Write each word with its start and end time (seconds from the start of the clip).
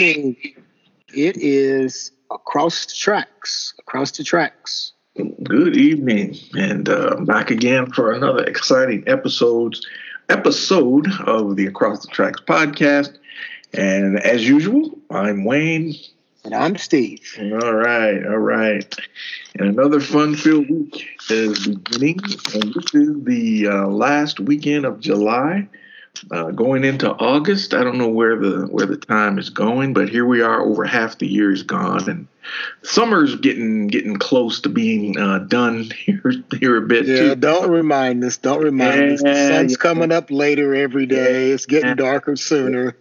It 0.00 1.36
is 1.36 2.12
across 2.30 2.86
the 2.86 2.94
tracks. 2.94 3.74
Across 3.80 4.12
the 4.12 4.22
tracks. 4.22 4.92
Good 5.42 5.76
evening, 5.76 6.36
and 6.56 6.88
uh, 6.88 7.16
back 7.16 7.50
again 7.50 7.90
for 7.90 8.12
another 8.12 8.44
exciting 8.44 9.02
episode 9.08 9.76
episode 10.28 11.08
of 11.22 11.56
the 11.56 11.66
Across 11.66 12.06
the 12.06 12.12
Tracks 12.12 12.40
podcast. 12.42 13.18
And 13.72 14.20
as 14.20 14.48
usual, 14.48 14.96
I'm 15.10 15.44
Wayne. 15.44 15.94
And 16.44 16.54
I'm 16.54 16.76
Steve. 16.76 17.36
All 17.40 17.74
right, 17.74 18.24
all 18.24 18.38
right. 18.38 18.94
And 19.58 19.68
another 19.70 19.98
fun-filled 19.98 20.70
week 20.70 21.08
is 21.28 21.66
beginning, 21.66 22.20
and 22.54 22.72
this 22.72 22.94
is 22.94 23.24
the 23.24 23.66
uh, 23.66 23.86
last 23.88 24.38
weekend 24.38 24.84
of 24.84 25.00
July. 25.00 25.68
Uh, 26.30 26.50
going 26.50 26.84
into 26.84 27.08
August, 27.10 27.74
I 27.74 27.84
don't 27.84 27.98
know 27.98 28.08
where 28.08 28.36
the 28.36 28.66
where 28.66 28.86
the 28.86 28.96
time 28.96 29.38
is 29.38 29.50
going, 29.50 29.92
but 29.92 30.08
here 30.08 30.26
we 30.26 30.42
are. 30.42 30.60
Over 30.60 30.84
half 30.84 31.18
the 31.18 31.26
year 31.28 31.52
is 31.52 31.62
gone, 31.62 32.08
and 32.10 32.26
summer's 32.82 33.36
getting 33.36 33.86
getting 33.86 34.16
close 34.16 34.60
to 34.62 34.68
being 34.68 35.16
uh, 35.18 35.38
done 35.40 35.90
here 35.96 36.32
here 36.58 36.76
a 36.76 36.82
bit. 36.86 37.06
Yeah, 37.06 37.16
too. 37.16 37.34
don't 37.36 37.70
remind 37.70 38.24
us. 38.24 38.36
Don't 38.36 38.62
remind 38.62 39.00
Yeah, 39.00 39.12
us. 39.14 39.22
The 39.22 39.48
sun's 39.48 39.72
yeah. 39.72 39.76
coming 39.78 40.10
up 40.12 40.30
later 40.30 40.74
every 40.74 41.06
day. 41.06 41.50
It's 41.52 41.66
getting 41.66 41.94
darker 41.96 42.34
sooner. 42.36 42.96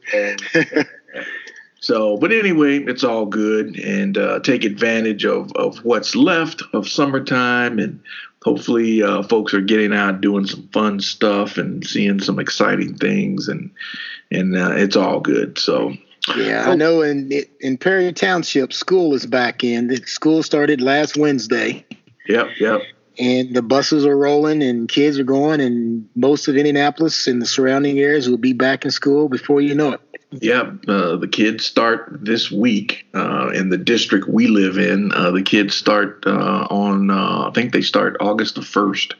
So, 1.80 2.18
but 2.18 2.32
anyway, 2.32 2.80
it's 2.80 3.04
all 3.04 3.26
good, 3.28 3.78
and 3.80 4.18
uh, 4.18 4.40
take 4.40 4.66
advantage 4.66 5.26
of 5.26 5.52
of 5.53 5.78
what's 5.86 6.16
left 6.16 6.64
of 6.74 6.90
summertime, 6.90 7.78
and 7.80 8.02
hopefully, 8.48 9.03
uh, 9.03 9.23
folks 9.23 9.53
are 9.53 9.62
getting 9.62 9.94
out 9.94 10.22
doing 10.22 10.45
some 10.45 10.70
fun 10.70 11.02
stuff 11.02 11.58
and 11.58 11.86
seeing 11.86 12.22
some 12.22 12.40
exciting 12.40 12.95
things, 12.95 13.50
and 13.50 13.72
and 14.31 14.56
uh, 14.56 14.72
it's 14.72 14.95
all 14.95 15.20
good. 15.20 15.59
So, 15.59 15.94
Yeah, 16.38 16.70
I 16.70 16.75
know. 16.75 17.02
In 17.02 17.31
in 17.59 17.78
Perry 17.78 18.14
Township, 18.14 18.72
school 18.72 19.14
is 19.14 19.25
back 19.25 19.66
in. 19.66 19.88
The 19.88 19.98
school 20.06 20.44
started 20.44 20.80
last 20.80 21.18
Wednesday, 21.18 21.86
yep, 22.30 22.48
yep. 22.58 22.81
and 23.20 23.53
the 23.53 23.62
buses 23.62 24.06
are 24.06 24.18
rolling, 24.18 24.64
and 24.64 24.88
kids 24.88 25.20
are 25.20 25.25
going, 25.25 25.59
and 25.59 26.08
most 26.16 26.48
of 26.48 26.56
Indianapolis 26.56 27.28
and 27.28 27.42
the 27.42 27.45
surrounding 27.45 28.00
areas 28.00 28.30
will 28.30 28.38
be 28.38 28.53
back 28.53 28.86
in 28.86 28.92
school 28.92 29.28
before 29.28 29.59
you 29.59 29.75
know 29.75 29.92
it. 29.92 30.02
Yeah, 30.31 30.73
uh, 30.89 31.16
the 31.16 31.28
kids 31.28 31.66
start 31.66 32.09
this 32.22 32.52
week 32.52 33.08
uh, 33.14 33.50
in 33.53 33.70
the 33.70 33.78
district 33.78 34.28
we 34.28 34.47
live 34.47 34.78
in. 34.78 35.14
Uh, 35.14 35.31
the 35.31 35.42
kids 35.42 35.73
start 35.73 36.25
uh, 36.28 36.67
on, 36.69 37.09
uh, 37.09 37.47
I 37.47 37.52
think 37.53 37.72
they 37.72 37.81
start 37.81 38.17
August 38.19 38.56
the 38.56 38.61
1st. 38.61 39.14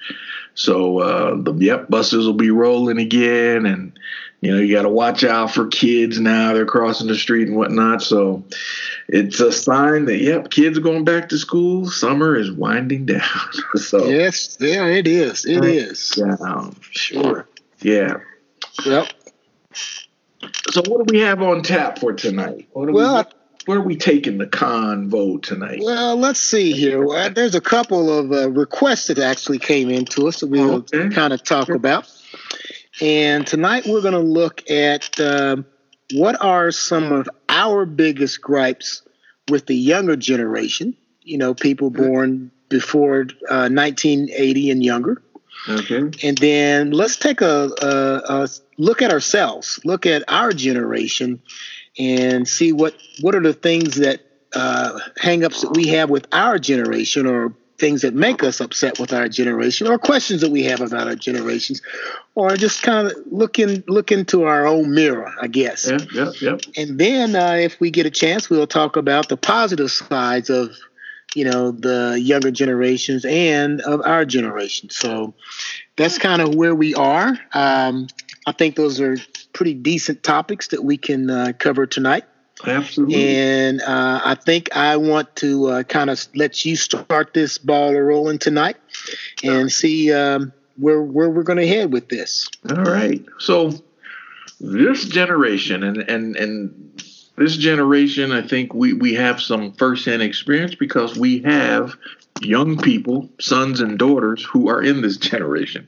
So, 0.56 1.00
uh, 1.00 1.36
the 1.42 1.54
yep, 1.54 1.88
buses 1.88 2.26
will 2.26 2.34
be 2.34 2.52
rolling 2.52 2.98
again. 2.98 3.66
And, 3.66 3.98
you 4.42 4.52
know, 4.52 4.60
you 4.60 4.76
got 4.76 4.82
to 4.82 4.90
watch 4.90 5.24
out 5.24 5.52
for 5.52 5.68
kids 5.68 6.20
now. 6.20 6.54
They're 6.54 6.66
crossing 6.66 7.08
the 7.08 7.16
street 7.16 7.48
and 7.48 7.56
whatnot. 7.56 8.02
So, 8.02 8.44
it's 9.08 9.40
a 9.40 9.54
sign 9.54 10.06
that, 10.06 10.18
yep, 10.18 10.50
kids 10.50 10.78
are 10.78 10.82
going 10.82 11.06
back 11.06 11.30
to 11.30 11.38
school. 11.38 11.90
Summer 11.90 12.36
is 12.36 12.52
winding 12.52 13.06
down. 13.06 13.52
so, 13.76 14.08
Yes, 14.08 14.58
yeah, 14.60 14.88
it 14.88 15.08
is. 15.08 15.46
It 15.46 15.64
is. 15.64 16.10
down. 16.10 16.76
Sure. 16.92 17.48
Yeah. 17.80 18.18
Yep. 18.86 19.08
So, 20.72 20.82
what 20.88 21.08
do 21.08 21.14
we 21.14 21.20
have 21.22 21.42
on 21.42 21.64
tap 21.64 22.00
for 22.00 22.14
tonight? 22.14 22.68
What 22.74 22.86
do 22.88 22.92
we- 22.94 22.98
Well, 23.02 23.26
where 23.66 23.80
are 23.80 23.84
we 23.84 23.96
taking 23.96 24.38
the 24.38 24.46
convo 24.48 25.42
tonight? 25.42 25.82
Well, 25.84 26.16
let's 26.16 26.40
see 26.40 26.72
here. 26.72 27.06
There's 27.30 27.56
a 27.56 27.62
couple 27.62 28.18
of 28.18 28.32
uh, 28.32 28.50
requests 28.52 29.08
that 29.08 29.20
actually 29.20 29.60
came 29.60 29.90
into 29.90 30.28
us 30.28 30.40
that 30.40 30.48
we'll 30.48 30.76
Okay. 30.76 31.10
kind 31.10 31.34
of 31.34 31.44
talk 31.44 31.70
about. 31.70 32.08
And 33.02 33.46
tonight 33.46 33.86
we're 33.86 34.02
going 34.02 34.14
to 34.14 34.20
look 34.20 34.70
at 34.70 35.20
um 35.20 35.66
what 36.14 36.42
are 36.42 36.72
some 36.72 37.12
of 37.12 37.28
our 37.50 37.86
biggest 37.86 38.42
gripes 38.42 39.02
with 39.50 39.66
the 39.66 39.76
younger 39.76 40.16
generation, 40.16 40.96
you 41.22 41.38
know, 41.38 41.54
people 41.54 41.90
born 41.90 42.50
before 42.70 43.28
uh, 43.50 43.68
1980 43.70 44.72
and 44.72 44.84
younger. 44.86 45.22
Okay. 45.70 46.12
And 46.24 46.38
then 46.38 46.92
let's 46.92 47.18
take 47.18 47.42
a, 47.42 47.70
a, 47.82 48.44
a 48.44 48.50
look 48.78 49.02
at 49.02 49.12
ourselves, 49.12 49.80
look 49.84 50.06
at 50.06 50.24
our 50.28 50.52
generation, 50.52 51.42
and 52.00 52.48
see 52.48 52.72
what 52.72 52.96
what 53.22 53.36
are 53.36 53.42
the 53.42 53.54
things 53.54 53.96
that 53.96 54.22
uh, 54.54 55.00
hangups 55.20 55.62
that 55.62 55.76
we 55.76 55.88
have 55.88 56.10
with 56.10 56.28
our 56.32 56.58
generation, 56.58 57.26
or 57.26 57.54
things 57.80 58.02
that 58.02 58.14
make 58.14 58.44
us 58.44 58.60
upset 58.60 59.00
with 59.00 59.14
our 59.14 59.28
generation, 59.28 59.88
or 59.88 60.00
questions 60.00 60.42
that 60.42 60.52
we 60.52 60.64
have 60.64 60.82
about 60.82 61.08
our 61.08 61.16
generations, 61.16 61.82
or 62.36 62.56
just 62.56 62.82
kind 62.82 63.08
of 63.08 63.14
look 63.30 63.60
in 63.60 63.84
look 63.88 64.12
into 64.12 64.44
our 64.44 64.66
own 64.66 64.94
mirror, 64.94 65.32
I 65.42 65.48
guess. 65.48 65.90
Yep, 65.90 66.02
yep, 66.14 66.42
yep. 66.42 66.62
And 66.76 67.00
then, 67.00 67.36
uh, 67.36 67.54
if 67.60 67.80
we 67.80 67.92
get 67.92 68.06
a 68.06 68.12
chance, 68.12 68.50
we'll 68.50 68.68
talk 68.68 68.96
about 68.96 69.30
the 69.30 69.38
positive 69.38 69.92
sides 69.92 70.50
of, 70.50 70.76
you 71.36 71.46
know, 71.46 71.72
the 71.72 72.20
younger 72.20 72.52
generations 72.52 73.26
and 73.26 73.82
of 73.82 74.02
our 74.06 74.26
generation. 74.26 74.90
So 74.90 75.34
that's 75.96 76.18
kind 76.18 76.42
of 76.42 76.56
where 76.56 76.76
we 76.76 76.96
are. 76.96 77.38
Um, 77.54 78.08
I 78.46 78.54
think 78.54 78.76
those 78.76 79.02
are 79.02 79.18
pretty 79.54 79.74
decent 79.74 80.24
topics 80.24 80.70
that 80.70 80.84
we 80.84 80.98
can 80.98 81.30
uh, 81.30 81.54
cover 81.58 81.86
tonight. 81.86 82.24
Absolutely. 82.66 83.38
And 83.38 83.82
uh, 83.82 84.22
I 84.24 84.36
think 84.36 84.76
I 84.76 84.98
want 84.98 85.36
to 85.38 85.68
uh, 85.68 85.84
kind 85.84 86.10
of 86.10 86.26
let 86.34 86.66
you 86.66 86.76
start 86.76 87.34
this 87.34 87.58
ball 87.58 87.94
rolling 87.94 88.40
tonight 88.40 88.78
and 89.44 89.72
see 89.72 90.12
um, 90.12 90.54
where 90.76 91.02
where 91.02 91.30
we're 91.30 91.44
going 91.44 91.60
to 91.60 91.68
head 91.68 91.92
with 91.92 92.10
this. 92.10 92.50
All 92.70 92.78
right. 92.78 93.24
So 93.38 93.72
this 94.60 95.06
generation 95.06 95.84
and 95.84 95.98
and 95.98 96.36
and 96.36 97.04
this 97.38 97.56
generation, 97.56 98.32
I 98.32 98.42
think 98.42 98.74
we 98.74 98.94
we 98.94 99.14
have 99.14 99.40
some 99.42 99.72
firsthand 99.74 100.22
experience 100.22 100.76
because 100.76 101.18
we 101.18 101.40
have 101.44 101.96
young 102.42 102.78
people, 102.78 103.30
sons 103.40 103.80
and 103.80 103.98
daughters, 103.98 104.44
who 104.44 104.70
are 104.70 104.82
in 104.82 105.02
this 105.02 105.18
generation 105.32 105.88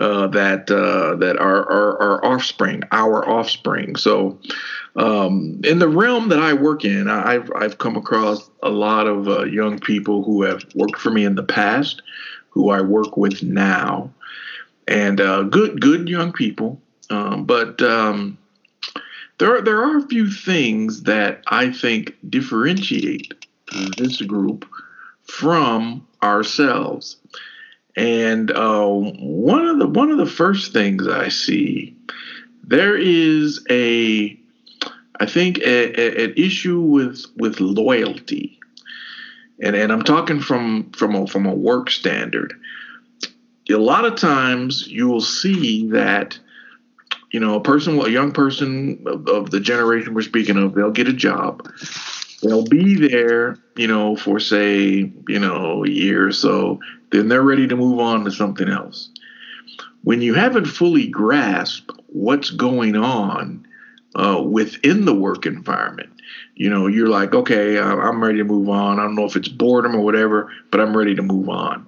uh, 0.00 0.26
that 0.28 0.70
uh, 0.70 1.16
that 1.16 1.38
are, 1.38 1.60
are 1.70 2.02
our 2.02 2.24
offspring, 2.24 2.82
our 2.92 3.28
offspring. 3.28 3.96
So. 3.96 4.38
Um, 4.96 5.60
in 5.62 5.78
the 5.78 5.88
realm 5.88 6.28
that 6.30 6.40
I 6.40 6.54
work 6.54 6.84
in, 6.84 7.06
I- 7.08 7.34
I've 7.34 7.52
I've 7.54 7.78
come 7.78 7.94
across 7.96 8.50
a 8.64 8.68
lot 8.70 9.06
of 9.06 9.28
uh, 9.28 9.44
young 9.44 9.78
people 9.78 10.24
who 10.24 10.42
have 10.42 10.64
worked 10.74 10.96
for 10.98 11.10
me 11.10 11.24
in 11.24 11.36
the 11.36 11.44
past, 11.44 12.02
who 12.50 12.70
I 12.70 12.80
work 12.80 13.16
with 13.16 13.40
now, 13.40 14.12
and 14.88 15.20
uh, 15.20 15.44
good 15.44 15.80
good 15.80 16.08
young 16.08 16.32
people. 16.32 16.80
Um, 17.10 17.44
but 17.44 17.80
um, 17.80 18.38
there 19.38 19.56
are, 19.56 19.60
there 19.60 19.82
are 19.82 19.98
a 19.98 20.08
few 20.08 20.30
things 20.30 21.04
that 21.04 21.42
I 21.46 21.70
think 21.72 22.16
differentiate 22.28 23.32
this 23.96 24.20
group 24.22 24.66
from 25.24 26.06
ourselves. 26.22 27.16
And 27.96 28.50
uh, 28.50 28.86
one 28.86 29.66
of 29.66 29.78
the 29.78 29.86
one 29.86 30.10
of 30.10 30.18
the 30.18 30.26
first 30.26 30.72
things 30.72 31.08
I 31.08 31.28
see 31.28 31.96
there 32.64 32.96
is 32.96 33.64
a 33.70 34.38
I 35.20 35.26
think 35.26 35.58
a, 35.58 36.00
a- 36.00 36.24
an 36.26 36.34
issue 36.36 36.80
with 36.80 37.24
with 37.36 37.60
loyalty, 37.60 38.60
and 39.60 39.74
and 39.74 39.92
I'm 39.92 40.02
talking 40.02 40.40
from 40.40 40.90
from 40.92 41.14
a, 41.14 41.26
from 41.26 41.46
a 41.46 41.54
work 41.54 41.90
standard. 41.90 42.54
A 43.70 43.74
lot 43.76 44.04
of 44.04 44.16
times 44.16 44.86
you 44.86 45.08
will 45.08 45.20
see 45.20 45.88
that 45.90 46.38
you 47.30 47.40
know 47.40 47.56
a 47.56 47.60
person, 47.60 47.98
a 48.00 48.08
young 48.08 48.32
person 48.32 49.02
of, 49.06 49.28
of 49.28 49.50
the 49.50 49.60
generation 49.60 50.14
we're 50.14 50.22
speaking 50.22 50.56
of, 50.56 50.74
they'll 50.74 50.90
get 50.90 51.08
a 51.08 51.12
job. 51.12 51.70
They'll 52.42 52.64
be 52.64 52.94
there, 52.94 53.58
you 53.76 53.88
know, 53.88 54.14
for 54.14 54.38
say, 54.38 55.12
you 55.26 55.38
know, 55.38 55.84
a 55.84 55.88
year 55.90 56.28
or 56.28 56.32
so. 56.32 56.78
Then 57.10 57.28
they're 57.28 57.42
ready 57.42 57.66
to 57.66 57.74
move 57.74 57.98
on 57.98 58.24
to 58.24 58.30
something 58.30 58.68
else. 58.68 59.10
When 60.04 60.22
you 60.22 60.34
haven't 60.34 60.66
fully 60.66 61.08
grasped 61.08 61.90
what's 62.06 62.50
going 62.50 62.96
on 62.96 63.66
uh, 64.14 64.42
within 64.42 65.04
the 65.04 65.14
work 65.14 65.46
environment. 65.46 66.10
You 66.54 66.70
know, 66.70 66.86
you're 66.86 67.08
like, 67.08 67.34
okay, 67.34 67.78
I'm 67.78 68.22
ready 68.22 68.38
to 68.38 68.44
move 68.44 68.68
on. 68.68 68.98
I 68.98 69.04
don't 69.04 69.14
know 69.14 69.24
if 69.24 69.36
it's 69.36 69.48
boredom 69.48 69.94
or 69.94 70.00
whatever, 70.00 70.52
but 70.70 70.80
I'm 70.80 70.96
ready 70.96 71.14
to 71.14 71.22
move 71.22 71.48
on. 71.48 71.86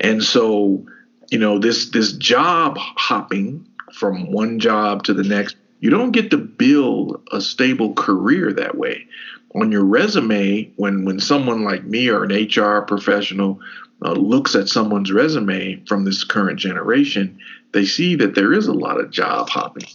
And 0.00 0.22
so, 0.22 0.86
you 1.30 1.38
know, 1.38 1.58
this 1.58 1.90
this 1.90 2.12
job 2.12 2.78
hopping 2.78 3.66
from 3.92 4.32
one 4.32 4.58
job 4.58 5.04
to 5.04 5.14
the 5.14 5.22
next, 5.22 5.56
you 5.80 5.90
don't 5.90 6.12
get 6.12 6.30
to 6.30 6.38
build 6.38 7.22
a 7.32 7.40
stable 7.40 7.94
career 7.94 8.52
that 8.52 8.76
way. 8.76 9.06
On 9.54 9.72
your 9.72 9.84
resume, 9.84 10.70
when 10.76 11.04
when 11.04 11.20
someone 11.20 11.64
like 11.64 11.84
me 11.84 12.08
or 12.08 12.24
an 12.24 12.32
HR 12.32 12.82
professional 12.82 13.60
uh, 14.04 14.12
looks 14.12 14.54
at 14.54 14.68
someone's 14.68 15.12
resume 15.12 15.82
from 15.86 16.04
this 16.04 16.24
current 16.24 16.58
generation, 16.58 17.38
they 17.72 17.84
see 17.84 18.16
that 18.16 18.34
there 18.34 18.52
is 18.52 18.66
a 18.66 18.72
lot 18.72 19.00
of 19.00 19.10
job 19.10 19.48
hopping 19.48 19.86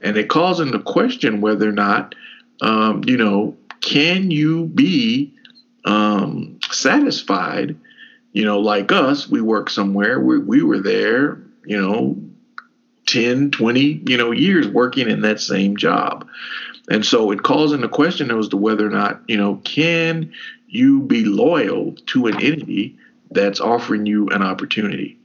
and 0.00 0.16
it 0.16 0.28
calls 0.28 0.60
into 0.60 0.78
question 0.78 1.40
whether 1.40 1.68
or 1.68 1.72
not 1.72 2.14
um, 2.60 3.02
you 3.06 3.16
know 3.16 3.56
can 3.80 4.30
you 4.30 4.66
be 4.66 5.34
um, 5.84 6.58
satisfied 6.70 7.76
you 8.32 8.44
know 8.44 8.60
like 8.60 8.92
us 8.92 9.28
we 9.28 9.40
work 9.40 9.70
somewhere 9.70 10.20
we, 10.20 10.38
we 10.38 10.62
were 10.62 10.80
there 10.80 11.42
you 11.64 11.80
know 11.80 12.16
10 13.10 13.50
20 13.50 14.02
you 14.06 14.16
know 14.16 14.30
years 14.30 14.68
working 14.68 15.10
in 15.10 15.22
that 15.22 15.40
same 15.40 15.76
job 15.76 16.28
And 16.90 17.06
so 17.06 17.30
it 17.30 17.42
calls 17.44 17.72
into 17.72 17.88
question 17.88 18.30
as 18.30 18.48
to 18.48 18.56
whether 18.56 18.86
or 18.86 18.90
not, 18.90 19.22
you 19.28 19.36
know, 19.36 19.56
can 19.64 20.32
you 20.68 21.02
be 21.02 21.24
loyal 21.24 21.94
to 22.06 22.26
an 22.26 22.34
entity 22.42 22.98
that's 23.30 23.60
offering 23.60 24.06
you 24.06 24.28
an 24.30 24.42
opportunity? 24.42 25.16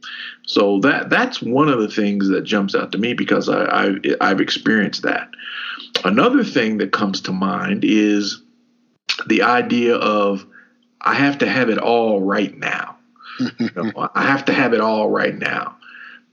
So 0.46 0.78
that 0.80 1.10
that's 1.10 1.42
one 1.42 1.68
of 1.68 1.80
the 1.80 1.88
things 1.88 2.28
that 2.28 2.42
jumps 2.42 2.74
out 2.76 2.92
to 2.92 2.98
me 2.98 3.14
because 3.14 3.48
I, 3.48 3.64
I 3.64 3.94
I've 4.20 4.40
experienced 4.40 5.02
that. 5.02 5.28
Another 6.04 6.44
thing 6.44 6.78
that 6.78 6.92
comes 6.92 7.20
to 7.22 7.32
mind 7.32 7.84
is 7.84 8.42
the 9.26 9.42
idea 9.42 9.96
of 9.96 10.46
I 11.00 11.14
have 11.14 11.38
to 11.38 11.48
have 11.48 11.68
it 11.68 11.78
all 11.78 12.20
right 12.22 12.56
now. 12.56 12.96
you 13.58 13.70
know, 13.74 14.08
I 14.14 14.22
have 14.22 14.44
to 14.46 14.52
have 14.52 14.72
it 14.72 14.80
all 14.80 15.10
right 15.10 15.36
now. 15.36 15.75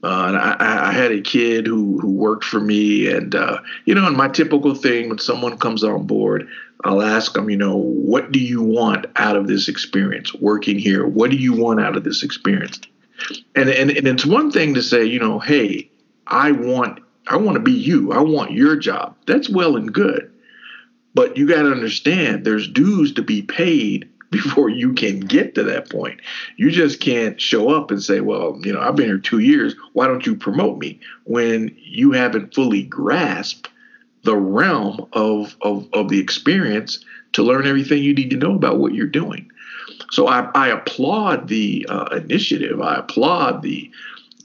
Uh, 0.04 0.26
and 0.28 0.36
I, 0.36 0.90
I, 0.90 0.92
had 0.92 1.12
a 1.12 1.22
kid 1.22 1.66
who 1.66 1.98
who 1.98 2.10
worked 2.10 2.44
for 2.44 2.60
me, 2.60 3.10
and 3.10 3.34
uh, 3.34 3.58
you 3.86 3.94
know, 3.94 4.06
and 4.06 4.14
my 4.14 4.28
typical 4.28 4.74
thing 4.74 5.08
when 5.08 5.18
someone 5.18 5.56
comes 5.56 5.82
on 5.82 6.06
board, 6.06 6.46
I'll 6.84 7.00
ask 7.00 7.32
them, 7.32 7.48
you 7.48 7.56
know, 7.56 7.76
what 7.76 8.30
do 8.30 8.38
you 8.38 8.62
want 8.62 9.06
out 9.16 9.34
of 9.34 9.46
this 9.46 9.66
experience 9.66 10.34
working 10.34 10.78
here? 10.78 11.06
What 11.06 11.30
do 11.30 11.38
you 11.38 11.54
want 11.54 11.80
out 11.80 11.96
of 11.96 12.04
this 12.04 12.22
experience? 12.22 12.80
And 13.54 13.70
and 13.70 13.90
and 13.90 14.06
it's 14.06 14.26
one 14.26 14.50
thing 14.50 14.74
to 14.74 14.82
say, 14.82 15.06
you 15.06 15.18
know, 15.18 15.38
hey, 15.38 15.90
I 16.26 16.52
want 16.52 17.00
I 17.26 17.38
want 17.38 17.54
to 17.54 17.62
be 17.62 17.72
you. 17.72 18.12
I 18.12 18.20
want 18.20 18.52
your 18.52 18.76
job. 18.76 19.16
That's 19.26 19.48
well 19.48 19.74
and 19.74 19.90
good. 19.90 20.30
But 21.14 21.38
you 21.38 21.48
got 21.48 21.62
to 21.62 21.70
understand 21.70 22.44
there's 22.44 22.68
dues 22.68 23.14
to 23.14 23.22
be 23.22 23.40
paid 23.40 24.10
before 24.34 24.68
you 24.68 24.92
can 24.92 25.20
get 25.20 25.54
to 25.54 25.62
that 25.62 25.90
point. 25.90 26.20
You 26.56 26.70
just 26.70 27.00
can't 27.00 27.40
show 27.40 27.70
up 27.70 27.90
and 27.90 28.02
say, 28.02 28.20
well, 28.20 28.58
you 28.62 28.72
know, 28.72 28.80
I've 28.80 28.96
been 28.96 29.06
here 29.06 29.18
two 29.18 29.38
years. 29.38 29.76
Why 29.92 30.08
don't 30.08 30.26
you 30.26 30.34
promote 30.34 30.78
me 30.78 30.98
when 31.24 31.74
you 31.80 32.12
haven't 32.12 32.52
fully 32.52 32.82
grasped 32.82 33.68
the 34.24 34.36
realm 34.36 35.06
of, 35.12 35.56
of, 35.62 35.88
of 35.92 36.08
the 36.08 36.18
experience 36.18 37.04
to 37.34 37.42
learn 37.42 37.66
everything 37.66 38.02
you 38.02 38.14
need 38.14 38.30
to 38.30 38.36
know 38.36 38.54
about 38.54 38.78
what 38.80 38.94
you're 38.94 39.06
doing? 39.06 39.48
So 40.10 40.26
I, 40.26 40.50
I 40.54 40.68
applaud 40.68 41.48
the 41.48 41.86
uh, 41.88 42.06
initiative. 42.16 42.80
I 42.80 42.96
applaud 42.96 43.62
the 43.62 43.90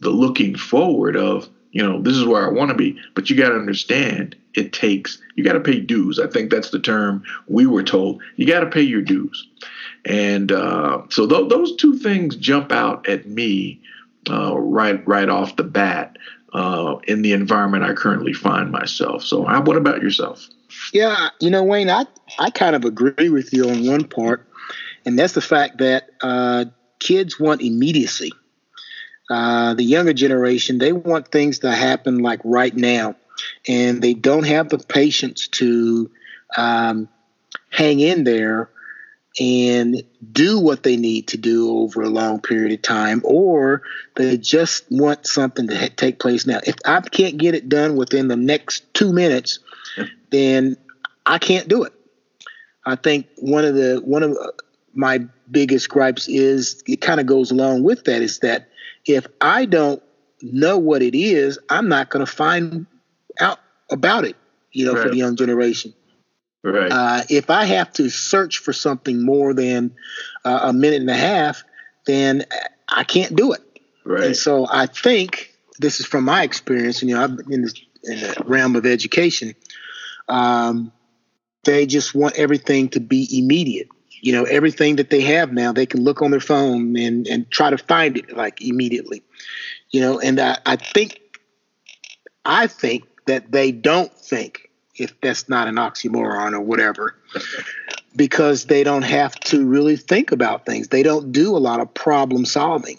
the 0.02 0.10
looking 0.10 0.56
forward 0.56 1.18
of 1.18 1.50
you 1.72 1.84
know 1.84 2.02
this 2.02 2.16
is 2.16 2.26
where 2.26 2.46
I 2.46 2.52
want 2.52 2.70
to 2.70 2.76
be. 2.76 3.00
But 3.16 3.30
you 3.30 3.36
got 3.36 3.50
to 3.50 3.56
understand 3.56 4.36
it 4.54 4.74
takes 4.74 5.20
you 5.36 5.44
got 5.44 5.54
to 5.54 5.60
pay 5.60 5.80
dues. 5.80 6.20
I 6.20 6.28
think 6.28 6.52
that's 6.52 6.72
the 6.72 6.80
term 6.80 7.24
we 7.48 7.66
were 7.66 7.84
told. 7.84 8.22
You 8.36 8.48
got 8.48 8.62
to 8.62 8.70
pay 8.70 8.82
your 8.82 9.02
dues. 9.02 9.48
And 10.06 10.52
uh, 10.52 11.04
so 11.10 11.28
th- 11.28 11.50
those 11.50 11.76
two 11.76 11.98
things 11.98 12.36
jump 12.36 12.72
out 12.72 13.08
at 13.08 13.28
me 13.28 13.82
uh, 14.30 14.58
right 14.58 15.06
right 15.08 15.30
off 15.30 15.56
the 15.56 15.64
bat 15.64 16.18
uh, 16.54 16.98
in 17.08 17.22
the 17.22 17.34
environment 17.34 17.84
I 17.84 17.94
currently 17.94 18.34
find 18.34 18.72
myself. 18.72 19.24
So, 19.24 19.42
what 19.42 19.78
about 19.78 20.02
yourself? 20.02 20.48
Yeah, 20.94 21.30
you 21.40 21.50
know, 21.50 21.64
Wayne, 21.64 21.90
I 21.90 22.06
I 22.38 22.50
kind 22.50 22.76
of 22.76 22.86
agree 22.86 23.30
with 23.30 23.54
you 23.54 23.70
on 23.70 23.88
one 23.88 24.06
part, 24.06 24.48
and 25.06 25.18
that's 25.18 25.34
the 25.34 25.42
fact 25.42 25.80
that 25.80 26.10
uh, 26.22 26.66
kids 27.00 27.40
want 27.40 27.62
immediacy. 27.62 28.32
Uh, 29.30 29.76
the 29.76 29.84
younger 29.84 30.14
generation 30.14 30.80
they 30.80 30.92
want 30.92 31.28
things 31.28 31.60
to 31.60 31.72
happen 31.72 32.20
like 32.20 32.40
right 32.44 32.76
now, 32.76 33.16
and 33.68 34.02
they 34.02 34.14
don't 34.14 34.46
have 34.46 34.70
the 34.70 34.80
patience 34.80 35.48
to 35.48 36.10
um, 36.58 37.08
hang 37.70 38.00
in 38.00 38.24
there 38.24 38.70
and 39.40 40.04
do 40.32 40.60
what 40.60 40.84
they 40.84 40.98
need 40.98 41.28
to 41.30 41.38
do 41.38 41.78
over 41.80 42.02
a 42.02 42.10
long 42.10 42.42
period 42.42 42.74
of 42.74 42.82
time, 42.82 43.22
or 43.24 43.84
they 44.16 44.38
just 44.38 44.86
want 44.92 45.26
something 45.26 45.68
to 45.68 45.78
ha- 45.78 45.90
take 45.96 46.20
place 46.20 46.46
now. 46.46 46.60
If 46.66 46.76
I 46.86 47.00
can't 47.02 47.38
get 47.38 47.56
it 47.56 47.70
done 47.70 47.96
within 47.96 48.28
the 48.28 48.36
next 48.36 48.94
two 48.94 49.14
minutes, 49.14 49.60
then 50.30 50.76
I 51.26 51.38
can't 51.38 51.68
do 51.68 51.84
it. 51.84 51.94
I 52.86 52.96
think 52.96 53.28
one 53.38 53.66
of 53.66 53.76
the 53.76 54.02
one 54.04 54.24
of 54.24 54.32
uh, 54.32 54.52
my 54.94 55.20
biggest 55.50 55.90
gripes 55.90 56.28
is 56.28 56.84
it 56.88 57.02
kind 57.02 57.20
of 57.20 57.26
goes 57.26 57.52
along 57.52 57.84
with 57.84 58.04
that 58.06 58.22
is 58.22 58.40
that 58.40 58.70
if 59.06 59.26
I 59.42 59.66
don't 59.66 60.02
know 60.42 60.78
what 60.78 61.02
it 61.02 61.16
is, 61.16 61.60
I'm 61.70 61.88
not 61.88 62.10
going 62.10 62.26
to 62.26 62.32
find 62.32 62.86
out 63.40 63.60
about 63.92 64.26
it. 64.26 64.36
You 64.72 64.86
know, 64.86 64.94
right. 64.94 65.04
for 65.04 65.10
the 65.10 65.18
young 65.18 65.36
generation. 65.36 65.94
Right. 66.64 66.92
Uh, 66.92 67.22
if 67.30 67.50
I 67.50 67.66
have 67.66 67.92
to 67.94 68.10
search 68.10 68.58
for 68.58 68.74
something 68.74 69.24
more 69.24 69.54
than 69.54 69.96
uh, 70.44 70.60
a 70.64 70.74
minute 70.74 71.02
and 71.02 71.10
a 71.10 71.16
half, 71.16 71.64
then 72.06 72.46
I 72.90 73.04
can't 73.04 73.36
do 73.36 73.54
it. 73.54 73.62
Right. 74.04 74.26
And 74.26 74.36
so 74.36 74.68
I 74.70 74.88
think 74.88 75.54
this 75.80 76.00
is 76.00 76.06
from 76.06 76.26
my 76.26 76.44
experience, 76.44 77.02
and 77.02 77.10
you 77.10 77.16
know, 77.16 77.24
I've 77.24 77.38
been 77.38 77.54
in, 77.54 77.62
this, 77.62 77.74
in 78.04 78.20
the 78.20 78.44
realm 78.46 78.76
of 78.76 78.86
education. 78.86 79.56
Um, 80.28 80.92
they 81.64 81.86
just 81.86 82.14
want 82.14 82.36
everything 82.36 82.90
to 82.90 83.00
be 83.00 83.28
immediate. 83.32 83.88
You 84.22 84.34
know, 84.34 84.44
everything 84.44 84.98
that 84.98 85.10
they 85.10 85.22
have 85.22 85.54
now, 85.54 85.72
they 85.72 85.86
can 85.86 86.04
look 86.04 86.22
on 86.22 86.32
their 86.32 86.42
phone 86.42 86.98
and 86.98 87.26
and 87.28 87.50
try 87.52 87.70
to 87.70 87.78
find 87.78 88.18
it 88.18 88.36
like 88.36 88.62
immediately. 88.62 89.24
You 89.92 90.02
know, 90.02 90.20
and 90.20 90.40
I, 90.40 90.58
I 90.66 90.76
think, 90.76 91.22
I 92.44 92.68
think 92.68 93.06
that 93.28 93.52
they 93.52 93.72
don't 93.72 94.12
think 94.12 94.69
if 95.00 95.20
that's 95.22 95.48
not 95.50 95.68
an 95.68 95.76
oxymoron 95.76 96.54
or 96.54 96.60
whatever, 96.60 97.16
because 98.16 98.66
they 98.66 98.84
don't 98.84 99.04
have 99.04 99.36
to 99.40 99.66
really 99.66 99.96
think 99.96 100.32
about 100.32 100.66
things. 100.66 100.90
They 100.90 101.04
don't 101.04 101.32
do 101.32 101.56
a 101.56 101.60
lot 101.60 101.80
of 101.80 101.94
problem 101.94 102.46
solving. 102.46 102.98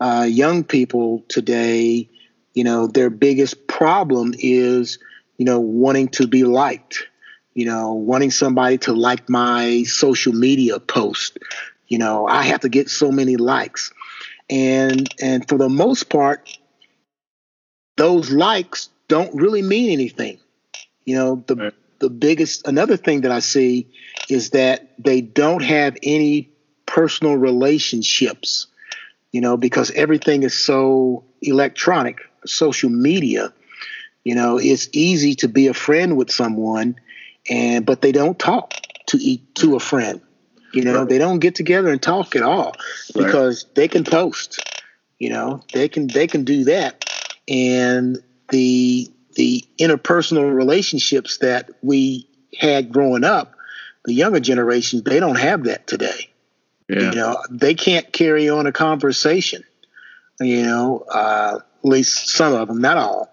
Uh, 0.00 0.26
young 0.28 0.64
people 0.64 1.24
today, 1.28 2.08
you 2.54 2.64
know, 2.64 2.86
their 2.86 3.10
biggest 3.10 3.66
problem 3.66 4.34
is, 4.38 4.98
you 5.36 5.44
know, 5.44 5.60
wanting 5.60 6.08
to 6.08 6.26
be 6.26 6.44
liked, 6.44 7.06
you 7.54 7.66
know, 7.66 7.92
wanting 7.92 8.30
somebody 8.30 8.78
to 8.78 8.92
like 8.92 9.28
my 9.28 9.84
social 9.84 10.32
media 10.32 10.80
post. 10.80 11.38
You 11.88 11.98
know, 11.98 12.26
I 12.26 12.42
have 12.44 12.60
to 12.60 12.68
get 12.68 12.88
so 12.88 13.12
many 13.12 13.36
likes. 13.36 13.92
And 14.48 15.08
and 15.20 15.48
for 15.48 15.58
the 15.58 15.68
most 15.68 16.08
part, 16.08 16.58
those 17.96 18.32
likes 18.32 18.88
don't 19.08 19.34
really 19.34 19.62
mean 19.62 19.90
anything 19.90 20.38
you 21.10 21.16
know, 21.16 21.42
the 21.48 21.56
right. 21.56 21.74
the 21.98 22.08
biggest 22.08 22.68
another 22.68 22.96
thing 22.96 23.22
that 23.22 23.32
I 23.32 23.40
see 23.40 23.88
is 24.28 24.50
that 24.50 24.92
they 24.96 25.20
don't 25.20 25.64
have 25.64 25.96
any 26.04 26.48
personal 26.86 27.34
relationships. 27.34 28.68
You 29.32 29.40
know, 29.40 29.56
because 29.56 29.90
everything 29.90 30.44
is 30.44 30.56
so 30.56 31.24
electronic, 31.42 32.20
social 32.46 32.90
media. 32.90 33.52
You 34.22 34.36
know, 34.36 34.56
it's 34.58 34.88
easy 34.92 35.34
to 35.36 35.48
be 35.48 35.66
a 35.66 35.74
friend 35.74 36.16
with 36.16 36.30
someone, 36.30 36.94
and 37.50 37.84
but 37.84 38.02
they 38.02 38.12
don't 38.12 38.38
talk 38.38 38.74
to 39.06 39.16
eat 39.16 39.52
to 39.56 39.74
a 39.74 39.80
friend. 39.80 40.20
You 40.72 40.84
know, 40.84 41.00
right. 41.00 41.08
they 41.08 41.18
don't 41.18 41.40
get 41.40 41.56
together 41.56 41.88
and 41.88 42.00
talk 42.00 42.36
at 42.36 42.42
all 42.42 42.76
because 43.16 43.64
right. 43.64 43.74
they 43.74 43.88
can 43.88 44.04
post. 44.04 44.60
You 45.18 45.30
know, 45.30 45.64
they 45.72 45.88
can 45.88 46.06
they 46.06 46.28
can 46.28 46.44
do 46.44 46.62
that, 46.66 47.04
and 47.48 48.22
the 48.50 49.10
the 49.34 49.64
interpersonal 49.78 50.52
relationships 50.52 51.38
that 51.38 51.70
we 51.82 52.28
had 52.58 52.92
growing 52.92 53.24
up, 53.24 53.54
the 54.04 54.14
younger 54.14 54.40
generations, 54.40 55.02
they 55.02 55.20
don't 55.20 55.38
have 55.38 55.64
that 55.64 55.86
today. 55.86 56.30
Yeah. 56.88 57.10
You 57.10 57.10
know, 57.12 57.38
they 57.50 57.74
can't 57.74 58.12
carry 58.12 58.48
on 58.48 58.66
a 58.66 58.72
conversation. 58.72 59.62
You 60.40 60.62
know, 60.62 61.00
uh, 61.00 61.58
at 61.60 61.88
least 61.88 62.30
some 62.30 62.54
of 62.54 62.68
them, 62.68 62.80
not 62.80 62.96
all, 62.96 63.30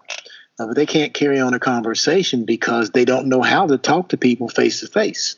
uh, 0.58 0.66
but 0.66 0.76
they 0.76 0.86
can't 0.86 1.14
carry 1.14 1.40
on 1.40 1.54
a 1.54 1.58
conversation 1.58 2.44
because 2.44 2.90
they 2.90 3.04
don't 3.04 3.28
know 3.28 3.42
how 3.42 3.66
to 3.66 3.78
talk 3.78 4.10
to 4.10 4.16
people 4.16 4.48
face 4.48 4.80
to 4.80 4.86
face. 4.86 5.36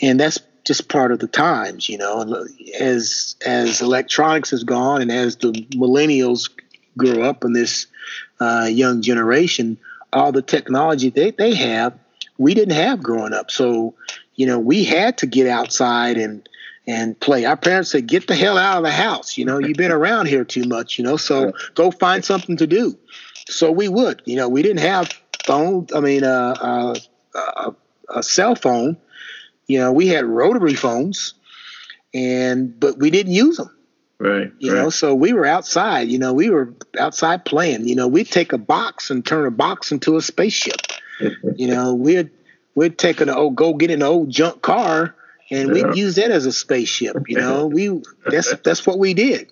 And 0.00 0.20
that's 0.20 0.38
just 0.64 0.88
part 0.88 1.12
of 1.12 1.18
the 1.18 1.26
times, 1.26 1.88
you 1.88 1.96
know. 1.96 2.46
As 2.78 3.36
as 3.44 3.80
electronics 3.80 4.50
has 4.50 4.64
gone, 4.64 5.00
and 5.00 5.10
as 5.10 5.36
the 5.36 5.52
millennials 5.72 6.50
grow 6.96 7.22
up 7.22 7.44
in 7.44 7.54
this 7.54 7.86
uh, 8.40 8.68
young 8.70 9.02
generation, 9.02 9.78
all 10.12 10.32
the 10.32 10.42
technology 10.42 11.10
they, 11.10 11.30
they 11.30 11.54
have, 11.54 11.98
we 12.38 12.54
didn't 12.54 12.74
have 12.74 13.02
growing 13.02 13.34
up. 13.34 13.50
So, 13.50 13.94
you 14.36 14.46
know, 14.46 14.58
we 14.58 14.84
had 14.84 15.18
to 15.18 15.26
get 15.26 15.46
outside 15.46 16.16
and 16.16 16.48
and 16.86 17.20
play. 17.20 17.44
Our 17.44 17.56
parents 17.56 17.90
said, 17.90 18.06
"Get 18.06 18.26
the 18.26 18.34
hell 18.34 18.56
out 18.56 18.78
of 18.78 18.84
the 18.84 18.90
house." 18.90 19.36
You 19.36 19.44
know, 19.44 19.58
you've 19.58 19.76
been 19.76 19.92
around 20.00 20.26
here 20.26 20.44
too 20.44 20.64
much. 20.64 20.98
You 20.98 21.04
know, 21.04 21.16
so 21.16 21.52
go 21.74 21.90
find 21.90 22.24
something 22.24 22.56
to 22.56 22.66
do. 22.66 22.98
So 23.48 23.70
we 23.70 23.88
would. 23.88 24.22
You 24.24 24.36
know, 24.36 24.48
we 24.48 24.62
didn't 24.62 24.78
have 24.82 25.12
phone. 25.44 25.86
I 25.94 26.00
mean, 26.00 26.24
uh, 26.24 26.56
uh, 26.60 26.94
uh, 27.34 27.70
a 28.08 28.22
cell 28.22 28.54
phone. 28.54 28.96
You 29.66 29.80
know, 29.80 29.92
we 29.92 30.08
had 30.08 30.24
rotary 30.24 30.74
phones, 30.74 31.34
and 32.14 32.78
but 32.80 32.98
we 32.98 33.10
didn't 33.10 33.32
use 33.32 33.58
them. 33.58 33.70
Right. 34.20 34.52
You 34.58 34.74
right. 34.74 34.82
know, 34.82 34.90
so 34.90 35.14
we 35.14 35.32
were 35.32 35.46
outside, 35.46 36.08
you 36.08 36.18
know, 36.18 36.32
we 36.32 36.50
were 36.50 36.74
outside 36.98 37.44
playing. 37.44 37.86
You 37.86 37.94
know, 37.94 38.08
we'd 38.08 38.28
take 38.28 38.52
a 38.52 38.58
box 38.58 39.10
and 39.10 39.24
turn 39.24 39.46
a 39.46 39.50
box 39.50 39.92
into 39.92 40.16
a 40.16 40.22
spaceship. 40.22 40.80
you 41.56 41.68
know, 41.68 41.94
we'd 41.94 42.30
we'd 42.74 42.98
take 42.98 43.20
an 43.20 43.30
old 43.30 43.54
go 43.54 43.74
get 43.74 43.90
an 43.90 44.02
old 44.02 44.30
junk 44.30 44.62
car 44.62 45.14
and 45.50 45.68
yeah. 45.68 45.86
we'd 45.86 45.96
use 45.96 46.16
that 46.16 46.30
as 46.30 46.46
a 46.46 46.52
spaceship. 46.52 47.16
You 47.28 47.36
know, 47.36 47.66
we 47.72 48.02
that's 48.26 48.54
that's 48.64 48.86
what 48.86 48.98
we 48.98 49.14
did. 49.14 49.50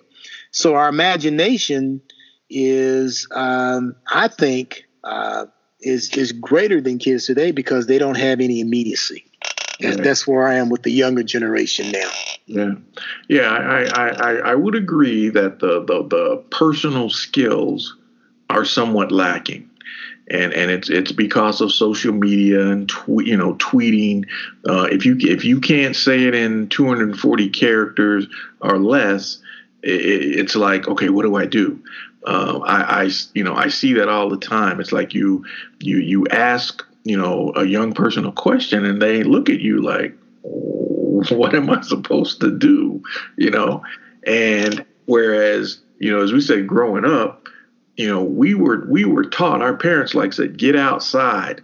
So 0.51 0.75
our 0.75 0.89
imagination 0.89 2.01
is, 2.49 3.27
um, 3.31 3.95
I 4.07 4.27
think, 4.27 4.87
uh, 5.03 5.45
is 5.79 6.13
is 6.17 6.31
greater 6.31 6.81
than 6.81 6.97
kids 6.97 7.25
today 7.25 7.51
because 7.51 7.87
they 7.87 7.99
don't 7.99 8.17
have 8.17 8.39
any 8.39 8.59
immediacy. 8.59 9.26
And 9.81 10.03
that's 10.03 10.25
where 10.25 10.47
I 10.47 10.55
am 10.55 10.69
with 10.69 10.83
the 10.83 10.91
younger 10.91 11.23
generation 11.23 11.91
now. 11.91 12.09
Yeah, 12.47 12.71
yeah, 13.27 13.49
I, 13.49 13.83
I, 13.83 14.07
I, 14.09 14.33
I 14.51 14.55
would 14.55 14.73
agree 14.73 15.29
that 15.29 15.59
the, 15.59 15.83
the 15.83 16.03
the 16.07 16.43
personal 16.49 17.09
skills 17.09 17.95
are 18.49 18.65
somewhat 18.65 19.11
lacking 19.11 19.69
and 20.29 20.53
and 20.53 20.69
it's 20.71 20.89
it's 20.89 21.11
because 21.11 21.61
of 21.61 21.71
social 21.71 22.13
media 22.13 22.67
and 22.67 22.89
tweet 22.89 23.27
you 23.27 23.37
know 23.37 23.55
tweeting. 23.55 24.25
Uh, 24.67 24.87
if 24.91 25.05
you 25.05 25.17
if 25.19 25.45
you 25.45 25.59
can't 25.59 25.95
say 25.95 26.23
it 26.23 26.35
in 26.35 26.67
240 26.69 27.49
characters 27.49 28.27
or 28.61 28.77
less, 28.77 29.39
it, 29.83 30.39
it's 30.39 30.55
like 30.55 30.87
okay, 30.87 31.09
what 31.09 31.23
do 31.23 31.35
I 31.35 31.45
do? 31.45 31.81
Uh, 32.25 32.59
I, 32.59 33.03
I 33.03 33.09
you 33.33 33.43
know 33.43 33.55
I 33.55 33.69
see 33.69 33.93
that 33.93 34.09
all 34.09 34.29
the 34.29 34.37
time. 34.37 34.79
It's 34.81 34.91
like 34.91 35.13
you 35.13 35.45
you 35.79 35.97
you 35.97 36.27
ask 36.27 36.83
you 37.07 37.17
know 37.17 37.53
a 37.55 37.65
young 37.65 37.93
person 37.93 38.25
a 38.25 38.31
question 38.31 38.85
and 38.85 39.01
they 39.01 39.23
look 39.23 39.49
at 39.49 39.59
you 39.59 39.81
like, 39.81 40.15
what 40.41 41.55
am 41.55 41.69
I 41.69 41.81
supposed 41.81 42.41
to 42.41 42.57
do? 42.57 43.01
You 43.37 43.51
know, 43.51 43.83
and 44.25 44.85
whereas 45.05 45.79
you 45.99 46.11
know 46.11 46.23
as 46.23 46.33
we 46.33 46.41
said 46.41 46.67
growing 46.67 47.05
up 47.05 47.47
you 47.97 48.07
know, 48.07 48.23
we 48.23 48.53
were 48.53 48.85
we 48.87 49.03
were 49.03 49.25
taught. 49.25 49.61
Our 49.61 49.75
parents 49.75 50.13
like 50.13 50.31
said, 50.31 50.57
get 50.57 50.75
outside, 50.75 51.63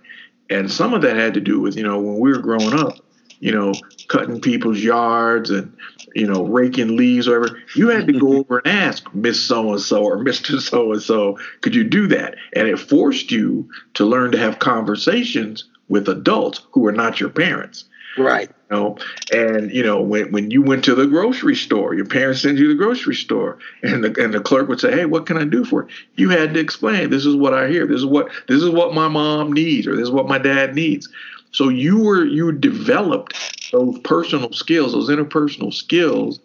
and 0.49 0.69
some 0.69 0.93
of 0.93 1.03
that 1.03 1.15
had 1.15 1.35
to 1.35 1.39
do 1.39 1.61
with 1.61 1.77
you 1.77 1.83
know 1.83 1.99
when 1.99 2.19
we 2.19 2.31
were 2.31 2.39
growing 2.39 2.73
up, 2.73 2.97
you 3.43 3.51
know, 3.51 3.73
cutting 4.07 4.39
people's 4.39 4.81
yards 4.81 5.49
and 5.49 5.75
you 6.15 6.25
know 6.25 6.45
raking 6.45 6.95
leaves 6.95 7.27
or 7.27 7.41
whatever. 7.41 7.59
You 7.75 7.89
had 7.89 8.07
to 8.07 8.13
go 8.13 8.37
over 8.37 8.59
and 8.59 8.67
ask 8.67 9.13
Miss 9.13 9.43
So 9.43 9.73
and 9.73 9.81
So 9.81 10.01
or 10.05 10.17
Mister 10.17 10.61
So 10.61 10.93
and 10.93 11.01
So, 11.01 11.37
could 11.59 11.75
you 11.75 11.83
do 11.83 12.07
that? 12.07 12.35
And 12.53 12.69
it 12.69 12.79
forced 12.79 13.31
you 13.31 13.69
to 13.95 14.05
learn 14.05 14.31
to 14.31 14.37
have 14.37 14.59
conversations 14.59 15.65
with 15.89 16.07
adults 16.07 16.61
who 16.71 16.87
are 16.87 16.93
not 16.93 17.19
your 17.19 17.29
parents. 17.29 17.83
Right. 18.17 18.49
You 18.71 18.77
know, 18.77 18.97
and 19.33 19.69
you 19.73 19.83
know 19.83 20.01
when 20.01 20.31
when 20.31 20.49
you 20.49 20.61
went 20.61 20.85
to 20.85 20.95
the 20.95 21.05
grocery 21.05 21.55
store, 21.55 21.93
your 21.93 22.05
parents 22.05 22.43
send 22.43 22.57
you 22.57 22.69
to 22.69 22.73
the 22.75 22.81
grocery 22.81 23.15
store, 23.15 23.57
and 23.81 24.05
the 24.05 24.23
and 24.23 24.33
the 24.33 24.39
clerk 24.39 24.69
would 24.69 24.79
say, 24.79 24.91
"Hey, 24.91 25.05
what 25.05 25.25
can 25.25 25.35
I 25.35 25.43
do 25.43 25.65
for 25.65 25.83
you?" 25.83 25.89
You 26.15 26.29
had 26.29 26.53
to 26.53 26.61
explain, 26.61 27.09
"This 27.09 27.25
is 27.25 27.35
what 27.35 27.53
I 27.53 27.67
hear. 27.67 27.85
This 27.85 27.97
is 27.97 28.05
what 28.05 28.29
this 28.47 28.63
is 28.63 28.69
what 28.69 28.93
my 28.93 29.09
mom 29.09 29.51
needs, 29.51 29.85
or 29.85 29.97
this 29.97 30.03
is 30.03 30.11
what 30.11 30.29
my 30.29 30.37
dad 30.37 30.75
needs." 30.75 31.09
So 31.53 31.69
you 31.69 32.01
were 32.01 32.25
you 32.25 32.51
developed 32.51 33.71
those 33.71 33.97
personal 33.99 34.51
skills, 34.51 34.93
those 34.93 35.09
interpersonal 35.09 35.73
skills 35.73 36.39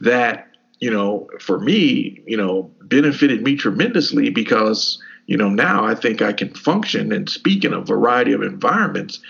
that 0.00 0.48
you 0.80 0.90
know 0.90 1.28
for 1.40 1.60
me, 1.60 2.20
you 2.26 2.36
know, 2.36 2.70
benefited 2.82 3.42
me 3.42 3.56
tremendously 3.56 4.30
because 4.30 5.00
you 5.26 5.36
know 5.36 5.48
now 5.48 5.84
I 5.84 5.94
think 5.94 6.22
I 6.22 6.32
can 6.32 6.52
function 6.54 7.12
and 7.12 7.28
speak 7.28 7.64
in 7.64 7.72
a 7.72 7.80
variety 7.80 8.32
of 8.32 8.42
environments. 8.42 9.20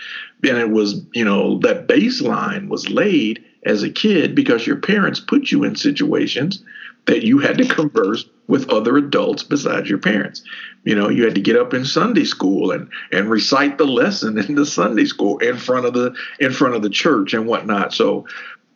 And 0.43 0.57
it 0.57 0.71
was 0.71 1.05
you 1.13 1.25
know 1.25 1.59
that 1.59 1.87
baseline 1.87 2.69
was 2.69 2.89
laid 2.89 3.43
as 3.65 3.83
a 3.83 3.89
kid 3.89 4.35
because 4.35 4.65
your 4.67 4.77
parents 4.77 5.19
put 5.19 5.51
you 5.51 5.63
in 5.63 5.75
situations 5.75 6.63
that 7.07 7.23
you 7.23 7.39
had 7.39 7.57
to 7.57 7.67
converse 7.67 8.25
with 8.47 8.69
other 8.69 8.97
adults 8.97 9.43
besides 9.43 9.89
your 9.89 9.97
parents. 9.97 10.43
You 10.83 10.95
know, 10.95 11.09
you 11.09 11.23
had 11.23 11.35
to 11.35 11.41
get 11.41 11.57
up 11.57 11.73
in 11.73 11.85
Sunday 11.85 12.23
school 12.23 12.71
and 12.71 12.89
and 13.11 13.29
recite 13.29 13.77
the 13.77 13.85
lesson 13.85 14.37
in 14.37 14.55
the 14.55 14.65
Sunday 14.65 15.05
school 15.05 15.37
in 15.39 15.57
front 15.57 15.85
of 15.85 15.93
the 15.93 16.13
in 16.39 16.51
front 16.51 16.75
of 16.75 16.81
the 16.81 16.89
church 16.89 17.33
and 17.33 17.47
whatnot. 17.47 17.93
So, 17.93 18.25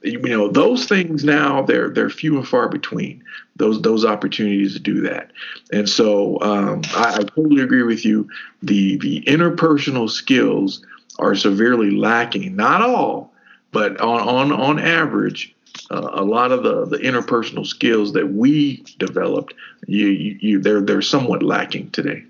you 0.02 0.20
know, 0.20 0.50
those 0.50 0.86
things 0.86 1.24
now 1.24 1.62
they're 1.62 1.90
they're 1.90 2.10
few 2.10 2.38
and 2.38 2.48
far 2.48 2.68
between. 2.68 3.24
Those 3.58 3.82
those 3.82 4.04
opportunities 4.04 4.74
to 4.74 4.80
do 4.80 5.02
that. 5.02 5.32
And 5.72 5.88
so, 5.88 6.42
um, 6.42 6.82
I, 6.96 7.20
I 7.20 7.24
totally 7.24 7.62
agree 7.62 7.84
with 7.84 8.04
you. 8.04 8.30
The 8.62 8.98
the 8.98 9.22
interpersonal 9.22 10.10
skills 10.10 10.86
are 11.20 11.36
severely 11.36 11.92
lacking. 11.92 12.56
Not 12.56 12.82
all, 12.82 13.31
but 13.72 14.00
on 14.02 14.22
on 14.22 14.52
on 14.52 14.80
average, 14.80 15.56
uh, 15.90 16.10
a 16.14 16.24
lot 16.24 16.52
of 16.52 16.64
the 16.64 16.86
the 16.86 16.98
interpersonal 16.98 17.66
skills 17.66 18.14
that 18.14 18.34
we 18.34 18.84
developed, 18.98 19.54
you, 19.88 20.08
you, 20.08 20.38
you 20.40 20.60
they're 20.60 20.82
they're 20.82 21.02
somewhat 21.02 21.44
lacking 21.44 21.90
today. 21.92 22.24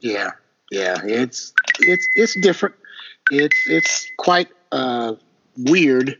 Yeah, 0.00 0.30
yeah, 0.70 0.96
it's 1.04 1.52
it's 1.80 2.06
it's 2.14 2.40
different. 2.40 2.74
It's 3.30 3.56
it's 3.68 4.06
quite 4.18 4.48
uh, 4.72 5.14
weird 5.56 6.18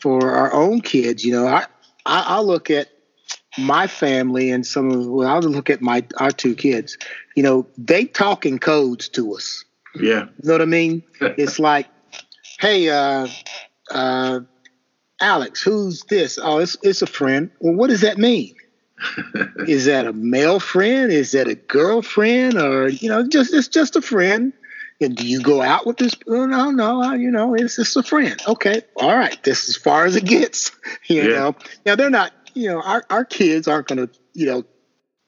for 0.00 0.32
our 0.32 0.52
own 0.52 0.80
kids. 0.80 1.24
You 1.24 1.32
know, 1.32 1.46
I 1.46 1.66
I, 2.06 2.24
I 2.26 2.40
look 2.40 2.70
at 2.70 2.88
my 3.58 3.86
family 3.86 4.50
and 4.50 4.66
some 4.66 4.90
of 4.90 5.06
well, 5.06 5.28
I'll 5.28 5.40
look 5.40 5.70
at 5.70 5.80
my 5.80 6.04
our 6.18 6.30
two 6.30 6.54
kids. 6.54 6.96
You 7.36 7.42
know, 7.42 7.66
they 7.76 8.04
talk 8.04 8.46
in 8.46 8.58
codes 8.58 9.08
to 9.10 9.34
us. 9.34 9.64
Yeah. 9.94 10.26
You 10.42 10.48
know 10.48 10.52
what 10.52 10.62
I 10.62 10.66
mean? 10.66 11.02
it's 11.20 11.58
like, 11.58 11.86
hey, 12.60 12.88
uh, 12.88 13.26
uh, 13.90 14.40
Alex, 15.20 15.62
who's 15.62 16.04
this? 16.04 16.38
Oh, 16.42 16.58
it's, 16.58 16.76
it's 16.82 17.02
a 17.02 17.06
friend. 17.06 17.50
Well, 17.60 17.74
what 17.74 17.90
does 17.90 18.00
that 18.00 18.18
mean? 18.18 18.54
is 19.66 19.86
that 19.86 20.06
a 20.06 20.12
male 20.12 20.60
friend? 20.60 21.12
Is 21.12 21.32
that 21.32 21.48
a 21.48 21.54
girlfriend? 21.54 22.58
Or, 22.58 22.88
you 22.88 23.08
know, 23.08 23.26
just 23.26 23.52
it's 23.52 23.68
just 23.68 23.96
a 23.96 24.02
friend. 24.02 24.52
And 25.02 25.16
do 25.16 25.26
you 25.26 25.40
go 25.40 25.62
out 25.62 25.86
with 25.86 25.96
this? 25.96 26.14
Oh, 26.26 26.44
no, 26.44 26.70
no, 26.70 27.12
you 27.14 27.30
know, 27.30 27.54
it's 27.54 27.76
just 27.76 27.96
a 27.96 28.02
friend. 28.02 28.38
Okay, 28.46 28.82
all 28.96 29.16
right. 29.16 29.42
This 29.42 29.62
is 29.64 29.70
as 29.70 29.82
far 29.82 30.04
as 30.04 30.16
it 30.16 30.24
gets. 30.24 30.72
You 31.06 31.22
yeah. 31.22 31.38
know, 31.38 31.56
now 31.86 31.96
they're 31.96 32.10
not. 32.10 32.32
You 32.54 32.68
know, 32.68 32.82
our 32.82 33.04
our 33.10 33.24
kids 33.24 33.66
aren't 33.66 33.88
going 33.88 34.06
to, 34.06 34.14
you 34.32 34.46
know, 34.46 34.64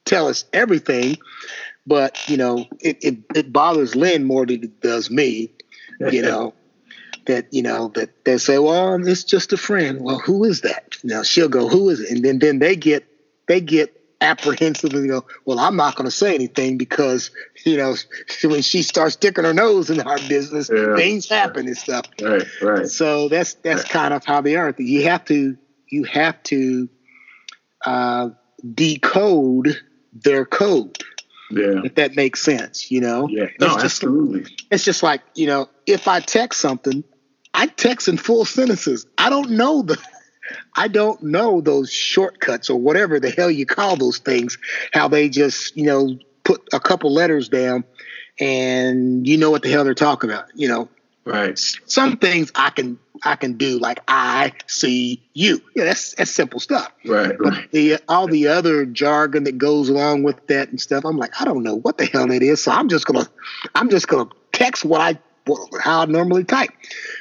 tell 0.05 0.27
us 0.27 0.45
everything, 0.53 1.17
but 1.85 2.17
you 2.29 2.37
know, 2.37 2.65
it, 2.79 2.97
it, 3.01 3.17
it 3.35 3.53
bothers 3.53 3.95
Lynn 3.95 4.23
more 4.23 4.45
than 4.45 4.63
it 4.63 4.81
does 4.81 5.09
me. 5.09 5.51
You 5.99 6.21
know, 6.23 6.53
that 7.25 7.53
you 7.53 7.61
know 7.61 7.89
that 7.89 8.25
they 8.25 8.37
say, 8.37 8.59
well, 8.59 8.95
it's 9.07 9.23
just 9.23 9.53
a 9.53 9.57
friend. 9.57 10.01
Well, 10.01 10.19
who 10.19 10.43
is 10.43 10.61
that? 10.61 10.97
Now 11.03 11.23
she'll 11.23 11.49
go, 11.49 11.67
who 11.67 11.89
is 11.89 11.99
it? 11.99 12.11
And 12.11 12.23
then 12.23 12.39
then 12.39 12.59
they 12.59 12.75
get 12.75 13.05
they 13.47 13.61
get 13.61 13.99
apprehensive 14.21 14.93
and 14.93 15.09
go, 15.09 15.25
well, 15.45 15.59
I'm 15.59 15.75
not 15.75 15.95
going 15.95 16.05
to 16.05 16.11
say 16.11 16.33
anything 16.33 16.77
because 16.77 17.31
you 17.65 17.77
know 17.77 17.95
when 18.43 18.61
she 18.61 18.81
starts 18.81 19.13
sticking 19.13 19.43
her 19.43 19.53
nose 19.53 19.89
in 19.89 20.01
our 20.01 20.17
business, 20.17 20.69
yeah. 20.73 20.95
things 20.95 21.27
happen 21.27 21.67
and 21.67 21.77
stuff. 21.77 22.05
Right, 22.21 22.43
right. 22.61 22.87
So 22.87 23.29
that's 23.29 23.55
that's 23.55 23.83
right. 23.83 23.91
kind 23.91 24.13
of 24.13 24.25
how 24.25 24.41
they 24.41 24.55
are. 24.55 24.73
You 24.77 25.03
have 25.03 25.25
to 25.25 25.57
you 25.89 26.03
have 26.05 26.41
to 26.43 26.89
uh, 27.85 28.29
decode 28.73 29.79
their 30.13 30.45
code. 30.45 30.97
Yeah. 31.51 31.81
If 31.83 31.95
that 31.95 32.15
makes 32.15 32.41
sense, 32.41 32.89
you 32.89 33.01
know? 33.01 33.27
Yeah. 33.27 33.45
No, 33.59 33.67
it's 33.67 33.83
just, 33.83 33.85
absolutely. 33.85 34.55
It's 34.71 34.83
just 34.83 35.03
like, 35.03 35.21
you 35.35 35.45
know, 35.45 35.69
if 35.85 36.07
I 36.07 36.19
text 36.19 36.59
something, 36.59 37.03
I 37.53 37.67
text 37.67 38.07
in 38.07 38.17
full 38.17 38.45
sentences. 38.45 39.05
I 39.17 39.29
don't 39.29 39.51
know 39.51 39.81
the 39.81 39.97
I 40.75 40.87
don't 40.87 41.21
know 41.23 41.61
those 41.61 41.91
shortcuts 41.91 42.69
or 42.69 42.79
whatever 42.79 43.19
the 43.19 43.29
hell 43.29 43.49
you 43.49 43.65
call 43.65 43.95
those 43.95 44.17
things, 44.17 44.57
how 44.91 45.07
they 45.07 45.29
just, 45.29 45.75
you 45.77 45.83
know, 45.83 46.17
put 46.43 46.67
a 46.73 46.79
couple 46.79 47.13
letters 47.13 47.49
down 47.49 47.83
and 48.39 49.27
you 49.27 49.37
know 49.37 49.51
what 49.51 49.61
the 49.61 49.69
hell 49.69 49.83
they're 49.83 49.93
talking 49.93 50.29
about, 50.29 50.45
you 50.55 50.67
know. 50.67 50.89
Right. 51.25 51.57
Some 51.85 52.17
things 52.17 52.51
I 52.53 52.69
can 52.69 52.99
I 53.23 53.37
can 53.37 53.53
do 53.53 53.79
like 53.79 54.01
I 54.07 54.51
see 54.67 55.23
you. 55.33 55.61
Yeah, 55.73 55.85
that's 55.85 56.15
that's 56.15 56.31
simple 56.31 56.59
stuff. 56.59 56.91
Right. 57.05 57.33
But 57.39 57.71
the 57.71 57.99
all 58.09 58.27
the 58.27 58.47
other 58.47 58.85
jargon 58.85 59.45
that 59.45 59.57
goes 59.57 59.87
along 59.87 60.23
with 60.23 60.45
that 60.47 60.69
and 60.69 60.81
stuff, 60.81 61.05
I'm 61.05 61.17
like, 61.17 61.39
I 61.39 61.45
don't 61.45 61.63
know 61.63 61.75
what 61.75 61.97
the 61.97 62.05
hell 62.05 62.29
it 62.31 62.43
is. 62.43 62.63
So 62.63 62.71
I'm 62.71 62.89
just 62.89 63.05
gonna 63.05 63.29
I'm 63.73 63.89
just 63.89 64.09
gonna 64.09 64.29
text 64.51 64.83
what 64.83 64.99
I 64.99 65.17
how 65.81 66.01
I 66.01 66.05
normally 66.05 66.43
type. 66.43 66.71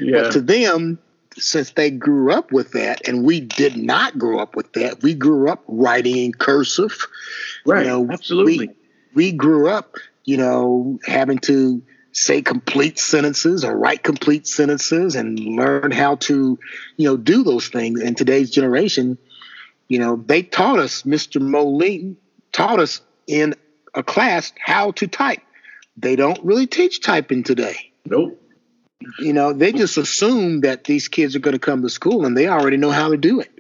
Yeah. 0.00 0.23
But 0.23 0.33
to 0.33 0.41
them, 0.41 0.99
since 1.38 1.71
they 1.71 1.91
grew 1.91 2.33
up 2.33 2.52
with 2.52 2.73
that 2.73 3.07
and 3.09 3.25
we 3.25 3.41
did 3.41 3.76
not 3.76 4.19
grow 4.19 4.38
up 4.38 4.55
with 4.55 4.73
that, 4.75 5.02
we 5.02 5.14
grew 5.14 5.49
up 5.49 5.62
writing 5.67 6.17
in 6.17 6.33
cursive. 6.33 7.07
Right. 7.64 7.85
You 7.85 7.88
know, 7.88 8.11
Absolutely. 8.11 8.59
We, 8.59 8.75
we 9.14 9.33
grew 9.33 9.69
up, 9.69 9.97
you 10.25 10.37
know, 10.37 10.99
having 11.07 11.38
to 11.38 11.83
say 12.12 12.43
complete 12.43 12.99
sentences 12.99 13.64
or 13.64 13.76
write 13.76 14.02
complete 14.02 14.47
sentences 14.47 15.17
and 15.17 15.38
learn 15.38 15.91
how 15.91 16.17
to, 16.17 16.59
you 16.97 17.09
know, 17.09 17.17
do 17.17 17.43
those 17.43 17.69
things. 17.69 18.00
In 18.00 18.14
today's 18.14 18.50
generation, 18.50 19.17
you 19.88 19.99
know, 19.99 20.17
they 20.17 20.43
taught 20.43 20.79
us, 20.79 21.02
Mr. 21.02 21.41
Moline 21.41 22.17
taught 22.52 22.81
us 22.81 23.00
in 23.26 23.55
a 23.95 24.02
class 24.02 24.52
how 24.59 24.91
to 24.93 25.07
type. 25.07 25.41
They 25.97 26.17
don't 26.17 26.43
really 26.45 26.67
teach 26.67 27.02
typing 27.02 27.43
today. 27.43 27.92
Nope. 28.05 28.39
You 29.19 29.33
know, 29.33 29.53
they 29.53 29.73
just 29.73 29.97
assume 29.97 30.61
that 30.61 30.85
these 30.85 31.09
kids 31.09 31.35
are 31.35 31.41
going 31.41 31.55
to 31.55 31.59
come 31.59 31.83
to 31.83 31.89
school 31.89 32.25
and 32.25 32.37
they 32.37 32.47
already 32.47 32.77
know 32.77 32.91
how 32.91 33.09
to 33.09 33.17
do 33.17 33.41
it. 33.41 33.51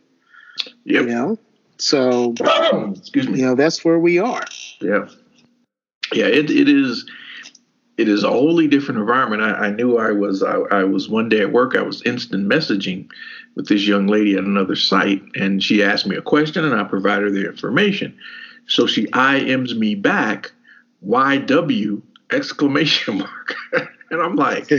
Yep. 0.84 1.02
You 1.02 1.08
know, 1.08 1.38
so 1.78 2.34
excuse 2.96 3.28
me. 3.28 3.40
You 3.40 3.46
know, 3.46 3.54
that's 3.54 3.84
where 3.84 3.98
we 3.98 4.18
are. 4.18 4.44
Yeah. 4.80 5.08
Yeah. 6.12 6.26
It 6.26 6.50
it 6.50 6.68
is 6.68 7.10
it 7.98 8.08
is 8.08 8.24
a 8.24 8.30
wholly 8.30 8.68
different 8.68 9.00
environment. 9.00 9.42
I, 9.42 9.66
I 9.66 9.70
knew 9.70 9.98
I 9.98 10.12
was 10.12 10.42
I, 10.42 10.56
I, 10.70 10.84
was 10.84 11.08
one 11.08 11.28
day 11.28 11.40
at 11.40 11.52
work. 11.52 11.76
I 11.76 11.82
was 11.82 12.02
instant 12.02 12.48
messaging 12.48 13.08
with 13.54 13.68
this 13.68 13.86
young 13.86 14.06
lady 14.06 14.34
at 14.34 14.44
another 14.44 14.76
site, 14.76 15.22
and 15.34 15.62
she 15.62 15.82
asked 15.82 16.06
me 16.06 16.16
a 16.16 16.22
question, 16.22 16.64
and 16.64 16.74
I 16.74 16.84
provided 16.84 17.24
her 17.24 17.30
the 17.30 17.46
information. 17.46 18.16
So 18.66 18.86
she 18.86 19.06
IMs 19.08 19.76
me 19.76 19.94
back, 19.94 20.52
YW 21.06 22.02
exclamation 22.30 23.18
mark. 23.18 23.54
and 24.12 24.20
I'm 24.22 24.36
like, 24.36 24.70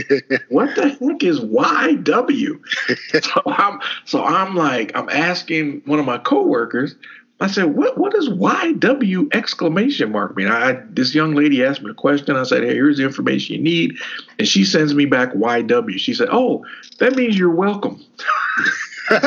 what 0.48 0.74
the 0.76 0.88
heck 0.88 1.22
is 1.22 1.40
YW? 1.40 2.60
so 3.24 3.42
I'm 3.46 3.80
so 4.04 4.24
I'm 4.24 4.54
like, 4.54 4.92
I'm 4.94 5.08
asking 5.08 5.82
one 5.84 5.98
of 5.98 6.06
my 6.06 6.18
coworkers, 6.18 6.94
I 7.40 7.48
said, 7.48 7.74
what 7.74 7.98
what 7.98 8.12
does 8.12 8.28
YW 8.28 9.34
exclamation 9.34 10.12
mark 10.12 10.36
mean? 10.36 10.46
I 10.46 10.80
this 10.88 11.14
young 11.14 11.34
lady 11.34 11.64
asked 11.64 11.82
me 11.82 11.90
a 11.90 11.94
question. 11.94 12.36
I 12.36 12.44
said, 12.44 12.62
Hey, 12.62 12.74
here's 12.74 12.98
the 12.98 13.04
information 13.04 13.56
you 13.56 13.62
need. 13.62 13.96
And 14.38 14.46
she 14.46 14.64
sends 14.64 14.94
me 14.94 15.04
back 15.04 15.32
YW. 15.34 15.98
She 15.98 16.14
said, 16.14 16.28
Oh, 16.30 16.64
that 17.00 17.16
means 17.16 17.36
you're 17.36 17.50
welcome. 17.50 18.00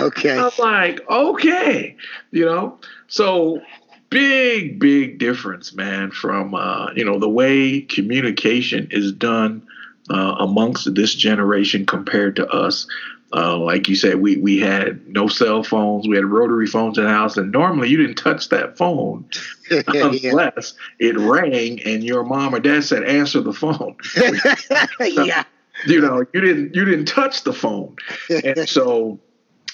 okay. 0.00 0.38
I'm 0.38 0.52
like, 0.58 1.00
okay, 1.08 1.96
you 2.30 2.44
know. 2.44 2.78
So 3.08 3.62
big, 4.10 4.78
big 4.78 5.18
difference, 5.18 5.72
man, 5.72 6.10
from 6.10 6.54
uh, 6.54 6.92
you 6.94 7.04
know 7.04 7.18
the 7.18 7.28
way 7.28 7.80
communication 7.80 8.88
is 8.90 9.12
done 9.12 9.66
uh, 10.10 10.36
amongst 10.38 10.94
this 10.94 11.14
generation 11.14 11.86
compared 11.86 12.36
to 12.36 12.46
us. 12.48 12.86
Uh, 13.32 13.56
like 13.56 13.88
you 13.88 13.94
said, 13.94 14.16
we 14.16 14.36
we 14.38 14.58
had 14.58 15.06
no 15.08 15.28
cell 15.28 15.62
phones. 15.62 16.08
We 16.08 16.16
had 16.16 16.24
rotary 16.24 16.66
phones 16.66 16.98
in 16.98 17.04
the 17.04 17.10
house, 17.10 17.36
and 17.36 17.52
normally 17.52 17.88
you 17.88 17.96
didn't 17.96 18.16
touch 18.16 18.48
that 18.48 18.76
phone 18.76 19.24
unless 19.70 20.74
it 20.98 21.16
rang 21.16 21.80
and 21.82 22.02
your 22.02 22.24
mom 22.24 22.54
or 22.54 22.60
dad 22.60 22.82
said, 22.82 23.04
"Answer 23.04 23.40
the 23.40 23.52
phone." 23.52 23.96
yeah. 25.00 25.44
You 25.86 25.98
know, 25.98 26.22
you 26.34 26.42
didn't 26.42 26.74
you 26.74 26.84
didn't 26.84 27.06
touch 27.06 27.44
the 27.44 27.54
phone, 27.54 27.96
and 28.44 28.68
so 28.68 29.18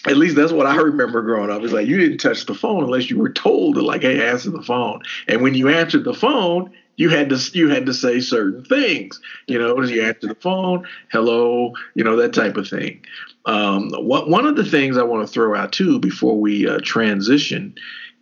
at 0.07 0.17
least 0.17 0.37
that's 0.37 0.53
what 0.53 0.67
I 0.67 0.77
remember 0.77 1.23
growing 1.23 1.51
up. 1.51 1.63
It's 1.63 1.73
like 1.73 1.87
you 1.87 1.99
didn't 1.99 2.19
touch 2.19 2.47
the 2.47 2.55
phone 2.55 2.85
unless 2.85 3.11
you 3.11 3.19
were 3.19 3.31
told 3.31 3.75
to 3.75 3.83
like, 3.83 4.03
hey, 4.03 4.27
answer 4.27 4.51
the 4.51 4.63
phone. 4.63 5.03
And 5.29 5.43
when 5.43 5.55
you 5.55 5.69
answered 5.69 6.05
the 6.05 6.15
phone, 6.15 6.73
you 6.97 7.09
had 7.09 7.29
to 7.31 7.39
you 7.53 7.69
had 7.69 7.87
to 7.87 7.95
say 7.95 8.21
certain 8.21 8.65
things. 8.65 9.21
You 9.47 9.59
know, 9.59 9.79
as 9.81 9.91
you 9.91 10.03
answer 10.03 10.29
the 10.29 10.35
phone, 10.37 10.87
hello, 11.11 11.73
you 11.95 12.05
know, 12.05 12.17
that 12.17 12.33
type 12.33 12.57
of 12.57 12.69
thing. 12.69 13.05
Um, 13.45 13.91
what 13.91 14.29
one 14.29 14.47
of 14.47 14.57
the 14.57 14.65
things 14.65 14.97
I 14.97 15.03
want 15.03 15.27
to 15.27 15.33
throw 15.33 15.55
out 15.57 15.73
too 15.73 15.99
before 15.99 16.39
we 16.39 16.69
uh, 16.69 16.79
transition 16.83 17.75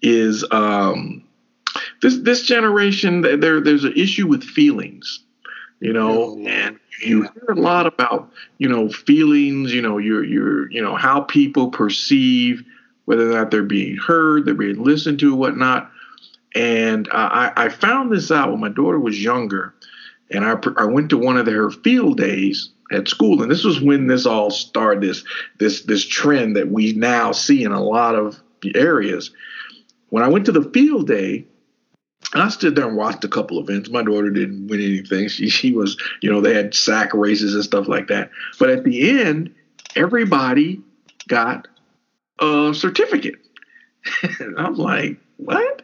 is 0.02 0.44
um, 0.50 1.22
this 2.02 2.18
this 2.18 2.42
generation. 2.42 3.20
There 3.20 3.60
there's 3.60 3.84
an 3.84 3.94
issue 3.96 4.26
with 4.26 4.42
feelings 4.42 5.20
you 5.80 5.92
know, 5.92 6.38
and 6.46 6.78
you 7.02 7.22
hear 7.22 7.48
a 7.50 7.54
lot 7.54 7.86
about, 7.86 8.30
you 8.58 8.68
know, 8.68 8.88
feelings, 8.88 9.72
you 9.72 9.82
know, 9.82 9.98
your 9.98 10.24
your 10.24 10.70
you 10.70 10.82
know, 10.82 10.96
how 10.96 11.20
people 11.20 11.70
perceive 11.70 12.64
whether 13.04 13.30
or 13.30 13.34
not 13.34 13.50
they're 13.50 13.62
being 13.62 13.96
heard, 13.96 14.46
they're 14.46 14.54
being 14.54 14.82
listened 14.82 15.18
to, 15.20 15.34
whatnot. 15.34 15.90
And 16.54 17.08
uh, 17.08 17.28
I, 17.32 17.52
I 17.56 17.68
found 17.68 18.12
this 18.12 18.30
out 18.30 18.50
when 18.50 18.60
my 18.60 18.68
daughter 18.68 18.98
was 18.98 19.22
younger, 19.22 19.74
and 20.30 20.44
I 20.44 20.54
I 20.76 20.84
went 20.84 21.10
to 21.10 21.18
one 21.18 21.36
of 21.36 21.46
her 21.46 21.70
field 21.70 22.16
days 22.16 22.70
at 22.92 23.08
school, 23.08 23.42
and 23.42 23.50
this 23.50 23.64
was 23.64 23.80
when 23.80 24.06
this 24.06 24.26
all 24.26 24.50
started 24.50 25.02
this 25.02 25.24
this 25.58 25.82
this 25.82 26.06
trend 26.06 26.56
that 26.56 26.70
we 26.70 26.92
now 26.92 27.32
see 27.32 27.64
in 27.64 27.72
a 27.72 27.82
lot 27.82 28.14
of 28.14 28.40
areas. 28.74 29.32
When 30.10 30.22
I 30.22 30.28
went 30.28 30.46
to 30.46 30.52
the 30.52 30.70
field 30.70 31.08
day, 31.08 31.44
and 32.32 32.42
I 32.42 32.48
stood 32.48 32.74
there 32.76 32.86
and 32.86 32.96
watched 32.96 33.24
a 33.24 33.28
couple 33.28 33.60
events. 33.60 33.90
My 33.90 34.02
daughter 34.02 34.30
didn't 34.30 34.68
win 34.68 34.80
anything. 34.80 35.28
She 35.28 35.48
she 35.48 35.72
was, 35.72 35.96
you 36.20 36.30
know, 36.30 36.40
they 36.40 36.54
had 36.54 36.74
sack 36.74 37.12
races 37.14 37.54
and 37.54 37.64
stuff 37.64 37.88
like 37.88 38.08
that. 38.08 38.30
But 38.58 38.70
at 38.70 38.84
the 38.84 39.20
end, 39.20 39.54
everybody 39.94 40.80
got 41.28 41.68
a 42.40 42.72
certificate. 42.74 43.36
I'm 44.58 44.74
like, 44.74 45.18
what? 45.36 45.82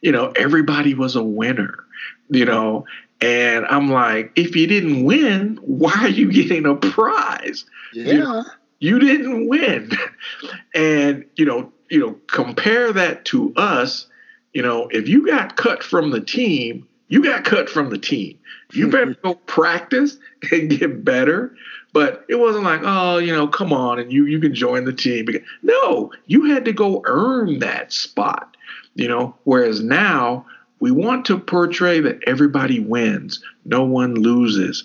You 0.00 0.12
know, 0.12 0.32
everybody 0.36 0.94
was 0.94 1.16
a 1.16 1.22
winner, 1.22 1.84
you 2.30 2.44
know. 2.44 2.84
And 3.20 3.66
I'm 3.66 3.90
like, 3.90 4.32
if 4.36 4.54
you 4.54 4.66
didn't 4.66 5.04
win, 5.04 5.58
why 5.62 5.92
are 5.94 6.08
you 6.08 6.30
getting 6.30 6.66
a 6.66 6.76
prize? 6.76 7.64
Yeah. 7.92 8.12
You, 8.12 8.18
know, 8.20 8.44
you 8.78 8.98
didn't 9.00 9.48
win. 9.48 9.90
and, 10.74 11.24
you 11.36 11.44
know, 11.44 11.72
you 11.90 11.98
know, 11.98 12.16
compare 12.28 12.92
that 12.92 13.24
to 13.26 13.52
us 13.56 14.06
you 14.52 14.62
know, 14.62 14.88
if 14.90 15.08
you 15.08 15.26
got 15.26 15.56
cut 15.56 15.82
from 15.82 16.10
the 16.10 16.20
team, 16.20 16.86
you 17.08 17.22
got 17.22 17.44
cut 17.44 17.68
from 17.68 17.90
the 17.90 17.98
team. 17.98 18.38
You 18.72 18.86
hmm. 18.86 18.90
better 18.90 19.16
go 19.22 19.34
practice 19.34 20.18
and 20.50 20.70
get 20.78 21.04
better. 21.04 21.54
But 21.92 22.24
it 22.28 22.36
wasn't 22.36 22.64
like, 22.64 22.82
oh, 22.84 23.18
you 23.18 23.32
know, 23.32 23.48
come 23.48 23.72
on 23.72 23.98
and 23.98 24.12
you 24.12 24.26
you 24.26 24.40
can 24.40 24.54
join 24.54 24.84
the 24.84 24.92
team. 24.92 25.26
No, 25.62 26.12
you 26.26 26.44
had 26.52 26.64
to 26.66 26.72
go 26.72 27.02
earn 27.06 27.58
that 27.60 27.92
spot. 27.92 28.56
You 28.94 29.08
know, 29.08 29.34
whereas 29.44 29.82
now 29.82 30.44
we 30.80 30.90
want 30.90 31.24
to 31.26 31.38
portray 31.38 32.00
that 32.00 32.22
everybody 32.26 32.80
wins, 32.80 33.42
no 33.64 33.84
one 33.84 34.14
loses. 34.14 34.84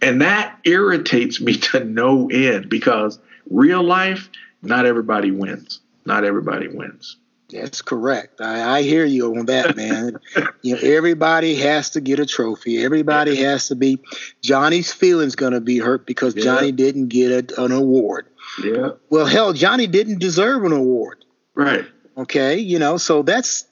And 0.00 0.20
that 0.20 0.58
irritates 0.64 1.40
me 1.40 1.54
to 1.70 1.84
no 1.84 2.28
end 2.30 2.68
because 2.68 3.18
real 3.50 3.82
life, 3.82 4.28
not 4.62 4.86
everybody 4.86 5.30
wins. 5.30 5.80
Not 6.04 6.24
everybody 6.24 6.68
wins. 6.68 7.16
That's 7.52 7.82
correct. 7.82 8.40
I, 8.40 8.78
I 8.78 8.82
hear 8.82 9.04
you 9.04 9.36
on 9.36 9.46
that, 9.46 9.76
man. 9.76 10.18
you 10.62 10.74
know, 10.74 10.80
everybody 10.82 11.56
has 11.56 11.90
to 11.90 12.00
get 12.00 12.18
a 12.18 12.26
trophy. 12.26 12.82
Everybody 12.82 13.36
has 13.36 13.68
to 13.68 13.74
be. 13.74 13.98
Johnny's 14.40 14.92
feelings 14.92 15.36
gonna 15.36 15.60
be 15.60 15.78
hurt 15.78 16.06
because 16.06 16.34
yeah. 16.34 16.44
Johnny 16.44 16.72
didn't 16.72 17.08
get 17.08 17.52
a, 17.52 17.62
an 17.64 17.72
award. 17.72 18.26
Yeah. 18.62 18.90
Well, 19.10 19.26
hell, 19.26 19.52
Johnny 19.52 19.86
didn't 19.86 20.18
deserve 20.18 20.64
an 20.64 20.72
award. 20.72 21.24
Right. 21.54 21.84
Okay. 22.16 22.58
You 22.58 22.78
know, 22.78 22.96
so 22.96 23.22
that's 23.22 23.66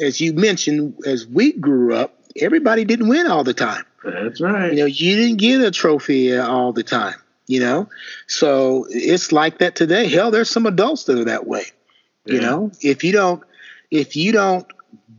as 0.00 0.20
you 0.20 0.32
mentioned. 0.32 0.94
As 1.06 1.26
we 1.26 1.52
grew 1.52 1.94
up, 1.94 2.18
everybody 2.36 2.84
didn't 2.84 3.08
win 3.08 3.26
all 3.26 3.44
the 3.44 3.54
time. 3.54 3.84
That's 4.04 4.40
right. 4.40 4.72
You 4.72 4.80
know, 4.80 4.86
you 4.86 5.16
didn't 5.16 5.38
get 5.38 5.60
a 5.60 5.70
trophy 5.70 6.36
uh, 6.36 6.46
all 6.46 6.72
the 6.72 6.82
time. 6.82 7.16
You 7.48 7.60
know, 7.60 7.88
so 8.26 8.86
it's 8.90 9.30
like 9.30 9.58
that 9.58 9.76
today. 9.76 10.08
Hell, 10.08 10.32
there's 10.32 10.50
some 10.50 10.66
adults 10.66 11.04
that 11.04 11.16
are 11.16 11.24
that 11.26 11.46
way. 11.46 11.66
You 12.26 12.40
know, 12.40 12.72
if 12.80 13.04
you 13.04 13.12
don't 13.12 13.42
if 13.90 14.16
you 14.16 14.32
don't 14.32 14.66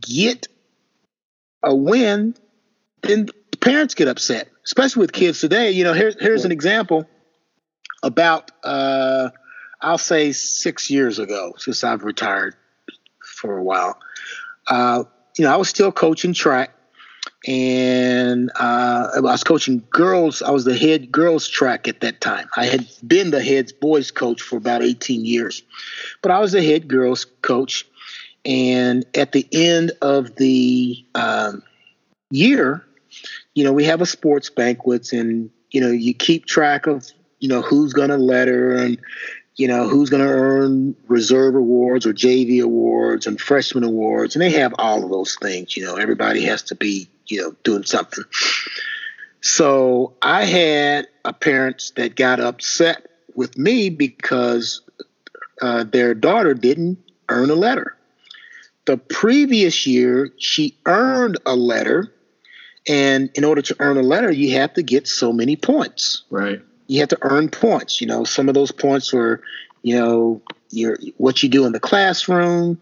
get 0.00 0.46
a 1.62 1.74
win, 1.74 2.34
then 3.02 3.28
parents 3.60 3.94
get 3.94 4.08
upset, 4.08 4.48
especially 4.64 5.00
with 5.00 5.12
kids 5.12 5.40
today. 5.40 5.70
You 5.70 5.84
know, 5.84 5.92
here, 5.92 6.12
here's 6.18 6.44
an 6.44 6.52
example 6.52 7.08
about 8.02 8.50
uh, 8.62 9.30
I'll 9.80 9.98
say 9.98 10.32
six 10.32 10.90
years 10.90 11.18
ago, 11.18 11.54
since 11.56 11.84
I've 11.84 12.04
retired 12.04 12.54
for 13.22 13.56
a 13.56 13.62
while. 13.62 13.98
Uh, 14.66 15.04
you 15.36 15.44
know, 15.44 15.52
I 15.52 15.56
was 15.56 15.68
still 15.68 15.92
coaching 15.92 16.34
track, 16.34 16.74
and 17.46 18.50
uh, 18.58 19.08
I 19.16 19.20
was 19.20 19.44
coaching 19.44 19.84
girls. 19.90 20.42
I 20.42 20.50
was 20.50 20.64
the 20.64 20.76
head 20.76 21.12
girls 21.12 21.46
track 21.46 21.86
at 21.86 22.00
that 22.00 22.20
time. 22.20 22.48
I 22.56 22.66
had 22.66 22.86
been 23.06 23.30
the 23.30 23.42
head 23.42 23.72
boys 23.80 24.10
coach 24.10 24.42
for 24.42 24.56
about 24.56 24.82
18 24.82 25.24
years, 25.24 25.62
but 26.20 26.32
I 26.32 26.40
was 26.40 26.52
the 26.52 26.62
head 26.62 26.88
girls 26.88 27.26
coach. 27.42 27.86
And 28.44 29.04
at 29.14 29.32
the 29.32 29.46
end 29.52 29.92
of 30.02 30.36
the 30.36 31.04
um, 31.14 31.62
year, 32.30 32.84
you 33.54 33.64
know, 33.64 33.72
we 33.72 33.84
have 33.84 34.00
a 34.00 34.06
sports 34.06 34.50
banquet, 34.50 35.12
and 35.12 35.50
you 35.70 35.80
know, 35.80 35.90
you 35.90 36.14
keep 36.14 36.46
track 36.46 36.86
of 36.86 37.10
you 37.40 37.48
know 37.48 37.62
who's 37.62 37.92
going 37.92 38.10
to 38.10 38.16
letter 38.16 38.74
and 38.74 38.98
you 39.56 39.66
know 39.68 39.88
who's 39.88 40.08
going 40.08 40.24
to 40.24 40.32
earn 40.32 40.94
reserve 41.08 41.54
awards 41.54 42.06
or 42.06 42.12
JV 42.12 42.62
awards 42.62 43.26
and 43.26 43.40
freshman 43.40 43.84
awards, 43.84 44.34
and 44.34 44.42
they 44.42 44.50
have 44.50 44.74
all 44.78 45.04
of 45.04 45.10
those 45.10 45.36
things. 45.36 45.76
You 45.76 45.84
know, 45.84 45.96
everybody 45.96 46.42
has 46.42 46.62
to 46.62 46.74
be 46.74 47.08
you 47.28 47.40
know, 47.40 47.54
doing 47.62 47.84
something. 47.84 48.24
So 49.40 50.14
I 50.20 50.44
had 50.44 51.08
a 51.24 51.32
parents 51.32 51.92
that 51.96 52.16
got 52.16 52.40
upset 52.40 53.06
with 53.34 53.56
me 53.56 53.88
because 53.90 54.80
uh, 55.62 55.84
their 55.84 56.14
daughter 56.14 56.54
didn't 56.54 56.98
earn 57.28 57.50
a 57.50 57.54
letter. 57.54 57.96
The 58.86 58.96
previous 58.96 59.86
year, 59.86 60.32
she 60.38 60.76
earned 60.86 61.38
a 61.44 61.54
letter, 61.54 62.12
and 62.88 63.30
in 63.34 63.44
order 63.44 63.60
to 63.62 63.76
earn 63.80 63.98
a 63.98 64.02
letter, 64.02 64.32
you 64.32 64.54
have 64.54 64.72
to 64.74 64.82
get 64.82 65.06
so 65.06 65.32
many 65.32 65.56
points. 65.56 66.22
Right. 66.30 66.62
You 66.86 67.00
have 67.00 67.10
to 67.10 67.18
earn 67.20 67.50
points. 67.50 68.00
You 68.00 68.06
know, 68.06 68.24
some 68.24 68.48
of 68.48 68.54
those 68.54 68.72
points 68.72 69.12
were, 69.12 69.42
you 69.82 69.94
know, 69.94 70.40
your 70.70 70.98
what 71.16 71.42
you 71.42 71.48
do 71.48 71.64
in 71.66 71.72
the 71.72 71.80
classroom, 71.80 72.80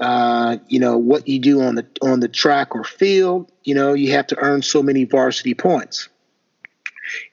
uh, 0.00 0.58
you 0.68 0.78
know 0.78 0.98
what 0.98 1.28
you 1.28 1.38
do 1.38 1.62
on 1.62 1.74
the 1.74 1.86
on 2.00 2.20
the 2.20 2.28
track 2.28 2.74
or 2.74 2.84
field. 2.84 3.50
You 3.64 3.74
know 3.74 3.94
you 3.94 4.12
have 4.12 4.26
to 4.28 4.38
earn 4.38 4.62
so 4.62 4.82
many 4.82 5.04
varsity 5.04 5.54
points, 5.54 6.08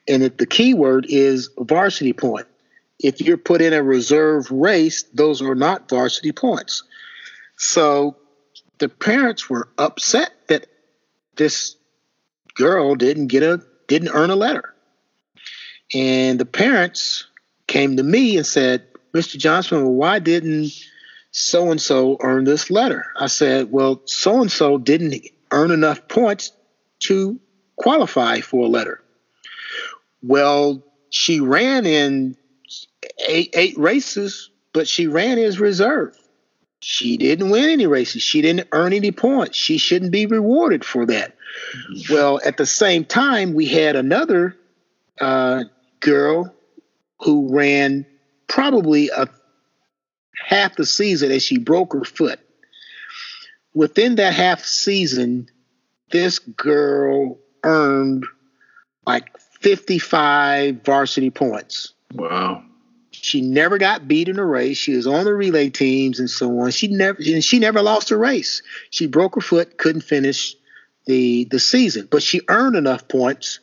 and 0.08 0.24
the 0.24 0.46
key 0.46 0.74
word 0.74 1.06
is 1.10 1.50
varsity 1.58 2.14
point. 2.14 2.48
If 3.00 3.22
you're 3.22 3.38
put 3.38 3.62
in 3.62 3.74
a 3.74 3.82
reserve 3.82 4.52
race, 4.52 5.04
those 5.14 5.42
are 5.42 5.56
not 5.56 5.90
varsity 5.90 6.32
points. 6.32 6.84
So 7.58 8.18
the 8.80 8.90
parents 8.90 9.50
were 9.50 9.70
upset 9.78 10.32
that 10.48 10.68
this 11.36 11.76
girl 12.56 12.96
didn't 12.96 13.28
get 13.28 13.44
a 13.44 13.62
didn't 13.88 14.10
earn 14.14 14.30
a 14.30 14.36
letter, 14.36 14.74
and 15.94 16.40
the 16.40 16.46
parents 16.46 17.26
came 17.70 17.98
to 17.98 18.04
me 18.04 18.36
and 18.36 18.46
said, 18.46 18.84
Mr. 19.13 19.38
Johnson, 19.38 19.84
well, 19.84 19.93
why 19.93 20.19
didn't 20.19 20.72
so 21.32 21.72
and 21.72 21.82
so 21.82 22.17
earn 22.22 22.43
this 22.43 22.69
letter? 22.69 23.06
I 23.17 23.28
said, 23.28 23.72
well, 23.72 24.02
so 24.06 24.41
and 24.41 24.52
so 24.52 24.78
didn't 24.78 25.26
earn 25.52 25.72
enough 25.72 26.08
points 26.08 26.52
to 27.00 27.39
qualify 27.76 28.41
for 28.41 28.65
a 28.65 28.69
letter. 28.69 29.02
Well, 30.22 30.84
she 31.10 31.39
ran 31.39 31.86
in 31.86 32.36
eight, 33.28 33.52
eight 33.54 33.78
races, 33.78 34.50
but 34.74 34.88
she 34.88 35.08
ran 35.08 35.39
as 35.39 35.60
reserve. 35.60 36.15
She 36.82 37.17
didn't 37.17 37.50
win 37.50 37.69
any 37.69 37.88
races. 37.88 38.22
She 38.22 38.41
didn't 38.41 38.67
earn 38.72 38.93
any 38.93 39.12
points. 39.12 39.58
She 39.58 39.78
shouldn't 39.78 40.12
be 40.12 40.26
rewarded 40.26 40.86
for 40.86 41.06
that. 41.08 41.36
Mm-hmm. 41.76 42.13
Well, 42.13 42.39
at 42.45 42.58
the 42.58 42.65
same 42.65 43.04
time, 43.04 43.54
we 43.54 43.65
had 43.65 43.95
another 43.95 44.56
uh, 45.19 45.65
girl 46.00 46.54
who 47.22 47.54
ran 47.54 48.06
probably 48.50 49.10
a 49.10 49.30
half 50.36 50.76
the 50.76 50.86
season 50.86 51.32
as 51.32 51.44
she 51.44 51.58
broke 51.58 51.94
her 51.94 52.04
foot. 52.04 52.40
Within 53.74 54.16
that 54.16 54.34
half 54.34 54.66
season, 54.66 55.48
this 56.12 56.40
girl 56.40 57.38
earned 57.64 58.26
like 59.06 59.38
55 59.62 60.84
varsity 60.84 61.30
points. 61.30 61.94
Wow. 62.14 62.64
She 63.12 63.42
never 63.42 63.78
got 63.78 64.08
beat 64.08 64.30
in 64.30 64.40
a 64.40 64.46
race. 64.46 64.78
She 64.78 64.96
was 64.96 65.06
on 65.06 65.26
the 65.26 65.34
relay 65.34 65.70
teams 65.70 66.20
and 66.20 66.30
so 66.30 66.60
on. 66.60 66.72
She 66.72 66.88
never 66.88 67.18
and 67.26 67.44
she 67.44 67.60
never 67.60 67.82
lost 67.82 68.12
a 68.12 68.18
race. 68.18 68.62
She 68.90 69.08
broke 69.08 69.36
her 69.36 69.42
foot, 69.42 69.78
couldn't 69.78 70.02
finish 70.02 70.56
the 71.06 71.46
the 71.46 71.60
season, 71.60 72.08
but 72.10 72.24
she 72.24 72.42
earned 72.48 72.76
enough 72.76 73.08
points 73.08 73.60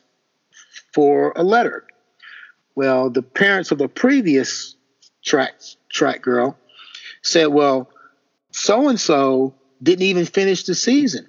for 0.93 1.33
a 1.35 1.43
letter. 1.43 1.85
Well, 2.75 3.09
the 3.09 3.23
parents 3.23 3.71
of 3.71 3.79
the 3.79 3.87
previous 3.87 4.76
track 5.23 5.53
track 5.89 6.21
girl 6.21 6.57
said, 7.21 7.47
"Well, 7.47 7.89
so 8.51 8.89
and 8.89 8.99
so 8.99 9.55
didn't 9.81 10.03
even 10.03 10.25
finish 10.25 10.63
the 10.63 10.75
season. 10.75 11.27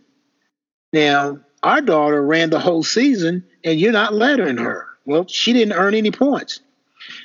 Now, 0.93 1.41
our 1.63 1.81
daughter 1.81 2.25
ran 2.25 2.51
the 2.51 2.61
whole 2.61 2.83
season, 2.83 3.45
and 3.65 3.79
you're 3.79 3.93
not 3.93 4.15
lettering 4.15 4.57
her. 4.57 4.87
Well, 5.05 5.27
she 5.27 5.53
didn't 5.53 5.75
earn 5.75 5.95
any 5.95 6.11
points, 6.11 6.61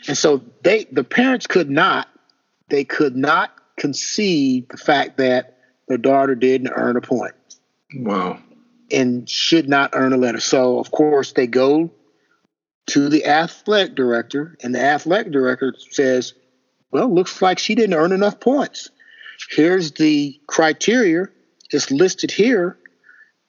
and 0.07 0.17
so 0.17 0.41
they 0.63 0.85
the 0.85 1.03
parents 1.03 1.47
could 1.47 1.69
not 1.69 2.07
they 2.69 2.83
could 2.83 3.15
not 3.15 3.51
concede 3.77 4.69
the 4.69 4.77
fact 4.77 5.17
that 5.17 5.57
their 5.87 5.97
daughter 5.97 6.35
didn't 6.35 6.71
earn 6.75 6.97
a 6.97 7.01
point. 7.01 7.33
Wow. 7.95 8.39
And 8.91 9.29
should 9.29 9.67
not 9.67 9.91
earn 9.93 10.13
a 10.13 10.17
letter. 10.17 10.39
So 10.39 10.79
of 10.79 10.91
course 10.91 11.33
they 11.33 11.47
go 11.47 11.91
to 12.87 13.09
the 13.09 13.25
athletic 13.25 13.95
director, 13.95 14.57
and 14.61 14.73
the 14.75 14.81
athletic 14.81 15.31
director 15.31 15.73
says, 15.91 16.33
Well, 16.93 17.11
looks 17.11 17.41
like 17.41 17.57
she 17.57 17.73
didn't 17.73 17.95
earn 17.95 18.11
enough 18.11 18.39
points. 18.39 18.91
Here's 19.49 19.93
the 19.93 20.39
criteria, 20.45 21.25
it's 21.71 21.89
listed 21.89 22.29
here. 22.29 22.77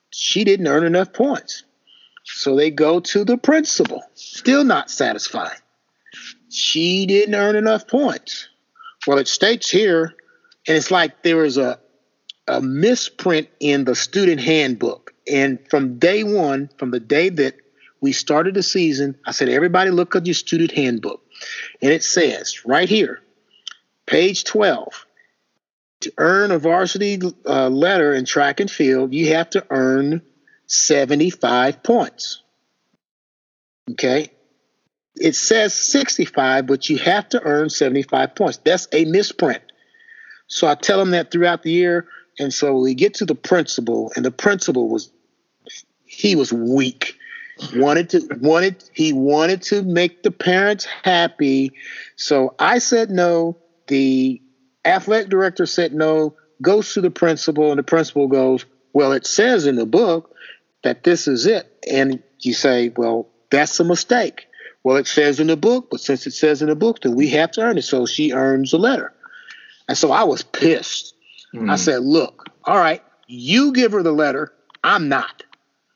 She 0.09 0.43
didn't 0.43 0.65
earn 0.65 0.83
enough 0.83 1.13
points. 1.13 1.63
So 2.23 2.55
they 2.55 2.71
go 2.71 2.99
to 3.01 3.23
the 3.23 3.37
principal, 3.37 4.01
still 4.15 4.63
not 4.63 4.89
satisfied. 4.89 5.57
She 6.49 7.05
didn't 7.05 7.35
earn 7.35 7.55
enough 7.55 7.87
points. 7.87 8.49
Well, 9.05 9.19
it 9.19 9.27
states 9.27 9.69
here, 9.69 10.15
and 10.67 10.75
it's 10.75 10.89
like 10.89 11.21
there 11.21 11.37
was 11.37 11.57
a, 11.57 11.79
a 12.47 12.61
misprint 12.61 13.47
in 13.59 13.85
the 13.85 13.93
student 13.93 14.41
handbook. 14.41 15.13
And 15.31 15.59
from 15.69 15.99
day 15.99 16.23
one, 16.23 16.71
from 16.79 16.89
the 16.89 16.99
day 16.99 17.29
that 17.29 17.57
we 18.01 18.11
started 18.11 18.55
the 18.55 18.63
season, 18.63 19.19
I 19.23 19.31
said, 19.31 19.49
everybody 19.49 19.91
look 19.91 20.15
at 20.15 20.25
your 20.25 20.33
student 20.33 20.71
handbook. 20.71 21.21
And 21.83 21.91
it 21.91 22.03
says 22.03 22.65
right 22.65 22.89
here, 22.89 23.21
page 24.05 24.43
12, 24.43 25.05
to 26.01 26.13
earn 26.17 26.51
a 26.51 26.59
varsity 26.59 27.19
uh, 27.45 27.69
letter 27.69 28.13
in 28.13 28.25
track 28.25 28.59
and 28.59 28.69
field, 28.69 29.13
you 29.13 29.33
have 29.33 29.49
to 29.51 29.65
earn 29.69 30.21
75 30.67 31.83
points. 31.83 32.41
Okay. 33.91 34.31
It 35.15 35.35
says 35.35 35.73
65, 35.73 36.67
but 36.67 36.89
you 36.89 36.97
have 36.97 37.29
to 37.29 37.41
earn 37.41 37.69
75 37.69 38.35
points. 38.35 38.57
That's 38.63 38.87
a 38.91 39.05
misprint. 39.05 39.63
So 40.47 40.67
I 40.67 40.75
tell 40.75 40.99
them 40.99 41.11
that 41.11 41.31
throughout 41.31 41.63
the 41.63 41.71
year. 41.71 42.07
And 42.37 42.53
so 42.53 42.77
we 42.77 42.93
get 42.95 43.15
to 43.15 43.25
the 43.25 43.35
principal, 43.35 44.11
and 44.15 44.25
the 44.25 44.31
principal 44.31 44.89
was, 44.89 45.09
he 46.05 46.35
was 46.35 46.51
weak 46.51 47.17
wanted 47.75 48.09
to 48.09 48.27
wanted 48.41 48.83
he 48.93 49.13
wanted 49.13 49.61
to 49.61 49.81
make 49.83 50.23
the 50.23 50.31
parents 50.31 50.85
happy 50.85 51.71
so 52.15 52.53
i 52.59 52.79
said 52.79 53.09
no 53.09 53.57
the 53.87 54.41
athletic 54.83 55.29
director 55.29 55.65
said 55.65 55.93
no 55.93 56.35
goes 56.61 56.93
to 56.93 57.01
the 57.01 57.11
principal 57.11 57.71
and 57.71 57.79
the 57.79 57.83
principal 57.83 58.27
goes 58.27 58.65
well 58.93 59.11
it 59.11 59.25
says 59.25 59.65
in 59.65 59.75
the 59.75 59.85
book 59.85 60.35
that 60.83 61.03
this 61.03 61.27
is 61.27 61.45
it. 61.45 61.67
And 61.89 62.21
you 62.39 62.53
say 62.53 62.89
well 62.95 63.27
that's 63.49 63.79
a 63.79 63.83
mistake. 63.83 64.47
Well 64.83 64.97
it 64.97 65.07
says 65.07 65.39
in 65.39 65.47
the 65.47 65.57
book 65.57 65.89
but 65.91 65.99
since 65.99 66.25
it 66.27 66.31
says 66.31 66.61
in 66.61 66.69
the 66.69 66.75
book 66.75 67.01
then 67.01 67.15
we 67.15 67.29
have 67.29 67.51
to 67.51 67.61
earn 67.61 67.77
it. 67.77 67.83
So 67.83 68.05
she 68.05 68.31
earns 68.31 68.73
a 68.73 68.77
letter. 68.77 69.13
And 69.87 69.97
so 69.97 70.11
i 70.11 70.23
was 70.23 70.43
pissed. 70.43 71.13
Mm. 71.53 71.69
i 71.69 71.75
said 71.75 72.01
look 72.01 72.45
all 72.65 72.77
right 72.77 73.03
you 73.27 73.73
give 73.73 73.91
her 73.93 74.03
the 74.03 74.11
letter. 74.11 74.53
I'm 74.83 75.09
not 75.09 75.43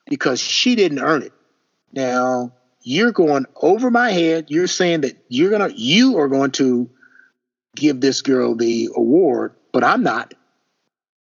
because 0.08 0.40
she 0.40 0.76
didn't 0.76 1.00
earn 1.00 1.22
it. 1.22 1.34
Now 1.94 2.54
you're 2.82 3.12
going 3.12 3.46
over 3.56 3.92
my 3.92 4.12
head. 4.12 4.46
You're 4.50 4.68
saying 4.68 5.02
that 5.02 5.18
you're 5.28 5.52
gonna 5.52 5.70
you 5.76 6.18
are 6.18 6.28
going 6.28 6.52
to 6.52 6.90
give 7.80 8.02
this 8.02 8.22
girl 8.22 8.56
the 8.56 8.90
award, 8.96 9.54
but 9.72 9.84
I'm 9.84 10.04
not 10.04 10.34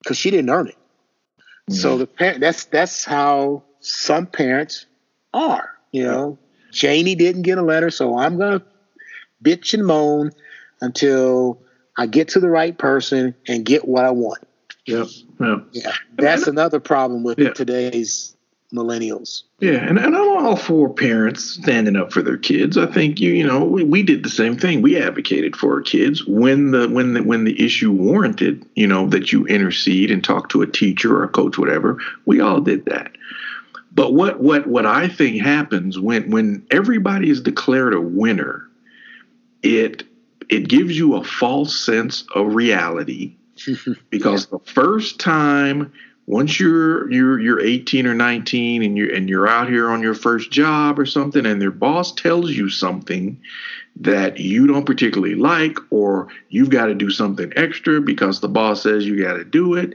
because 0.02 0.18
she 0.18 0.32
didn't 0.32 0.50
earn 0.50 0.68
it. 0.68 0.78
Mm-hmm. 1.70 1.74
So 1.74 1.98
the 1.98 2.08
parent 2.08 2.40
that's 2.40 2.66
that's 2.66 3.04
how 3.04 3.64
some 3.80 4.26
parents 4.26 4.86
are. 5.34 5.72
You 5.92 6.04
know, 6.04 6.38
Janie 6.72 7.16
didn't 7.16 7.44
get 7.44 7.58
a 7.58 7.64
letter, 7.64 7.90
so 7.90 8.18
I'm 8.18 8.38
gonna 8.38 8.64
bitch 9.44 9.74
and 9.74 9.86
moan 9.86 10.32
until 10.82 11.62
I 11.98 12.08
get 12.08 12.30
to 12.30 12.40
the 12.40 12.50
right 12.50 12.78
person 12.78 13.36
and 13.48 13.66
get 13.66 13.88
what 13.88 14.06
I 14.06 14.12
want. 14.12 14.46
Yep. 14.86 15.08
yep. 15.40 15.68
Yeah. 15.72 15.92
That's 16.14 16.48
another 16.48 16.80
problem 16.80 17.24
with 17.24 17.40
yeah. 17.40 17.52
today's 17.52 18.35
millennials. 18.74 19.44
Yeah, 19.60 19.88
and, 19.88 19.98
and 19.98 20.16
I'm 20.16 20.38
all 20.38 20.56
for 20.56 20.90
parents 20.90 21.44
standing 21.44 21.96
up 21.96 22.12
for 22.12 22.22
their 22.22 22.38
kids. 22.38 22.78
I 22.78 22.86
think 22.88 23.20
you 23.20 23.32
you 23.32 23.46
know 23.46 23.64
we, 23.64 23.84
we 23.84 24.04
did 24.04 24.24
the 24.24 24.30
same 24.30 24.58
thing. 24.58 24.82
We 24.82 25.02
advocated 25.02 25.56
for 25.56 25.74
our 25.74 25.82
kids 25.82 26.26
when 26.26 26.72
the 26.72 26.88
when 26.90 27.14
the 27.14 27.24
when 27.24 27.44
the 27.44 27.64
issue 27.64 27.92
warranted, 27.92 28.66
you 28.76 28.88
know, 28.88 29.08
that 29.10 29.32
you 29.32 29.46
intercede 29.48 30.12
and 30.12 30.24
talk 30.24 30.50
to 30.50 30.62
a 30.62 30.68
teacher 30.68 31.16
or 31.16 31.24
a 31.24 31.30
coach, 31.30 31.58
whatever. 31.58 32.00
We 32.26 32.42
all 32.42 32.62
did 32.62 32.86
that. 32.86 33.12
But 33.92 34.14
what 34.14 34.42
what 34.42 34.68
what 34.68 34.86
I 34.86 35.08
think 35.08 35.42
happens 35.42 35.98
when 35.98 36.30
when 36.30 36.68
everybody 36.70 37.30
is 37.30 37.42
declared 37.42 37.94
a 37.94 38.02
winner, 38.02 38.68
it 39.64 40.04
it 40.50 40.68
gives 40.68 40.98
you 40.98 41.16
a 41.16 41.24
false 41.24 41.76
sense 41.76 42.26
of 42.36 42.54
reality 42.54 43.36
because 44.10 44.48
the 44.48 44.60
first 44.60 45.20
time 45.20 45.94
once 46.28 46.60
you're 46.60 47.12
you're 47.12 47.40
you're 47.40 47.60
18 47.60 48.08
or 48.08 48.14
19 48.14 48.84
and 48.84 48.98
you're 48.98 49.14
and 49.14 49.30
you're 49.30 49.48
out 49.48 49.70
here 49.70 49.90
on 49.90 50.02
your 50.02 50.16
first 50.16 50.52
job 50.52 51.00
or 51.00 51.06
something 51.06 51.46
and 51.46 51.62
their 51.62 51.72
boss 51.72 52.12
tells 52.12 52.52
you 52.52 52.70
something 52.70 53.40
that 53.98 54.40
you 54.40 54.68
don't 54.68 54.86
particularly 54.86 55.36
like 55.36 55.78
or 55.92 56.28
you've 56.50 56.70
got 56.70 56.88
to 56.88 56.96
do 56.96 57.10
something 57.10 57.52
extra 57.56 58.02
because 58.02 58.40
the 58.40 58.50
boss 58.50 58.84
says 58.84 59.06
you 59.06 59.24
got 59.24 59.36
to 59.36 59.46
do 59.46 59.76
it 59.76 59.94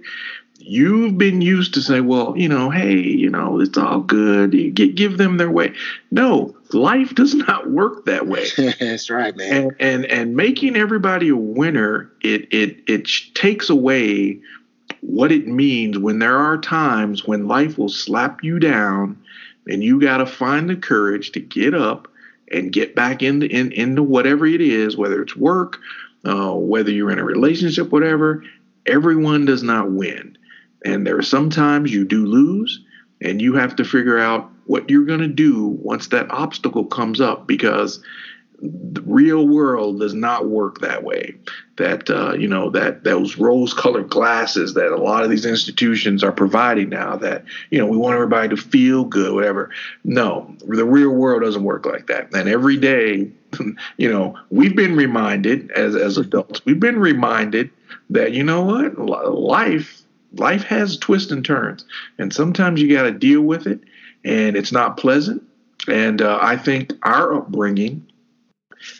you've 0.58 1.18
been 1.18 1.40
used 1.40 1.74
to 1.74 1.80
say 1.80 2.00
well 2.00 2.36
you 2.36 2.48
know 2.48 2.70
hey 2.70 2.96
you 2.96 3.28
know 3.28 3.50
it's 3.60 3.78
all 3.78 4.00
good. 4.00 4.54
You 4.54 4.70
get, 4.70 4.94
give 4.94 5.18
them 5.18 5.36
their 5.36 5.50
way. 5.50 5.74
No 6.10 6.56
life 6.72 7.14
does 7.14 7.34
not 7.48 7.70
work 7.70 8.04
that 8.06 8.26
way. 8.26 8.46
That's 8.80 9.10
right 9.10 9.36
man. 9.36 9.52
And, 9.52 9.76
and 9.80 10.04
and 10.06 10.36
making 10.36 10.76
everybody 10.76 11.28
a 11.28 11.36
winner 11.36 12.10
it 12.20 12.52
it 12.52 12.78
it 12.86 13.08
takes 13.34 13.70
away 13.70 14.40
what 15.00 15.32
it 15.32 15.46
means 15.46 15.98
when 15.98 16.18
there 16.18 16.36
are 16.36 16.58
times 16.58 17.26
when 17.26 17.48
life 17.48 17.78
will 17.78 17.88
slap 17.88 18.42
you 18.42 18.58
down 18.58 19.20
and 19.66 19.82
you 19.82 20.00
got 20.00 20.18
to 20.18 20.26
find 20.26 20.68
the 20.68 20.76
courage 20.76 21.32
to 21.32 21.40
get 21.40 21.74
up 21.74 22.08
and 22.52 22.72
get 22.72 22.94
back 22.94 23.22
into 23.22 23.46
in, 23.46 23.72
into 23.72 24.02
whatever 24.02 24.46
it 24.46 24.60
is 24.60 24.96
whether 24.96 25.22
it's 25.22 25.36
work 25.36 25.78
uh, 26.26 26.52
whether 26.52 26.90
you're 26.90 27.10
in 27.10 27.18
a 27.18 27.24
relationship 27.24 27.90
whatever 27.90 28.42
everyone 28.86 29.44
does 29.44 29.62
not 29.62 29.90
win. 29.90 30.36
And 30.84 31.06
there 31.06 31.18
are 31.18 31.22
sometimes 31.22 31.92
you 31.92 32.04
do 32.04 32.26
lose 32.26 32.80
and 33.20 33.40
you 33.40 33.54
have 33.54 33.76
to 33.76 33.84
figure 33.84 34.18
out 34.18 34.50
what 34.64 34.88
you're 34.88 35.04
going 35.04 35.20
to 35.20 35.28
do 35.28 35.66
once 35.82 36.08
that 36.08 36.30
obstacle 36.30 36.84
comes 36.84 37.20
up 37.20 37.46
because 37.46 38.02
the 38.62 39.02
real 39.02 39.46
world 39.46 40.00
does 40.00 40.14
not 40.14 40.48
work 40.48 40.80
that 40.80 41.02
way. 41.02 41.34
That 41.76 42.10
uh, 42.10 42.34
you 42.34 42.46
know 42.46 42.70
that 42.70 43.04
those 43.04 43.38
rose-colored 43.38 44.10
glasses 44.10 44.74
that 44.74 44.92
a 44.92 44.96
lot 44.96 45.24
of 45.24 45.30
these 45.30 45.46
institutions 45.46 46.22
are 46.22 46.32
providing 46.32 46.90
now. 46.90 47.16
That 47.16 47.44
you 47.70 47.78
know 47.78 47.86
we 47.86 47.96
want 47.96 48.14
everybody 48.14 48.48
to 48.50 48.56
feel 48.56 49.04
good, 49.04 49.34
whatever. 49.34 49.70
No, 50.04 50.54
the 50.66 50.84
real 50.84 51.10
world 51.10 51.42
doesn't 51.42 51.64
work 51.64 51.86
like 51.86 52.06
that. 52.08 52.34
And 52.34 52.48
every 52.48 52.76
day, 52.76 53.30
you 53.96 54.10
know, 54.10 54.38
we've 54.50 54.76
been 54.76 54.94
reminded 54.94 55.70
as 55.70 55.96
as 55.96 56.18
adults, 56.18 56.64
we've 56.64 56.80
been 56.80 56.98
reminded 56.98 57.70
that 58.10 58.32
you 58.32 58.42
know 58.42 58.62
what, 58.62 58.98
life 58.98 60.02
life 60.34 60.64
has 60.64 60.98
twists 60.98 61.32
and 61.32 61.44
turns, 61.44 61.84
and 62.18 62.32
sometimes 62.32 62.80
you 62.80 62.94
got 62.94 63.04
to 63.04 63.12
deal 63.12 63.40
with 63.40 63.66
it, 63.66 63.80
and 64.24 64.56
it's 64.56 64.72
not 64.72 64.98
pleasant. 64.98 65.42
And 65.88 66.20
uh, 66.20 66.38
I 66.42 66.58
think 66.58 66.92
our 67.02 67.34
upbringing 67.34 68.06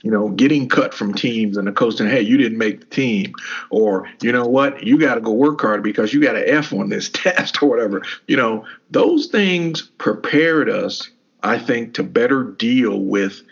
you 0.02 0.10
know, 0.10 0.28
getting 0.30 0.68
cut 0.68 0.94
from 0.94 1.14
teams 1.14 1.56
and 1.56 1.66
the 1.66 1.72
coach 1.72 1.96
saying, 1.96 2.10
hey, 2.10 2.20
you 2.20 2.36
didn't 2.36 2.58
make 2.58 2.80
the 2.80 2.86
team. 2.86 3.32
Or, 3.70 4.08
you 4.20 4.32
know 4.32 4.46
what, 4.46 4.82
you 4.84 4.98
got 4.98 5.14
to 5.16 5.20
go 5.20 5.32
work 5.32 5.60
hard 5.60 5.82
because 5.82 6.12
you 6.12 6.20
got 6.20 6.36
an 6.36 6.44
F 6.46 6.72
on 6.72 6.88
this 6.88 7.08
test 7.12 7.62
or 7.62 7.68
whatever. 7.68 8.02
You 8.26 8.36
know, 8.36 8.66
those 8.90 9.26
things 9.26 9.82
prepared 9.98 10.68
us, 10.68 11.10
I 11.42 11.58
think, 11.58 11.94
to 11.94 12.02
better 12.02 12.44
deal 12.44 12.98
with 13.00 13.42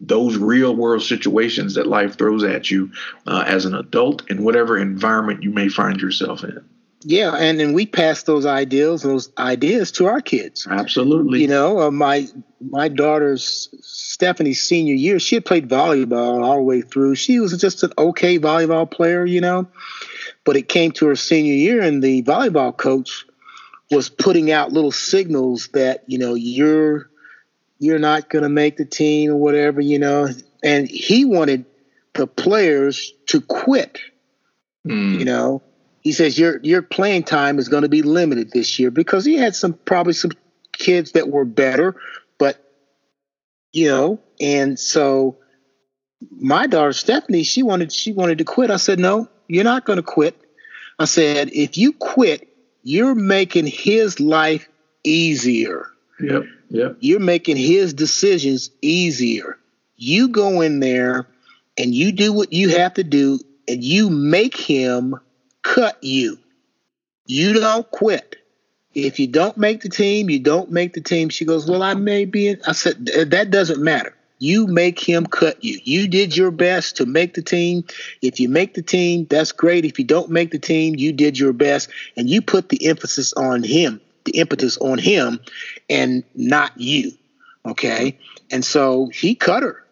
those 0.00 0.36
real 0.36 0.76
world 0.76 1.02
situations 1.02 1.74
that 1.74 1.86
life 1.86 2.16
throws 2.16 2.44
at 2.44 2.70
you 2.70 2.92
uh, 3.26 3.44
as 3.46 3.64
an 3.64 3.74
adult 3.74 4.28
in 4.30 4.44
whatever 4.44 4.78
environment 4.78 5.42
you 5.42 5.50
may 5.50 5.68
find 5.68 6.00
yourself 6.00 6.44
in. 6.44 6.64
Yeah, 7.02 7.34
and 7.36 7.60
then 7.60 7.74
we 7.74 7.86
pass 7.86 8.24
those 8.24 8.44
ideals, 8.44 9.02
those 9.02 9.30
ideas 9.38 9.92
to 9.92 10.06
our 10.06 10.20
kids. 10.20 10.66
Absolutely. 10.68 11.40
You 11.42 11.48
know, 11.48 11.80
uh, 11.80 11.90
my 11.90 12.26
my 12.60 12.88
daughter's 12.88 13.68
Stephanie's 13.82 14.60
senior 14.60 14.94
year, 14.94 15.20
she 15.20 15.36
had 15.36 15.44
played 15.44 15.68
volleyball 15.68 16.42
all 16.42 16.56
the 16.56 16.62
way 16.62 16.82
through. 16.82 17.14
She 17.14 17.38
was 17.38 17.56
just 17.56 17.84
an 17.84 17.92
okay 17.96 18.38
volleyball 18.38 18.90
player, 18.90 19.24
you 19.24 19.40
know. 19.40 19.68
But 20.44 20.56
it 20.56 20.68
came 20.68 20.90
to 20.92 21.06
her 21.06 21.14
senior 21.14 21.54
year, 21.54 21.82
and 21.82 22.02
the 22.02 22.22
volleyball 22.24 22.76
coach 22.76 23.26
was 23.92 24.08
putting 24.08 24.50
out 24.50 24.72
little 24.72 24.92
signals 24.92 25.68
that 25.74 26.02
you 26.08 26.18
know 26.18 26.34
you're 26.34 27.10
you're 27.78 28.00
not 28.00 28.28
going 28.28 28.42
to 28.42 28.48
make 28.48 28.76
the 28.76 28.84
team 28.84 29.30
or 29.30 29.36
whatever, 29.36 29.80
you 29.80 30.00
know. 30.00 30.28
And 30.64 30.88
he 30.88 31.24
wanted 31.24 31.64
the 32.14 32.26
players 32.26 33.12
to 33.26 33.40
quit. 33.40 34.00
Mm. 34.84 35.18
You 35.20 35.24
know, 35.24 35.62
he 36.08 36.12
says 36.12 36.38
your 36.38 36.58
your 36.62 36.80
playing 36.80 37.22
time 37.22 37.58
is 37.58 37.68
going 37.68 37.82
to 37.82 37.88
be 37.90 38.00
limited 38.00 38.50
this 38.50 38.78
year 38.78 38.90
because 38.90 39.26
he 39.26 39.36
had 39.36 39.54
some 39.54 39.74
probably 39.74 40.14
some 40.14 40.30
kids 40.72 41.12
that 41.12 41.28
were 41.28 41.44
better, 41.44 41.96
but 42.38 42.56
you 43.74 43.88
know, 43.88 44.18
and 44.40 44.80
so 44.80 45.36
my 46.30 46.66
daughter 46.66 46.94
Stephanie, 46.94 47.42
she 47.42 47.62
wanted 47.62 47.92
she 47.92 48.14
wanted 48.14 48.38
to 48.38 48.44
quit. 48.44 48.70
I 48.70 48.78
said, 48.78 48.98
no, 48.98 49.28
you're 49.48 49.64
not 49.64 49.84
going 49.84 49.98
to 49.98 50.02
quit. 50.02 50.34
I 50.98 51.04
said, 51.04 51.50
if 51.52 51.76
you 51.76 51.92
quit, 51.92 52.48
you're 52.82 53.14
making 53.14 53.66
his 53.66 54.18
life 54.18 54.66
easier. 55.04 55.88
Yep. 56.20 56.44
Yep. 56.70 56.96
You're 57.00 57.20
making 57.20 57.58
his 57.58 57.92
decisions 57.92 58.70
easier. 58.80 59.58
You 59.96 60.28
go 60.28 60.62
in 60.62 60.80
there 60.80 61.28
and 61.76 61.94
you 61.94 62.12
do 62.12 62.32
what 62.32 62.54
you 62.54 62.70
have 62.70 62.94
to 62.94 63.04
do 63.04 63.40
and 63.68 63.84
you 63.84 64.08
make 64.08 64.56
him 64.56 65.20
cut 65.74 66.02
you. 66.02 66.38
You 67.26 67.52
don't 67.52 67.88
quit. 67.90 68.36
If 68.94 69.20
you 69.20 69.26
don't 69.26 69.56
make 69.56 69.82
the 69.82 69.88
team, 69.88 70.30
you 70.30 70.40
don't 70.40 70.70
make 70.70 70.94
the 70.94 71.00
team. 71.00 71.28
She 71.28 71.44
goes, 71.44 71.68
Well, 71.68 71.82
I 71.82 71.94
may 71.94 72.24
be. 72.24 72.48
In. 72.48 72.60
I 72.66 72.72
said, 72.72 73.06
That 73.06 73.50
doesn't 73.50 73.82
matter. 73.82 74.14
You 74.38 74.66
make 74.66 74.98
him 74.98 75.26
cut 75.26 75.62
you. 75.62 75.78
You 75.82 76.08
did 76.08 76.36
your 76.36 76.50
best 76.50 76.96
to 76.96 77.06
make 77.06 77.34
the 77.34 77.42
team. 77.42 77.84
If 78.22 78.40
you 78.40 78.48
make 78.48 78.74
the 78.74 78.82
team, 78.82 79.26
that's 79.28 79.52
great. 79.52 79.84
If 79.84 79.98
you 79.98 80.04
don't 80.04 80.30
make 80.30 80.52
the 80.52 80.58
team, 80.58 80.94
you 80.96 81.12
did 81.12 81.38
your 81.38 81.52
best 81.52 81.90
and 82.16 82.30
you 82.30 82.40
put 82.40 82.68
the 82.68 82.86
emphasis 82.86 83.32
on 83.34 83.62
him, 83.62 84.00
the 84.24 84.38
impetus 84.38 84.78
on 84.78 84.98
him 84.98 85.40
and 85.90 86.22
not 86.34 86.72
you. 86.80 87.12
Okay. 87.66 88.18
And 88.50 88.64
so 88.64 89.10
he 89.12 89.34
cut 89.34 89.64
her. 89.64 89.84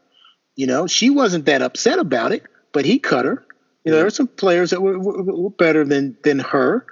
You 0.54 0.68
know, 0.68 0.86
she 0.86 1.10
wasn't 1.10 1.46
that 1.46 1.60
upset 1.60 1.98
about 1.98 2.32
it, 2.32 2.44
but 2.72 2.84
he 2.84 2.98
cut 2.98 3.24
her. 3.24 3.45
You 3.86 3.92
know, 3.92 3.98
there 3.98 4.02
mm-hmm. 4.02 4.06
were 4.06 4.10
some 4.10 4.26
players 4.26 4.70
that 4.70 4.82
were, 4.82 4.98
were, 4.98 5.22
were 5.22 5.50
better 5.50 5.84
than 5.84 6.16
than 6.24 6.40
her, 6.40 6.84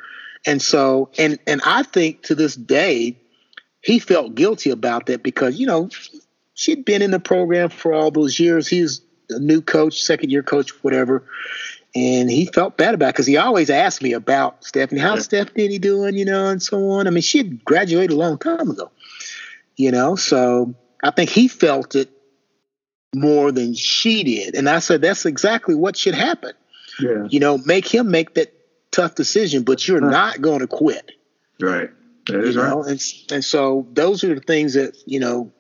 and 0.46 0.62
so 0.62 1.10
and 1.18 1.40
and 1.44 1.60
I 1.66 1.82
think 1.82 2.22
to 2.24 2.36
this 2.36 2.54
day, 2.54 3.18
he 3.80 3.98
felt 3.98 4.36
guilty 4.36 4.70
about 4.70 5.06
that 5.06 5.24
because 5.24 5.58
you 5.58 5.66
know 5.66 5.88
she'd 6.54 6.84
been 6.84 7.02
in 7.02 7.10
the 7.10 7.18
program 7.18 7.70
for 7.70 7.92
all 7.92 8.12
those 8.12 8.38
years. 8.38 8.68
He's 8.68 9.00
a 9.28 9.40
new 9.40 9.60
coach, 9.60 10.02
second 10.02 10.30
year 10.30 10.44
coach, 10.44 10.70
whatever. 10.84 11.24
And 11.96 12.30
he 12.30 12.46
felt 12.46 12.76
bad 12.76 12.94
about 12.94 13.08
it 13.08 13.12
because 13.14 13.26
he 13.26 13.38
always 13.38 13.70
asked 13.70 14.00
me 14.00 14.12
about 14.12 14.64
Stephanie. 14.64 15.00
How's 15.00 15.18
yeah. 15.18 15.42
Stephanie 15.44 15.78
doing? 15.80 16.16
You 16.16 16.26
know, 16.26 16.46
and 16.46 16.62
so 16.62 16.90
on. 16.90 17.08
I 17.08 17.10
mean, 17.10 17.22
she 17.22 17.38
had 17.38 17.64
graduated 17.64 18.12
a 18.12 18.16
long 18.16 18.38
time 18.38 18.70
ago. 18.70 18.92
You 19.76 19.90
know, 19.90 20.14
so 20.14 20.74
I 21.02 21.10
think 21.10 21.28
he 21.30 21.48
felt 21.48 21.96
it 21.96 22.08
more 23.14 23.50
than 23.50 23.74
she 23.74 24.22
did. 24.22 24.54
And 24.54 24.68
I 24.68 24.78
said 24.78 25.02
that's 25.02 25.26
exactly 25.26 25.74
what 25.74 25.96
should 25.96 26.14
happen. 26.14 26.52
Yeah. 27.00 27.26
You 27.28 27.40
know, 27.40 27.58
make 27.58 27.86
him 27.86 28.10
make 28.10 28.34
that 28.34 28.52
tough 28.90 29.14
decision, 29.14 29.62
but 29.62 29.86
you're 29.86 30.00
right. 30.00 30.10
not 30.10 30.40
going 30.40 30.60
to 30.60 30.66
quit. 30.66 31.10
Right. 31.60 31.90
That 32.26 32.40
is 32.40 32.54
you 32.54 32.62
know? 32.62 32.82
right. 32.82 32.90
And, 32.90 33.02
and 33.30 33.44
so 33.44 33.86
those 33.92 34.24
are 34.24 34.34
the 34.34 34.40
things 34.40 34.74
that, 34.74 34.96
you 35.06 35.20
know, 35.20 35.52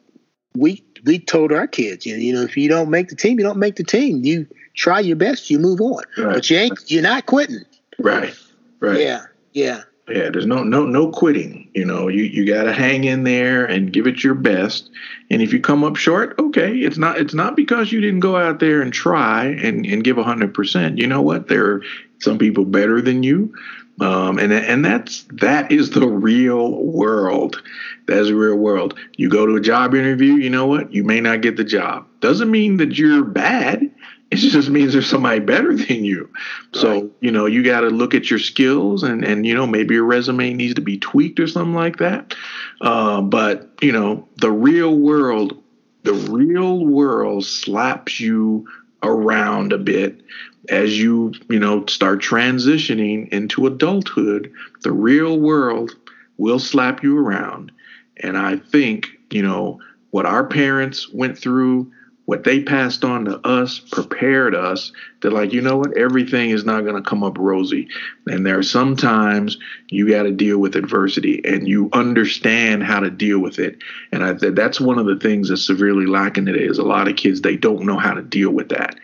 we 0.56 0.84
we 1.04 1.18
told 1.18 1.52
our 1.52 1.66
kids, 1.66 2.06
you 2.06 2.14
know, 2.14 2.20
you 2.20 2.32
know, 2.32 2.42
if 2.42 2.56
you 2.56 2.68
don't 2.68 2.88
make 2.88 3.08
the 3.08 3.16
team, 3.16 3.38
you 3.38 3.44
don't 3.44 3.58
make 3.58 3.76
the 3.76 3.84
team. 3.84 4.24
You 4.24 4.46
try 4.74 5.00
your 5.00 5.16
best, 5.16 5.50
you 5.50 5.58
move 5.58 5.80
on. 5.80 6.02
Right. 6.16 6.34
But 6.34 6.50
you 6.50 6.56
ain't 6.56 6.78
you're 6.86 7.02
not 7.02 7.26
quitting. 7.26 7.64
Right. 7.98 8.34
Right. 8.80 9.00
Yeah. 9.00 9.24
Yeah. 9.52 9.82
Yeah, 10.08 10.28
there's 10.28 10.44
no 10.44 10.62
no 10.62 10.84
no 10.84 11.10
quitting. 11.10 11.70
You 11.72 11.86
know, 11.86 12.08
you 12.08 12.24
you 12.24 12.46
got 12.46 12.64
to 12.64 12.74
hang 12.74 13.04
in 13.04 13.24
there 13.24 13.64
and 13.64 13.90
give 13.90 14.06
it 14.06 14.22
your 14.22 14.34
best. 14.34 14.90
And 15.30 15.40
if 15.40 15.50
you 15.52 15.60
come 15.60 15.82
up 15.82 15.96
short, 15.96 16.38
okay, 16.38 16.76
it's 16.76 16.98
not 16.98 17.18
it's 17.18 17.32
not 17.32 17.56
because 17.56 17.90
you 17.90 18.02
didn't 18.02 18.20
go 18.20 18.36
out 18.36 18.60
there 18.60 18.82
and 18.82 18.92
try 18.92 19.44
and 19.46 19.86
and 19.86 20.04
give 20.04 20.18
hundred 20.18 20.52
percent. 20.52 20.98
You 20.98 21.06
know 21.06 21.22
what? 21.22 21.48
There 21.48 21.64
are 21.66 21.82
some 22.18 22.36
people 22.36 22.66
better 22.66 23.00
than 23.00 23.22
you, 23.22 23.54
um, 23.98 24.38
and 24.38 24.52
and 24.52 24.84
that's 24.84 25.24
that 25.32 25.72
is 25.72 25.90
the 25.90 26.06
real 26.06 26.82
world. 26.84 27.62
That's 28.06 28.26
the 28.26 28.34
real 28.34 28.56
world. 28.56 28.98
You 29.16 29.30
go 29.30 29.46
to 29.46 29.56
a 29.56 29.60
job 29.60 29.94
interview. 29.94 30.34
You 30.34 30.50
know 30.50 30.66
what? 30.66 30.92
You 30.92 31.02
may 31.02 31.22
not 31.22 31.40
get 31.40 31.56
the 31.56 31.64
job. 31.64 32.06
Doesn't 32.20 32.50
mean 32.50 32.76
that 32.76 32.98
you're 32.98 33.24
bad. 33.24 33.90
It 34.30 34.36
just 34.36 34.68
means 34.68 34.92
there's 34.92 35.08
somebody 35.08 35.38
better 35.38 35.76
than 35.76 36.04
you. 36.04 36.28
So, 36.72 36.92
right. 36.92 37.10
you 37.20 37.30
know, 37.30 37.46
you 37.46 37.62
got 37.62 37.82
to 37.82 37.88
look 37.88 38.14
at 38.14 38.30
your 38.30 38.38
skills 38.38 39.02
and, 39.02 39.24
and, 39.24 39.46
you 39.46 39.54
know, 39.54 39.66
maybe 39.66 39.94
your 39.94 40.04
resume 40.04 40.54
needs 40.54 40.74
to 40.74 40.80
be 40.80 40.98
tweaked 40.98 41.38
or 41.38 41.46
something 41.46 41.74
like 41.74 41.98
that. 41.98 42.34
Uh, 42.80 43.20
but, 43.20 43.70
you 43.80 43.92
know, 43.92 44.26
the 44.36 44.50
real 44.50 44.96
world, 44.96 45.62
the 46.02 46.14
real 46.14 46.84
world 46.84 47.44
slaps 47.44 48.18
you 48.18 48.66
around 49.02 49.72
a 49.72 49.78
bit 49.78 50.22
as 50.68 50.98
you, 50.98 51.32
you 51.48 51.58
know, 51.58 51.84
start 51.86 52.20
transitioning 52.20 53.28
into 53.28 53.66
adulthood. 53.66 54.50
The 54.82 54.92
real 54.92 55.38
world 55.38 55.94
will 56.38 56.58
slap 56.58 57.02
you 57.02 57.18
around. 57.18 57.70
And 58.16 58.36
I 58.36 58.56
think, 58.56 59.08
you 59.30 59.42
know, 59.42 59.80
what 60.10 60.26
our 60.26 60.44
parents 60.44 61.12
went 61.12 61.38
through, 61.38 61.92
what 62.26 62.44
they 62.44 62.62
passed 62.62 63.04
on 63.04 63.26
to 63.26 63.38
us 63.46 63.78
prepared 63.78 64.54
us 64.54 64.92
that 65.20 65.32
like 65.32 65.52
you 65.52 65.60
know 65.60 65.76
what? 65.76 65.96
Everything 65.96 66.50
is 66.50 66.64
not 66.64 66.82
going 66.82 67.02
to 67.02 67.08
come 67.08 67.22
up 67.22 67.36
rosy. 67.38 67.88
And 68.26 68.46
there 68.46 68.58
are 68.58 68.62
sometimes 68.62 69.58
you 69.88 70.08
got 70.08 70.22
to 70.22 70.32
deal 70.32 70.58
with 70.58 70.76
adversity 70.76 71.42
and 71.44 71.68
you 71.68 71.90
understand 71.92 72.82
how 72.82 73.00
to 73.00 73.10
deal 73.10 73.40
with 73.40 73.58
it. 73.58 73.78
And 74.12 74.24
i 74.24 74.32
that's 74.32 74.80
one 74.80 74.98
of 74.98 75.06
the 75.06 75.16
things 75.16 75.48
that's 75.48 75.66
severely 75.66 76.06
lacking 76.06 76.46
today 76.46 76.64
is 76.64 76.78
a 76.78 76.82
lot 76.82 77.08
of 77.08 77.16
kids 77.16 77.40
they 77.40 77.56
don't 77.56 77.84
know 77.84 77.98
how 77.98 78.14
to 78.14 78.22
deal 78.22 78.50
with 78.50 78.70
that 78.70 78.96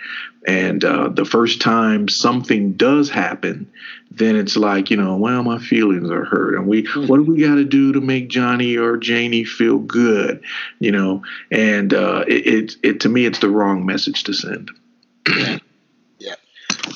and 0.47 0.83
uh, 0.85 1.09
the 1.09 1.25
first 1.25 1.61
time 1.61 2.09
something 2.09 2.73
does 2.73 3.11
happen, 3.11 3.71
then 4.11 4.37
it's 4.37 4.57
like, 4.57 4.91
you 4.91 4.97
know, 4.97 5.17
well, 5.17 5.43
my 5.43 5.59
feelings 5.59 6.11
are 6.11 6.25
hurt. 6.25 6.55
And 6.55 6.67
we, 6.67 6.85
mm-hmm. 6.85 7.07
what 7.07 7.19
do 7.19 7.25
we 7.25 7.43
got 7.43 7.57
to 7.57 7.65
do 7.65 7.93
to 7.93 8.01
make 8.01 8.29
Johnny 8.29 8.77
or 8.77 8.97
Janie 8.97 9.45
feel 9.45 9.79
good? 9.79 10.43
You 10.79 10.93
know, 10.93 11.23
and 11.51 11.93
uh, 11.93 12.25
it, 12.27 12.47
it, 12.47 12.77
it, 12.83 13.01
to 13.01 13.09
me, 13.09 13.27
it's 13.27 13.41
the 13.41 13.51
wrong 13.51 13.85
message 13.85 14.25
to 14.25 14.33
send. 14.33 14.71
Yeah. 15.29 15.59
yeah. 16.19 16.35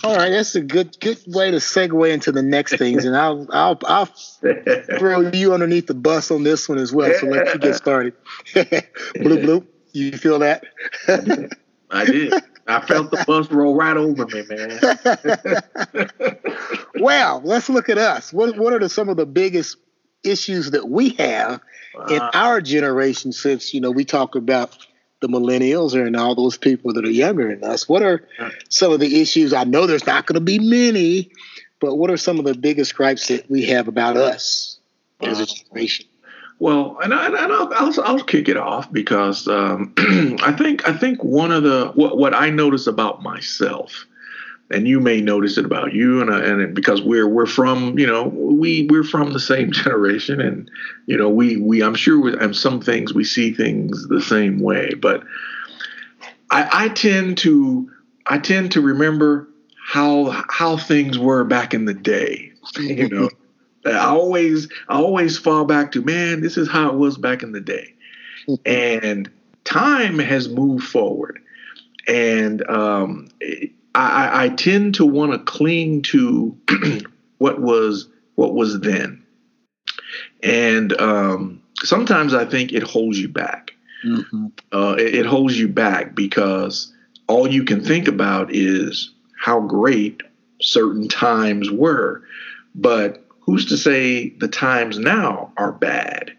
All 0.03 0.17
right, 0.17 0.31
that's 0.31 0.55
a 0.55 0.61
good 0.61 0.99
good 1.01 1.19
way 1.27 1.51
to 1.51 1.59
segue 1.59 2.13
into 2.13 2.33
the 2.33 2.43
next 2.43 2.77
things, 2.79 3.05
and 3.05 3.17
I'll 3.17 3.47
I'll 3.53 3.79
I'll 3.85 4.07
throw 4.99 5.21
you 5.31 5.53
underneath 5.53 5.87
the 5.87 5.95
bus 5.95 6.31
on 6.31 6.43
this 6.43 6.69
one 6.69 6.79
as 6.79 6.93
well. 6.93 7.13
So 7.21 7.27
let 7.27 7.53
you 7.53 7.61
get 7.61 7.75
started. 7.75 8.15
blue 8.55 9.41
blue, 9.41 9.67
you 9.93 10.13
feel 10.13 10.39
that? 10.41 10.65
I 11.91 12.05
did. 12.07 12.35
I 12.35 12.41
felt 12.67 13.11
the 13.11 13.25
bus 13.27 13.51
roll 13.51 13.75
right 13.75 13.97
over 13.97 14.27
me, 14.27 14.43
man. 14.49 14.81
well, 17.01 17.43
let's 17.45 17.69
look 17.69 17.89
at 17.89 17.99
us. 17.99 18.33
What 18.33 18.57
what 18.57 18.73
are 18.73 18.79
the, 18.79 18.89
some 18.89 19.09
of 19.09 19.17
the 19.17 19.27
biggest 19.27 19.77
issues 20.23 20.71
that 20.71 20.89
we 20.89 21.11
have 21.11 21.61
in 22.09 22.21
our 22.21 22.61
generation? 22.61 23.33
Since 23.33 23.75
you 23.75 23.81
know 23.81 23.91
we 23.91 24.05
talk 24.05 24.35
about 24.35 24.79
the 25.21 25.29
millennials 25.29 25.95
and 25.95 26.17
all 26.17 26.35
those 26.35 26.59
people 26.59 26.93
that 26.93 27.05
are 27.05 27.11
younger 27.11 27.49
than 27.49 27.65
us. 27.65 27.89
What 27.89 28.03
are 28.03 28.27
some 28.69 28.93
of 28.93 29.01
the 29.01 29.21
issues? 29.21 29.53
I 29.53 29.65
know 29.65 29.87
there's 29.87 30.07
not 30.07 30.27
going 30.27 30.35
to 30.35 30.41
be 30.41 30.59
many, 30.59 31.31
but 31.81 31.97
what 31.97 32.11
are 32.11 32.17
some 32.19 32.39
of 32.39 32.45
the 32.45 32.55
biggest 32.55 32.95
gripes 32.95 33.29
that 33.29 33.51
we 33.51 33.65
have 33.67 33.89
about 33.89 34.17
us 34.17 34.79
as 35.23 35.41
a 35.41 35.47
generation? 35.47 36.07
Well, 36.65 36.97
and, 37.03 37.13
I, 37.13 37.27
and 37.27 37.53
I'll, 37.53 37.71
I'll, 37.75 38.01
I'll 38.05 38.25
kick 38.25 38.49
it 38.49 38.57
off 38.57 38.91
because 38.91 39.47
um, 39.49 39.93
I 39.99 40.51
think 40.57 40.89
I 40.89 40.97
think 40.97 41.23
one 41.23 41.53
of 41.53 41.63
the 41.63 41.93
what, 41.95 42.17
what 42.17 42.33
I 42.33 42.49
notice 42.49 42.87
about 42.87 43.23
myself 43.23 44.07
and 44.71 44.89
you 44.89 44.99
may 44.99 45.21
notice 45.21 45.59
it 45.59 45.67
about 45.67 45.93
you 45.93 46.23
and, 46.23 46.31
and 46.31 46.75
because 46.75 47.03
we're 47.03 47.29
we're 47.29 47.45
from 47.45 47.99
you 47.99 48.07
know 48.07 48.29
we 48.29 48.87
we're 48.89 49.05
from 49.05 49.35
the 49.35 49.41
same 49.41 49.73
generation 49.73 50.41
and 50.41 50.71
you 51.05 51.19
know 51.19 51.29
we 51.29 51.59
we 51.59 51.83
I'm 51.83 51.95
sure 51.95 52.31
and 52.31 52.57
some 52.57 52.81
things 52.81 53.13
we 53.13 53.25
see 53.25 53.53
things 53.53 54.09
the 54.09 54.23
same 54.23 54.59
way 54.59 54.95
but 54.95 55.23
I, 56.51 56.87
I 56.87 56.89
tend 56.89 57.37
to 57.39 57.91
I 58.25 58.39
tend 58.39 58.73
to 58.73 58.81
remember 58.81 59.51
how 59.77 60.45
how 60.49 60.79
things 60.79 61.19
were 61.19 61.45
back 61.45 61.75
in 61.75 61.85
the 61.85 61.93
day 61.93 62.53
you 62.79 63.11
know 63.11 63.29
I 63.87 64.07
always 64.07 64.69
I 64.89 64.97
always 64.97 65.39
fall 65.39 65.65
back 65.65 65.93
to 65.93 66.03
man 66.03 66.41
this 66.41 66.57
is 66.57 66.69
how 66.69 66.91
it 66.91 66.97
was 66.97 67.19
back 67.19 67.43
in 67.43 67.53
the 67.53 67.61
day 67.61 67.95
and 68.67 69.31
time 69.65 70.19
has 70.19 70.49
moved 70.49 70.85
forward 70.85 71.41
and 72.07 72.69
um, 72.69 73.29
I, 73.95 74.45
I 74.45 74.49
tend 74.51 74.97
to 74.97 75.07
want 75.07 75.33
to 75.33 75.39
cling 75.39 76.03
to 76.03 76.57
what 77.39 77.61
was 77.61 78.09
what 78.35 78.55
was 78.55 78.81
then, 78.81 79.25
and 80.43 81.01
um, 81.01 81.63
sometimes 81.83 82.35
I 82.35 82.45
think 82.45 82.73
it 82.73 82.83
holds 82.83 83.19
you 83.19 83.29
back. 83.29 83.73
Mm-hmm. 84.05 84.47
Uh, 84.73 84.97
it, 84.99 85.15
it 85.15 85.27
holds 85.27 85.59
you 85.59 85.69
back 85.69 86.15
because 86.15 86.93
all 87.29 87.51
you 87.51 87.65
can 87.65 87.83
think 87.83 88.09
about 88.09 88.53
is 88.53 89.13
how 89.41 89.61
great 89.61 90.23
certain 90.61 91.09
times 91.09 91.71
were, 91.71 92.23
but 92.75 93.24
who's 93.45 93.67
to 93.67 93.77
say 93.77 94.31
the 94.31 94.49
times 94.49 94.99
now 94.99 95.53
are 95.57 95.73
bad? 95.73 96.33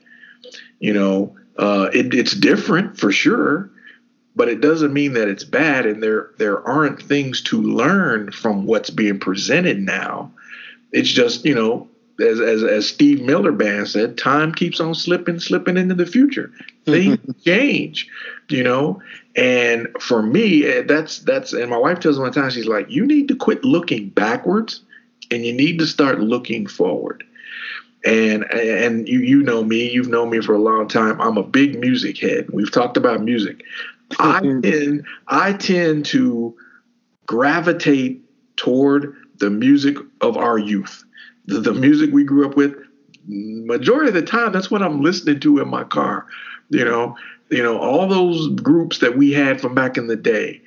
You 0.80 0.94
know, 0.94 1.36
uh, 1.58 1.90
it, 1.94 2.14
it's 2.14 2.34
different 2.34 3.00
for 3.00 3.12
sure 3.12 3.70
but 4.36 4.50
it 4.50 4.62
doesn't 4.62 4.94
mean 4.94 5.14
that 5.14 5.28
it's 5.28 5.44
bad 5.44 5.86
and 5.86 6.04
there 6.04 6.32
there 6.38 6.62
aren't 6.68 7.02
things 7.02 7.42
to 7.42 7.62
learn 7.62 8.32
from 8.32 8.66
what's 8.66 8.90
being 8.90 9.20
presented 9.20 9.80
now. 9.80 10.32
It's 10.92 11.10
just 11.10 11.46
you 11.46 11.56
know 11.56 11.88
as 12.20 12.40
as, 12.40 12.64
as 12.64 12.88
steve 12.88 13.22
miller 13.22 13.52
band 13.52 13.90
said 13.90 14.18
time 14.18 14.54
keeps 14.54 14.80
on 14.80 14.96
slipping 14.96 15.40
slipping 15.40 15.78
into 15.78 15.96
the 15.96 16.06
future. 16.06 16.52
Things 16.86 17.18
change 17.44 18.08
you 18.48 18.64
know? 18.64 19.02
And 19.36 19.88
for 20.00 20.22
me 20.22 20.66
eh, 20.66 20.84
that's 20.84 21.20
that's 21.20 21.54
and 21.54 21.70
my 21.70 21.78
wife 21.78 22.00
tells 22.00 22.18
me 22.18 22.24
one 22.24 22.34
time 22.34 22.50
she's 22.50 22.68
like 22.68 22.90
you 22.90 23.06
need 23.06 23.28
to 23.30 23.36
quit 23.36 23.64
looking 23.64 24.10
backwards 24.10 24.82
and 25.32 25.46
you 25.46 25.54
need 25.54 25.80
to 25.80 25.86
start 25.86 26.20
looking 26.20 26.68
forward 26.68 27.24
and 28.06 28.44
and 28.52 29.08
you 29.08 29.20
you 29.20 29.42
know 29.42 29.64
me 29.64 29.90
you've 29.90 30.08
known 30.08 30.30
me 30.30 30.40
for 30.40 30.54
a 30.54 30.60
long 30.60 30.88
time 30.88 31.20
i'm 31.20 31.38
a 31.38 31.44
big 31.44 31.80
music 31.80 32.18
head 32.18 32.48
we've 32.52 32.72
talked 32.72 32.98
about 32.98 33.22
music 33.22 33.64
I 34.20 34.42
mm-hmm. 34.42 34.62
tend 34.62 35.06
I 35.28 35.54
tend 35.54 36.06
to 36.08 36.56
gravitate 37.26 38.22
toward 38.56 39.16
the 39.40 39.50
music 39.50 39.98
of 40.22 40.38
our 40.38 40.58
youth, 40.58 41.04
the, 41.46 41.60
the 41.60 41.74
music 41.74 42.12
we 42.14 42.24
grew 42.24 42.48
up 42.48 42.56
with. 42.56 42.76
Majority 43.28 44.10
of 44.10 44.14
the 44.14 44.22
time, 44.22 44.52
that's 44.52 44.70
what 44.70 44.84
I'm 44.84 45.02
listening 45.02 45.40
to 45.42 45.60
in 45.60 45.68
my 45.68 45.84
car. 45.84 46.28
You 46.70 46.86
know, 46.86 47.18
you 47.50 47.64
know 47.64 47.78
all 47.80 48.08
those 48.08 48.50
groups 48.62 49.00
that 49.00 49.18
we 49.18 49.32
had 49.32 49.60
from 49.60 49.74
back 49.74 49.98
in 49.98 50.08
the 50.08 50.16
day, 50.16 50.62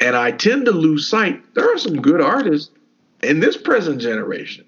and 0.00 0.16
I 0.16 0.32
tend 0.32 0.66
to 0.66 0.72
lose 0.72 1.08
sight. 1.08 1.42
There 1.54 1.72
are 1.72 1.78
some 1.78 2.00
good 2.00 2.20
artists 2.20 2.70
in 3.24 3.40
this 3.40 3.56
present 3.56 4.00
generation, 4.00 4.64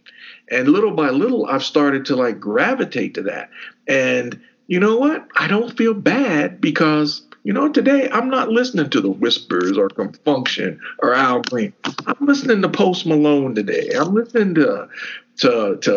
and 0.51 0.69
little 0.69 0.93
by 0.93 1.11
little, 1.11 1.47
I've 1.47 1.65
started 1.65 2.07
to 2.07 2.17
like 2.17 2.41
gravitate 2.41 3.15
to 3.15 3.23
that. 3.23 3.51
And 3.87 4.41
you 4.67 4.81
know 4.81 4.97
what? 4.97 5.27
I 5.37 5.47
don't 5.47 5.77
feel 5.77 5.95
bad 5.95 6.61
because 6.61 7.23
you 7.47 7.53
know, 7.53 7.69
today 7.69 8.11
I'm 8.11 8.29
not 8.29 8.49
listening 8.49 8.91
to 8.91 9.01
the 9.01 9.09
Whispers 9.09 9.79
or 9.79 9.89
Con 9.89 10.13
Funk 10.25 10.49
Shun 10.49 10.81
or 10.99 11.15
Al 11.15 11.43
Green. 11.43 11.73
I'm 12.05 12.27
listening 12.27 12.61
to 12.63 12.69
Post 12.69 13.07
Malone 13.07 13.55
today. 13.55 13.91
I'm 13.97 14.15
listening 14.15 14.57
to 14.57 14.89
to 15.37 15.79
to 15.81 15.95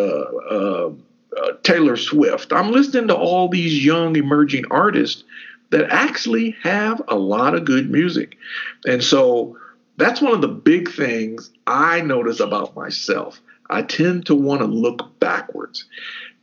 uh, 0.52 0.92
uh, 1.36 1.52
Taylor 1.64 1.98
Swift. 1.98 2.54
I'm 2.54 2.72
listening 2.72 3.08
to 3.08 3.16
all 3.16 3.50
these 3.50 3.84
young 3.84 4.16
emerging 4.16 4.66
artists 4.70 5.24
that 5.72 5.90
actually 5.90 6.52
have 6.62 7.02
a 7.08 7.16
lot 7.16 7.56
of 7.56 7.66
good 7.66 7.90
music, 7.90 8.38
and 8.86 9.04
so 9.04 9.58
that's 10.00 10.22
one 10.22 10.34
of 10.34 10.42
the 10.42 10.48
big 10.48 10.90
things 10.92 11.52
I 11.68 12.02
notice 12.02 12.40
about 12.40 12.76
myself. 12.76 13.40
I 13.70 13.84
tend 13.84 14.26
to 14.28 14.36
want 14.36 14.62
to 14.62 14.66
look 14.66 15.20
backwards. 15.20 15.86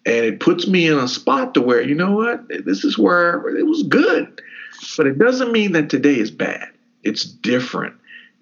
And 0.05 0.25
it 0.25 0.39
puts 0.39 0.69
me 0.69 0.87
in 0.87 0.97
a 0.97 1.09
spot 1.09 1.55
to 1.55 1.61
where, 1.61 1.83
you 1.83 1.95
know 1.95 2.13
what, 2.13 2.47
this 2.65 2.85
is 2.85 2.97
where 2.97 3.49
it 3.57 3.67
was 3.67 3.83
good 3.83 4.41
but 4.97 5.07
it 5.07 5.19
doesn't 5.19 5.53
mean 5.53 5.73
that 5.73 5.91
today 5.91 6.19
is 6.19 6.31
bad. 6.31 6.69
It's 7.03 7.25
different. 7.25 7.95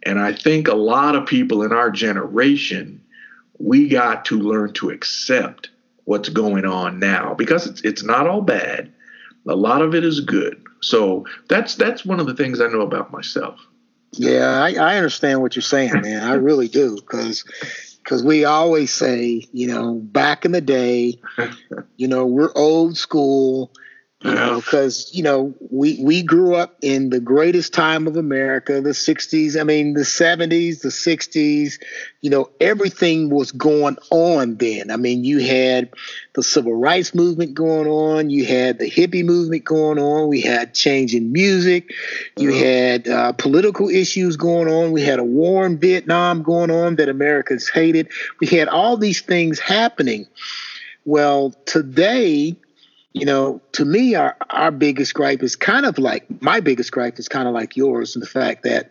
And 0.02 0.18
I 0.18 0.32
think 0.32 0.68
a 0.68 0.74
lot 0.74 1.16
of 1.16 1.26
people 1.26 1.62
in 1.62 1.72
our 1.72 1.90
generation, 1.90 3.02
we 3.58 3.88
got 3.88 4.24
to 4.26 4.38
learn 4.38 4.72
to 4.74 4.90
accept 4.90 5.70
what's 6.04 6.28
going 6.28 6.66
on 6.66 6.98
now 6.98 7.34
because 7.34 7.66
it's 7.66 7.80
it's 7.82 8.02
not 8.02 8.26
all 8.26 8.42
bad. 8.42 8.92
A 9.48 9.54
lot 9.54 9.82
of 9.82 9.94
it 9.94 10.04
is 10.04 10.20
good. 10.20 10.62
So 10.80 11.24
that's 11.48 11.74
that's 11.76 12.04
one 12.04 12.20
of 12.20 12.26
the 12.26 12.34
things 12.34 12.60
I 12.60 12.68
know 12.68 12.82
about 12.82 13.12
myself. 13.12 13.58
Yeah, 14.16 14.62
I, 14.62 14.74
I 14.74 14.96
understand 14.96 15.42
what 15.42 15.56
you're 15.56 15.62
saying, 15.62 16.00
man. 16.00 16.22
I 16.22 16.34
really 16.34 16.68
do, 16.68 16.94
because 16.96 17.44
because 18.02 18.22
we 18.22 18.44
always 18.44 18.92
say, 18.92 19.46
you 19.52 19.66
know, 19.66 19.94
back 19.94 20.44
in 20.44 20.52
the 20.52 20.60
day, 20.60 21.18
you 21.96 22.06
know, 22.06 22.26
we're 22.26 22.52
old 22.54 22.96
school 22.96 23.70
you 24.24 24.34
know 24.34 24.56
because 24.56 25.10
you 25.12 25.22
know 25.22 25.54
we 25.70 25.98
we 26.02 26.22
grew 26.22 26.54
up 26.54 26.76
in 26.80 27.10
the 27.10 27.20
greatest 27.20 27.74
time 27.74 28.06
of 28.06 28.16
america 28.16 28.80
the 28.80 28.90
60s 28.90 29.60
i 29.60 29.62
mean 29.62 29.92
the 29.92 30.00
70s 30.00 30.80
the 30.80 30.88
60s 30.88 31.78
you 32.22 32.30
know 32.30 32.48
everything 32.58 33.28
was 33.28 33.52
going 33.52 33.98
on 34.10 34.56
then. 34.56 34.90
I 34.90 34.96
mean 34.96 35.24
you 35.24 35.40
had 35.40 35.90
the 36.32 36.42
civil 36.42 36.74
rights 36.74 37.14
movement 37.14 37.52
going 37.52 37.86
on 37.86 38.30
you 38.30 38.46
had 38.46 38.78
the 38.78 38.90
hippie 38.90 39.24
movement 39.24 39.64
going 39.64 39.98
on 39.98 40.28
we 40.28 40.40
had 40.40 40.72
change 40.72 41.14
in 41.14 41.32
music 41.32 41.92
you 42.38 42.48
uh-huh. 42.50 42.64
had 42.64 43.08
uh, 43.08 43.32
political 43.32 43.90
issues 43.90 44.36
going 44.36 44.68
on 44.68 44.92
we 44.92 45.02
had 45.02 45.18
a 45.18 45.24
war 45.24 45.66
in 45.66 45.78
vietnam 45.78 46.42
going 46.42 46.70
on 46.70 46.96
that 46.96 47.10
americans 47.10 47.68
hated. 47.68 48.08
We 48.40 48.46
had 48.46 48.68
all 48.68 48.96
these 48.96 49.20
things 49.20 49.58
happening. 49.58 50.26
Well 51.04 51.50
today 51.66 52.56
you 53.14 53.24
know, 53.24 53.62
to 53.72 53.84
me, 53.84 54.16
our, 54.16 54.36
our 54.50 54.72
biggest 54.72 55.14
gripe 55.14 55.42
is 55.42 55.54
kind 55.54 55.86
of 55.86 55.98
like 55.98 56.26
my 56.42 56.58
biggest 56.58 56.90
gripe 56.90 57.18
is 57.18 57.28
kind 57.28 57.46
of 57.46 57.54
like 57.54 57.76
yours, 57.76 58.16
and 58.16 58.22
the 58.22 58.28
fact 58.28 58.64
that 58.64 58.90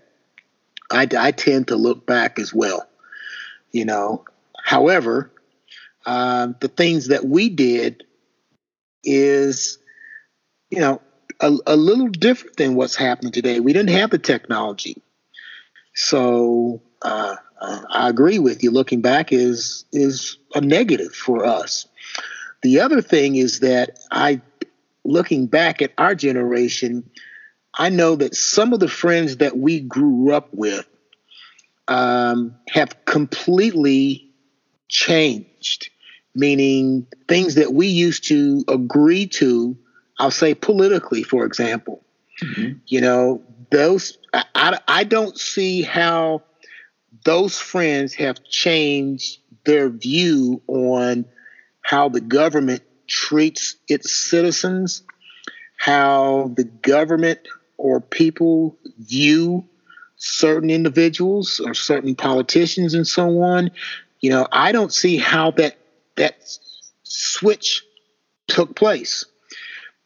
I, 0.90 1.08
I 1.18 1.32
tend 1.32 1.68
to 1.68 1.76
look 1.76 2.06
back 2.06 2.40
as 2.40 2.54
well. 2.54 2.88
You 3.74 3.84
know, 3.84 4.24
however, 4.64 5.30
um, 6.06 6.56
the 6.62 6.70
things 6.70 7.10
that 7.10 7.26
we 7.26 7.50
did 7.50 8.06
is, 9.04 9.78
you 10.70 10.80
know, 10.80 11.02
a, 11.42 11.54
a 11.68 11.76
little 11.76 12.08
different 12.08 12.56
than 12.56 12.76
what's 12.76 12.96
happening 12.96 13.34
today. 13.34 13.60
We 13.60 13.74
didn't 13.74 13.90
have 13.90 14.12
the 14.12 14.20
technology, 14.20 15.02
so 15.96 16.82
uh, 17.02 17.36
I 17.60 18.08
agree 18.08 18.40
with 18.40 18.64
you. 18.64 18.72
Looking 18.72 19.02
back 19.02 19.34
is 19.34 19.84
is 19.92 20.38
a 20.56 20.62
negative 20.62 21.14
for 21.14 21.46
us. 21.46 21.88
The 22.64 22.80
other 22.80 23.02
thing 23.02 23.36
is 23.36 23.60
that 23.60 24.00
I, 24.10 24.42
looking 25.04 25.48
back 25.48 25.82
at 25.82 25.92
our 25.98 26.16
generation, 26.16 27.10
I 27.78 27.90
know 27.90 28.16
that 28.16 28.36
some 28.36 28.74
of 28.74 28.80
the 28.80 28.88
friends 28.88 29.38
that 29.38 29.58
we 29.58 29.82
grew 29.82 30.32
up 30.34 30.50
with 30.54 30.88
um, 31.88 32.56
have 32.70 33.06
completely 33.06 34.30
changed, 34.88 35.90
meaning 36.34 37.06
things 37.28 37.56
that 37.56 37.74
we 37.74 37.88
used 37.88 38.28
to 38.30 38.64
agree 38.68 39.28
to, 39.28 39.78
I'll 40.20 40.32
say 40.32 40.54
politically, 40.54 41.24
for 41.24 41.46
example. 41.46 42.02
Mm-hmm. 42.42 42.78
You 42.88 43.02
know, 43.02 43.42
those, 43.72 44.18
I, 44.34 44.80
I 44.88 45.04
don't 45.04 45.38
see 45.38 45.82
how 45.82 46.44
those 47.26 47.60
friends 47.60 48.14
have 48.16 48.44
changed 48.44 49.40
their 49.66 49.90
view 49.90 50.62
on 50.68 51.26
how 51.84 52.10
the 52.10 52.22
government 52.22 52.82
treats 53.08 53.76
its 53.88 54.16
citizens, 54.16 55.04
how 55.78 56.52
the 56.56 56.64
government 56.64 57.40
or 57.78 58.02
people 58.02 58.78
view 58.98 59.66
certain 60.16 60.70
individuals 60.70 61.60
or 61.64 61.74
certain 61.74 62.16
politicians 62.16 62.94
and 62.94 63.06
so 63.06 63.42
on. 63.42 63.70
You 64.22 64.30
know, 64.30 64.48
I 64.52 64.72
don't 64.72 64.94
see 64.94 65.18
how 65.18 65.52
that 65.52 65.78
that 66.16 66.38
switch 67.04 67.84
took 68.48 68.76
place 68.76 69.26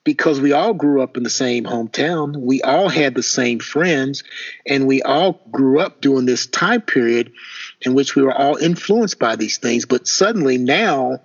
because 0.03 0.39
we 0.39 0.53
all 0.53 0.73
grew 0.73 1.01
up 1.01 1.17
in 1.17 1.23
the 1.23 1.29
same 1.29 1.65
hometown. 1.65 2.37
We 2.37 2.61
all 2.61 2.87
had 2.87 3.13
the 3.13 3.21
same 3.21 3.59
friends, 3.59 4.23
and 4.65 4.87
we 4.87 5.01
all 5.01 5.41
grew 5.51 5.81
up 5.81 5.99
during 5.99 6.25
this 6.25 6.47
time 6.47 6.81
period 6.81 7.33
in 7.81 7.93
which 7.93 8.15
we 8.15 8.23
were 8.23 8.33
all 8.33 8.55
influenced 8.55 9.19
by 9.19 9.35
these 9.35 9.57
things. 9.57 9.85
But 9.85 10.07
suddenly 10.07 10.57
now, 10.57 11.19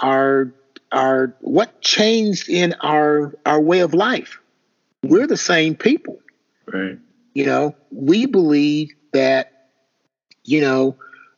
our 0.00 0.52
our 0.92 1.36
what 1.40 1.80
changed 1.80 2.48
in 2.48 2.74
our 2.80 3.34
our 3.44 3.60
way 3.60 3.80
of 3.80 3.94
life. 3.94 4.40
We're 5.02 5.26
the 5.26 5.36
same 5.36 5.74
people. 5.74 6.18
Right. 6.66 6.98
You 7.34 7.46
know, 7.46 7.74
we 7.90 8.26
believe 8.26 8.90
that 9.12 9.54
you 10.44 10.60
know, 10.60 10.96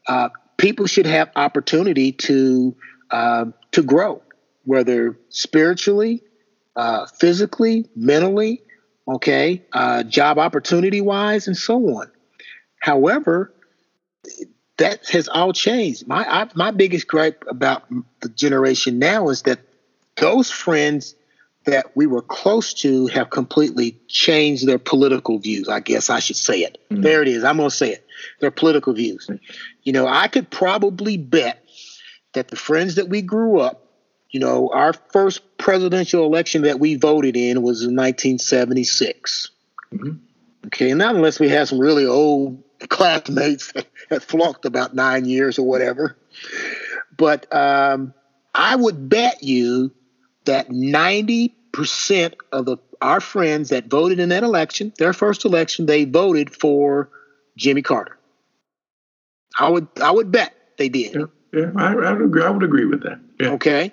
uh, 0.08 0.28
people 0.56 0.86
should 0.86 1.06
have 1.06 1.30
opportunity 1.36 2.12
to 2.12 2.76
uh, 3.10 3.46
to 3.72 3.82
grow, 3.82 4.22
whether 4.64 5.18
spiritually, 5.28 6.22
uh, 6.74 7.06
physically, 7.06 7.88
mentally, 7.94 8.62
okay, 9.08 9.64
uh, 9.72 10.02
job 10.02 10.38
opportunity 10.38 11.00
wise, 11.00 11.46
and 11.46 11.56
so 11.56 11.76
on. 11.98 12.10
However, 12.80 13.54
that 14.78 15.08
has 15.08 15.28
all 15.28 15.52
changed. 15.52 16.06
My 16.06 16.24
I, 16.24 16.48
my 16.54 16.70
biggest 16.70 17.06
gripe 17.06 17.44
about 17.48 17.84
the 18.20 18.28
generation 18.28 18.98
now 18.98 19.28
is 19.28 19.42
that 19.42 19.60
those 20.16 20.50
friends 20.50 21.14
that 21.66 21.96
we 21.96 22.06
were 22.06 22.22
close 22.22 22.72
to 22.72 23.08
have 23.08 23.30
completely 23.30 23.98
changed 24.06 24.66
their 24.66 24.78
political 24.78 25.38
views. 25.38 25.68
I 25.68 25.80
guess 25.80 26.10
I 26.10 26.20
should 26.20 26.36
say 26.36 26.60
it. 26.60 26.78
Mm-hmm. 26.90 27.02
There 27.02 27.22
it 27.22 27.28
is. 27.28 27.44
I'm 27.44 27.56
going 27.56 27.70
to 27.70 27.74
say 27.74 27.90
it. 27.90 28.06
Their 28.40 28.52
political 28.52 28.92
views. 28.92 29.28
You 29.82 29.92
know, 29.92 30.06
I 30.06 30.28
could 30.28 30.48
probably 30.48 31.16
bet 31.16 31.62
that 32.34 32.48
the 32.48 32.56
friends 32.56 32.94
that 32.94 33.08
we 33.08 33.20
grew 33.20 33.58
up, 33.58 33.82
you 34.30 34.38
know, 34.40 34.70
our 34.72 34.92
first 34.92 35.58
presidential 35.58 36.24
election 36.24 36.62
that 36.62 36.78
we 36.78 36.94
voted 36.94 37.36
in 37.36 37.62
was 37.62 37.82
in 37.82 37.96
1976. 37.96 39.50
Mm-hmm. 39.92 40.10
Okay, 40.66 40.94
not 40.94 41.14
unless 41.14 41.40
we 41.40 41.48
had 41.48 41.68
some 41.68 41.78
really 41.78 42.06
old 42.06 42.62
classmates 42.88 43.72
that, 43.72 44.22
flunked 44.22 44.64
about 44.64 44.94
nine 44.94 45.24
years 45.24 45.58
or 45.58 45.66
whatever. 45.66 46.16
But 47.16 47.52
um, 47.54 48.14
I 48.54 48.76
would 48.76 49.08
bet 49.08 49.42
you 49.42 49.92
that 50.44 50.68
90% 50.68 52.34
of 52.52 52.66
the 52.66 52.76
our 53.02 53.20
friends 53.20 53.68
that 53.70 53.86
voted 53.86 54.18
in 54.18 54.30
that 54.30 54.42
election, 54.42 54.92
their 54.98 55.12
first 55.12 55.44
election, 55.44 55.84
they 55.84 56.04
voted 56.04 56.54
for 56.54 57.10
Jimmy 57.56 57.82
Carter. 57.82 58.18
I 59.58 59.68
would 59.68 59.88
I 60.00 60.10
would 60.10 60.30
bet 60.30 60.54
they 60.78 60.88
did. 60.88 61.14
Yeah, 61.14 61.24
yeah 61.52 61.70
I, 61.76 61.92
I, 61.92 62.12
would 62.12 62.22
agree. 62.22 62.42
I 62.42 62.50
would 62.50 62.62
agree 62.62 62.86
with 62.86 63.02
that. 63.02 63.20
Yeah. 63.40 63.50
Okay. 63.50 63.92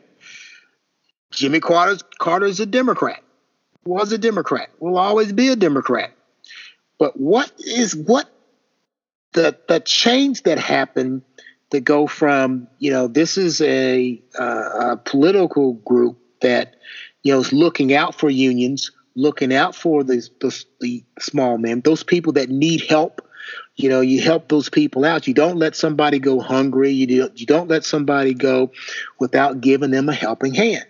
Jimmy 1.31 1.59
Carter's 1.59 2.03
Carter's 2.19 2.59
a 2.59 2.65
Democrat. 2.65 3.23
Was 3.85 4.11
a 4.11 4.17
Democrat. 4.17 4.69
Will 4.79 4.97
always 4.97 5.33
be 5.33 5.49
a 5.49 5.55
Democrat. 5.55 6.11
But 6.99 7.19
what 7.19 7.51
is 7.59 7.95
what 7.95 8.29
the 9.33 9.57
the 9.67 9.79
change 9.79 10.43
that 10.43 10.57
happened 10.57 11.23
to 11.71 11.79
go 11.79 12.07
from 12.07 12.67
you 12.79 12.91
know 12.91 13.07
this 13.07 13.37
is 13.37 13.59
a, 13.61 14.21
uh, 14.39 14.91
a 14.91 14.97
political 14.97 15.73
group 15.73 16.17
that 16.41 16.75
you 17.23 17.33
know 17.33 17.39
is 17.39 17.51
looking 17.51 17.93
out 17.93 18.15
for 18.15 18.29
unions, 18.29 18.91
looking 19.15 19.53
out 19.53 19.75
for 19.75 20.03
the, 20.03 20.27
the, 20.39 20.65
the 20.79 21.03
small 21.19 21.57
men, 21.57 21.81
those 21.81 22.03
people 22.03 22.33
that 22.33 22.49
need 22.49 22.81
help. 22.81 23.21
You 23.75 23.89
know, 23.89 24.01
you 24.01 24.21
help 24.21 24.47
those 24.47 24.69
people 24.69 25.03
out. 25.03 25.27
You 25.27 25.33
don't 25.33 25.57
let 25.57 25.75
somebody 25.75 26.19
go 26.19 26.39
hungry. 26.39 26.91
You 26.91 27.07
do, 27.07 27.29
you 27.35 27.45
don't 27.45 27.67
let 27.67 27.83
somebody 27.83 28.33
go 28.33 28.71
without 29.19 29.61
giving 29.61 29.91
them 29.91 30.07
a 30.07 30.13
helping 30.13 30.53
hand. 30.53 30.85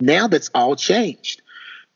Now 0.00 0.26
that's 0.26 0.50
all 0.54 0.74
changed. 0.74 1.42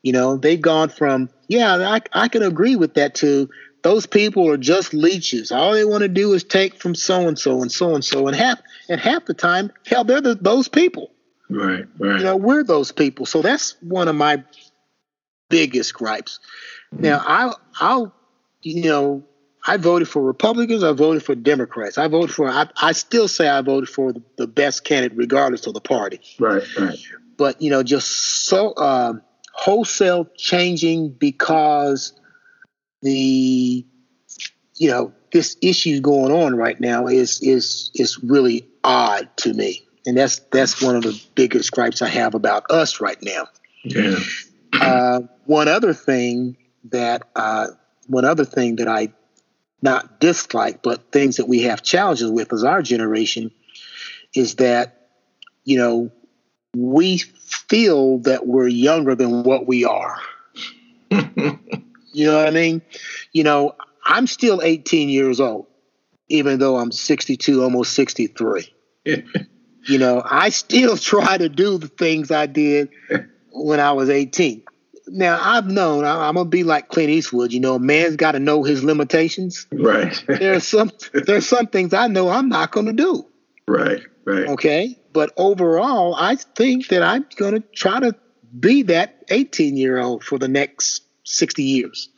You 0.03 0.11
know, 0.11 0.37
they've 0.37 0.61
gone 0.61 0.89
from 0.89 1.29
yeah, 1.47 1.75
I, 1.75 2.01
I 2.13 2.27
can 2.27 2.43
agree 2.43 2.75
with 2.75 2.93
that 2.93 3.15
to 3.15 3.49
those 3.85 4.07
people 4.07 4.49
are 4.49 4.57
just 4.57 4.95
leeches. 4.95 5.51
All 5.51 5.73
they 5.73 5.85
want 5.85 6.01
to 6.01 6.07
do 6.07 6.33
is 6.33 6.43
take 6.43 6.73
from 6.73 6.95
so 6.95 7.27
and 7.27 7.37
so 7.37 7.61
and 7.61 7.71
so 7.71 7.93
and 7.93 8.03
so, 8.03 8.25
and 8.25 8.35
half 8.35 8.59
and 8.89 8.99
half 8.99 9.25
the 9.25 9.35
time, 9.35 9.71
hell, 9.85 10.03
they're 10.03 10.21
the, 10.21 10.33
those 10.33 10.67
people. 10.67 11.11
Right, 11.51 11.85
right. 11.99 12.17
You 12.17 12.23
know, 12.23 12.35
we're 12.35 12.63
those 12.63 12.91
people. 12.91 13.27
So 13.27 13.43
that's 13.43 13.75
one 13.81 14.07
of 14.07 14.15
my 14.15 14.43
biggest 15.49 15.93
gripes. 15.93 16.39
Mm-hmm. 16.95 17.03
Now, 17.03 17.23
I, 17.27 17.53
I'll, 17.79 18.15
you 18.63 18.85
know, 18.85 19.23
I 19.67 19.77
voted 19.77 20.09
for 20.09 20.23
Republicans. 20.23 20.83
I 20.83 20.91
voted 20.93 21.21
for 21.21 21.35
Democrats. 21.35 21.99
I 21.99 22.07
voted 22.07 22.33
for. 22.33 22.49
I, 22.49 22.67
I 22.81 22.91
still 22.91 23.27
say 23.27 23.47
I 23.47 23.61
voted 23.61 23.87
for 23.87 24.13
the, 24.13 24.23
the, 24.37 24.47
best 24.47 24.83
candidate, 24.83 25.15
regardless 25.15 25.67
of 25.67 25.75
the 25.75 25.81
party. 25.81 26.19
Right, 26.39 26.63
right. 26.79 26.97
But 27.37 27.61
you 27.61 27.69
know, 27.69 27.83
just 27.83 28.47
so 28.47 28.71
uh, 28.71 29.13
wholesale 29.53 30.27
changing 30.37 31.09
because 31.09 32.13
the, 33.05 33.85
you 34.75 34.89
know, 34.89 35.13
this 35.31 35.57
issue 35.61 36.01
going 36.01 36.31
on 36.31 36.55
right 36.55 36.79
now 36.79 37.07
is 37.07 37.41
is 37.41 37.91
is 37.95 38.21
really 38.23 38.67
odd 38.83 39.29
to 39.37 39.53
me 39.53 39.85
and 40.05 40.17
that's 40.17 40.39
that's 40.51 40.81
one 40.81 40.95
of 40.95 41.03
the 41.03 41.19
biggest 41.35 41.71
gripes 41.71 42.01
I 42.01 42.09
have 42.09 42.35
about 42.35 42.69
us 42.69 43.01
right 43.01 43.17
now. 43.21 43.47
Yeah. 43.83 44.17
Uh, 44.73 45.21
one 45.45 45.67
other 45.67 45.93
thing 45.93 46.57
that 46.85 47.23
uh, 47.35 47.67
one 48.07 48.25
other 48.25 48.45
thing 48.45 48.77
that 48.77 48.87
I 48.87 49.13
not 49.81 50.19
dislike, 50.19 50.81
but 50.81 51.11
things 51.11 51.37
that 51.37 51.47
we 51.47 51.63
have 51.63 51.81
challenges 51.81 52.29
with 52.29 52.53
as 52.53 52.63
our 52.63 52.81
generation 52.81 53.51
is 54.33 54.55
that 54.55 55.09
you 55.63 55.77
know 55.77 56.11
we 56.75 57.17
feel 57.17 58.19
that 58.19 58.45
we're 58.45 58.67
younger 58.67 59.15
than 59.15 59.43
what 59.43 59.65
we 59.65 59.85
are. 59.85 60.19
you 62.15 62.27
know 62.27 62.37
what 62.37 62.47
I 62.47 62.51
mean? 62.51 62.81
You 63.33 63.43
know, 63.43 63.75
I'm 64.05 64.25
still 64.25 64.61
18 64.61 65.09
years 65.09 65.41
old, 65.41 65.67
even 66.29 66.59
though 66.59 66.77
I'm 66.77 66.91
62, 66.91 67.61
almost 67.61 67.93
63. 67.93 68.73
you 69.05 69.97
know, 69.99 70.23
I 70.25 70.49
still 70.49 70.95
try 71.11 71.37
to 71.37 71.49
do 71.49 71.77
the 71.77 71.89
things 71.89 72.31
I 72.31 72.45
did 72.45 72.89
when 73.51 73.81
I 73.81 73.91
was 73.91 74.09
18. 74.09 74.63
Now 75.07 75.37
I've 75.39 75.67
known 75.67 76.05
I, 76.05 76.29
am 76.29 76.35
gonna 76.35 76.49
be 76.49 76.63
like 76.63 76.87
Clint 76.87 77.09
Eastwood. 77.09 77.51
You 77.51 77.59
know, 77.59 77.75
a 77.75 77.79
man's 77.79 78.15
got 78.15 78.31
to 78.31 78.39
know 78.39 78.63
his 78.63 78.83
limitations. 78.83 79.67
Right. 79.71 80.23
there's 80.27 80.65
some 80.65 80.91
there's 81.13 81.47
some 81.47 81.67
things 81.67 81.93
I 81.93 82.07
know 82.07 82.29
I'm 82.29 82.49
not 82.49 82.71
gonna 82.71 82.93
do. 82.93 83.27
Right. 83.67 84.01
Right. 84.23 84.47
Okay. 84.47 84.97
But 85.13 85.31
overall, 85.37 86.15
I 86.15 86.37
think 86.37 86.87
that 86.87 87.03
I'm 87.03 87.25
gonna 87.35 87.59
try 87.59 87.99
to 87.99 88.15
be 88.59 88.83
that 88.83 89.25
18 89.29 89.77
year 89.77 89.99
old 89.99 90.23
for 90.23 90.39
the 90.39 90.47
next 90.47 91.04
60 91.25 91.63
years. 91.63 92.09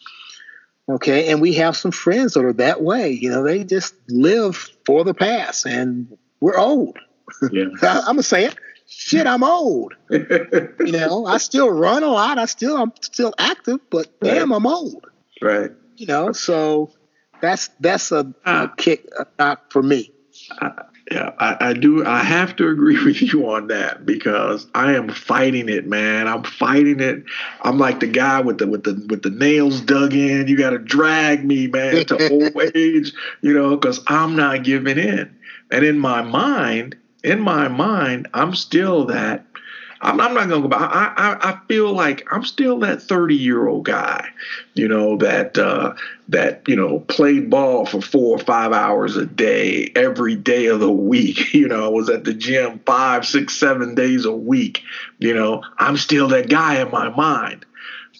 Okay. 0.89 1.32
And 1.32 1.41
we 1.41 1.53
have 1.53 1.76
some 1.76 1.91
friends 1.91 2.34
that 2.34 2.45
are 2.45 2.53
that 2.53 2.82
way. 2.82 3.12
You 3.12 3.30
know, 3.30 3.43
they 3.43 3.64
just 3.64 3.95
live 4.10 4.55
for 4.86 5.03
the 5.03 5.14
past, 5.14 5.66
and 5.66 6.18
we're 6.39 6.58
old. 6.58 6.97
Yeah. 7.51 7.66
I, 7.82 7.97
am 7.99 8.05
gonna 8.05 8.24
say 8.24 8.45
it. 8.45 8.55
Shit, 8.89 9.28
I'm 9.28 9.43
old. 9.43 9.93
you 10.10 10.91
know, 10.91 11.26
I 11.26 11.38
still 11.39 11.70
run 11.70 12.03
a 12.03 12.08
lot. 12.08 12.38
I 12.38 12.45
still 12.45 12.78
I'm 12.78 12.93
still 13.01 13.34
active, 13.38 13.80
but 13.89 14.08
right. 14.22 14.36
damn, 14.36 14.53
I'm 14.53 14.66
old. 14.66 15.05
Right. 15.41 15.72
You 15.97 16.08
know, 16.08 16.32
so 16.32 16.91
that's 17.41 17.70
that's 17.82 18.12
a, 18.12 18.20
a 18.20 18.34
ah. 18.45 18.74
kick 18.78 19.08
a 19.20 19.28
knock 19.38 19.72
for 19.74 19.84
me. 19.84 20.12
I, 20.62 20.84
yeah, 21.12 21.32
I, 21.39 21.70
I, 21.70 21.74
do. 21.74 22.05
I 22.05 22.22
have 22.24 22.55
to 22.58 22.68
agree 22.68 23.03
with 23.05 23.22
you 23.22 23.49
on 23.49 23.68
that 23.68 24.05
because 24.05 24.68
I 24.76 24.93
am 24.93 25.10
fighting 25.10 25.70
it, 25.70 25.88
man. 25.88 26.28
I'm 26.28 26.43
fighting 26.43 26.99
it. 26.99 27.24
I'm 27.62 27.78
like 27.78 27.99
the 27.99 28.08
guy 28.08 28.41
with 28.41 28.58
the 28.58 28.68
with 28.68 28.84
the 28.84 29.05
with 29.10 29.22
the 29.24 29.30
nails 29.30 29.82
dug 29.82 30.14
in. 30.14 30.47
You 30.47 30.58
got 30.58 30.72
to 30.72 30.80
drag 30.80 31.45
me, 31.45 31.68
man, 31.68 32.05
to 32.08 32.30
old 32.32 32.76
age, 32.76 33.14
you 33.41 33.53
know, 33.53 33.78
because 33.78 34.01
I'm 34.08 34.36
not 34.36 34.64
giving 34.64 34.97
in. 34.97 35.34
And 35.72 35.86
in 35.86 35.99
my 35.99 36.22
mind, 36.22 36.97
in 37.24 37.39
my 37.39 37.68
mind, 37.68 38.28
I'm 38.34 38.55
still 38.55 39.05
that. 39.05 39.45
I'm, 40.02 40.20
I'm 40.22 40.34
not 40.34 40.48
going 40.48 40.62
to 40.62 40.68
go 40.68 40.78
back. 40.78 40.91
I, 40.91 41.14
I, 41.18 41.50
I 41.52 41.60
feel 41.68 41.91
like 41.93 42.28
I'm 42.32 42.43
still 42.43 42.80
that 42.80 43.02
30 43.02 43.36
year 43.36 43.68
old 43.68 43.86
guy, 43.86 44.30
you 44.74 44.88
know, 44.88 45.18
that, 45.18 45.58
uh, 45.58 45.93
that, 46.30 46.62
you 46.68 46.76
know, 46.76 47.00
played 47.02 47.50
ball 47.50 47.86
for 47.86 48.02
four 48.02 48.38
or 48.38 48.39
five 48.39 48.72
hours 48.74 49.16
a 49.18 49.26
day, 49.26 49.91
every 49.95 50.36
day 50.36 50.68
of 50.68 50.80
the 50.80 50.91
week. 50.91 51.54
You 51.58 51.68
know, 51.68 51.86
I 51.86 51.89
was 51.89 52.10
at 52.10 52.24
the 52.24 52.34
gym 52.34 52.80
five, 52.86 53.26
six, 53.26 53.54
seven 53.58 53.95
days 53.95 54.26
a 54.26 54.32
week. 54.32 54.84
You 55.18 55.34
know, 55.34 55.64
I'm 55.80 55.98
still 55.98 56.28
that 56.28 56.50
guy 56.50 56.80
in 56.82 56.91
my 56.91 57.10
mind. 57.10 57.66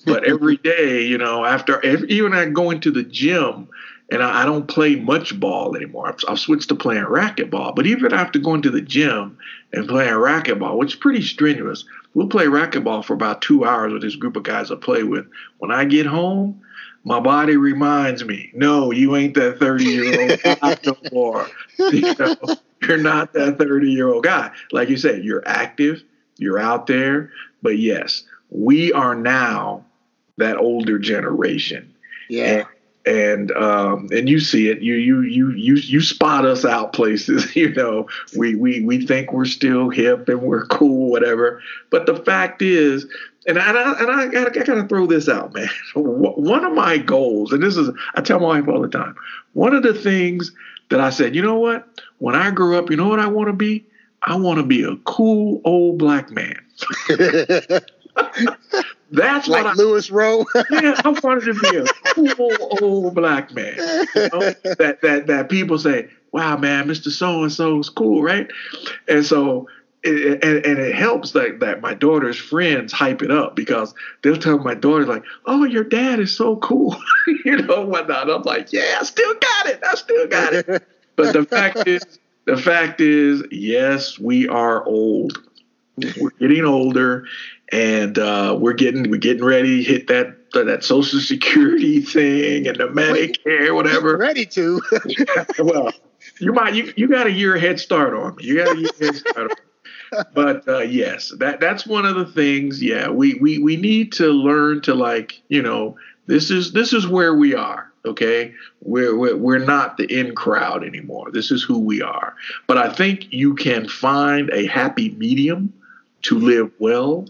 But 0.06 0.24
every 0.24 0.58
day, 0.64 1.06
you 1.06 1.18
know, 1.18 1.46
after 1.46 1.84
even 1.86 2.34
I 2.34 2.46
go 2.46 2.72
into 2.72 2.90
the 2.90 3.04
gym, 3.04 3.68
and 4.10 4.24
I, 4.24 4.44
I, 4.44 4.46
don't 4.46 4.68
play 4.68 4.96
much 4.96 5.38
ball 5.40 5.76
anymore. 5.76 6.08
I've, 6.08 6.20
I've, 6.28 6.40
switched 6.40 6.70
to 6.70 6.76
playing 6.76 7.06
racquetball. 7.06 7.76
But 7.76 7.88
even 7.88 8.14
after 8.14 8.40
going 8.40 8.62
to 8.62 8.70
the 8.70 8.82
gym 8.82 9.38
and 9.74 9.88
playing 9.88 10.14
racquetball, 10.14 10.78
which 10.78 10.94
is 10.94 11.00
pretty 11.00 11.22
strenuous, 11.22 11.86
we'll 12.14 12.28
play 12.28 12.46
racquetball 12.46 13.04
for 13.04 13.14
about 13.14 13.42
two 13.42 13.66
hours 13.66 13.92
with 13.92 14.02
this 14.02 14.16
group 14.16 14.36
of 14.36 14.44
guys 14.44 14.72
I 14.72 14.76
play 14.76 15.04
with. 15.04 15.28
When 15.58 15.72
I 15.72 15.86
get 15.86 16.06
home, 16.06 16.62
my 17.04 17.20
body 17.20 17.58
reminds 17.58 18.24
me, 18.26 18.52
no, 18.54 18.92
you 18.92 19.16
ain't 19.16 19.34
that 19.36 19.60
30 19.60 19.84
year 19.86 20.22
old 20.22 20.42
guy 20.44 20.78
no 20.86 20.96
more. 21.12 21.48
You 21.78 22.16
know, 22.16 22.36
you're 22.82 22.98
not 22.98 23.34
that 23.34 23.58
30 23.58 23.92
year 23.92 24.10
old 24.10 24.24
guy. 24.24 24.52
Like 24.72 24.90
you 24.90 24.98
said, 24.98 25.24
you're 25.24 25.48
active, 25.48 26.04
you're 26.38 26.60
out 26.60 26.88
there. 26.88 27.32
But 27.62 27.78
yes, 27.78 28.24
we 28.50 28.92
are 28.94 29.16
now 29.16 29.86
that 30.38 30.58
older 30.58 30.98
generation. 31.00 31.94
Yeah. 32.30 32.66
And 33.08 33.52
um, 33.54 34.10
and 34.12 34.28
you 34.28 34.40
see 34.40 34.68
it. 34.70 34.82
You 34.82 34.96
you 34.96 35.22
you 35.22 35.52
you 35.52 35.76
you 35.76 36.02
spot 36.02 36.46
us 36.46 36.66
out 36.66 36.94
places. 36.94 37.46
You 37.56 37.74
know, 37.74 38.08
we 38.38 38.56
we 38.56 38.82
we 38.82 39.06
think 39.08 39.32
we're 39.34 39.46
still 39.46 39.90
hip 39.90 40.30
and 40.30 40.42
we're 40.42 40.66
cool, 40.68 41.10
whatever. 41.10 41.62
But 41.90 42.06
the 42.06 42.18
fact 42.18 42.62
is, 42.62 43.08
and 43.48 43.58
I, 43.58 43.70
and 43.70 44.12
I, 44.12 44.28
gotta, 44.28 44.60
I 44.60 44.64
gotta 44.64 44.88
throw 44.88 45.08
this 45.08 45.30
out, 45.30 45.54
man. 45.54 45.70
One 45.96 46.66
of 46.66 46.74
my 46.74 46.98
goals, 46.98 47.54
and 47.54 47.64
this 47.64 47.78
is, 47.78 47.90
I 48.16 48.22
tell 48.22 48.40
my 48.40 48.60
wife 48.60 48.68
all 48.68 48.82
the 48.82 48.90
time, 48.90 49.16
one 49.54 49.74
of 49.74 49.84
the 49.84 49.94
things 49.94 50.52
that 50.90 51.00
I 51.00 51.10
said, 51.10 51.34
you 51.34 51.42
know 51.42 51.58
what? 51.58 51.88
When 52.20 52.36
I 52.36 52.52
grow 52.52 52.78
up, 52.78 52.92
you 52.92 52.98
know 52.98 53.08
what 53.08 53.20
I 53.20 53.28
want 53.28 53.48
to 53.48 53.54
be? 53.54 53.86
I 54.24 54.36
want 54.36 54.60
to 54.60 54.66
be 54.66 54.84
a 54.84 54.96
cool 55.06 55.62
old 55.64 55.98
black 55.98 56.30
man. 56.30 56.60
That's 59.12 59.48
like 59.48 59.64
what 59.66 59.74
I, 59.74 59.76
Louis 59.76 60.12
Rowe. 60.12 60.46
yeah, 60.70 61.00
I 61.04 61.10
wanted 61.24 61.46
to 61.46 61.54
be 61.54 61.78
a 61.78 61.86
cool 62.14 62.78
old 62.82 63.16
black 63.16 63.54
man. 63.54 63.76
You 63.78 64.30
know? 64.34 64.40
that 64.80 65.00
that 65.02 65.28
that 65.28 65.50
people 65.50 65.80
say, 65.80 66.10
"Wow, 66.32 66.58
man, 66.58 66.88
Mister 66.88 67.10
So 67.10 67.44
and 67.44 67.52
So 67.52 67.80
is 67.80 67.90
cool, 67.90 68.22
right?" 68.22 68.48
And 69.08 69.26
so 69.26 69.68
it, 70.04 70.44
and, 70.44 70.66
and 70.66 70.80
it 70.80 70.96
helps 70.96 71.32
that, 71.32 71.60
that 71.60 71.82
my 71.82 71.94
daughter's 71.94 72.38
friends 72.38 72.94
hype 72.94 73.22
it 73.22 73.32
up 73.32 73.56
because 73.56 73.94
they'll 74.22 74.38
tell 74.38 74.60
my 74.60 74.74
daughter 74.74 75.06
like, 75.06 75.24
"Oh, 75.46 75.64
your 75.64 75.84
dad 75.84 76.20
is 76.20 76.36
so 76.36 76.58
cool," 76.58 76.96
you 77.46 77.58
know, 77.58 77.86
whatnot. 77.86 78.30
I'm 78.30 78.44
like, 78.44 78.72
"Yeah, 78.74 78.98
I 79.00 79.04
still 79.04 79.34
got 79.34 79.66
it. 79.68 79.80
I 79.84 79.96
still 79.96 80.28
got 80.28 80.54
it." 80.54 80.88
But 81.16 81.34
the 81.34 81.46
fact 81.46 81.88
is, 81.88 82.04
the 82.46 82.58
fact 82.58 83.02
is, 83.02 83.44
yes, 83.52 84.20
we 84.20 84.48
are 84.48 84.86
old. 84.86 85.44
We're 86.20 86.30
getting 86.40 86.64
older, 86.64 87.26
and 87.72 88.18
uh, 88.18 88.58
we're 88.60 88.74
getting 88.74 89.10
we're 89.10 89.18
getting 89.18 89.44
ready 89.44 89.84
to 89.84 89.92
hit 89.92 90.08
that 90.08 90.52
that 90.54 90.84
Social 90.84 91.20
Security 91.20 92.02
thing 92.02 92.68
and 92.68 92.78
the 92.78 92.88
Medicare, 92.88 93.76
whatever. 93.76 94.18
Ready 94.18 94.46
to? 94.48 94.82
well, 95.60 95.92
you 96.40 96.54
might 96.54 96.74
you, 96.74 96.94
you 96.96 97.08
got 97.08 97.28
a 97.28 97.32
year 97.32 97.58
head 97.58 97.80
start 97.80 98.14
on 98.14 98.36
me. 98.36 98.46
You 98.46 98.64
got 98.64 98.76
a 98.76 98.80
year 98.80 98.90
head 99.00 99.16
start 99.16 99.38
on 99.38 99.48
me 99.50 99.68
but 100.34 100.68
uh, 100.68 100.80
yes, 100.80 101.34
that 101.38 101.60
that's 101.60 101.86
one 101.86 102.06
of 102.06 102.16
the 102.16 102.26
things. 102.26 102.82
Yeah, 102.82 103.10
we 103.10 103.36
we 103.36 103.60
we 103.60 103.76
need 103.76 104.12
to 104.14 104.28
learn 104.28 104.82
to 104.82 104.94
like 104.94 105.42
you 105.50 105.62
know 105.62 105.98
this 106.28 106.50
is 106.50 106.74
this 106.74 106.94
is 106.94 107.08
where 107.08 107.36
we 107.36 107.56
are. 107.56 107.92
Okay, 108.06 108.54
we're 108.82 109.18
we're, 109.18 109.36
we're 109.36 109.60
not 109.60 109.98
the 109.98 110.06
in 110.06 110.34
crowd 110.36 110.84
anymore. 110.84 111.32
This 111.32 111.52
is 111.52 111.64
who 111.64 111.80
we 111.80 112.02
are. 112.02 112.36
But 112.68 112.78
I 112.78 112.92
think 112.92 113.32
you 113.32 113.56
can 113.56 113.88
find 113.88 114.50
a 114.52 114.66
happy 114.68 115.10
medium 115.16 115.74
to 116.24 116.40
live 116.40 116.72
well 116.80 117.28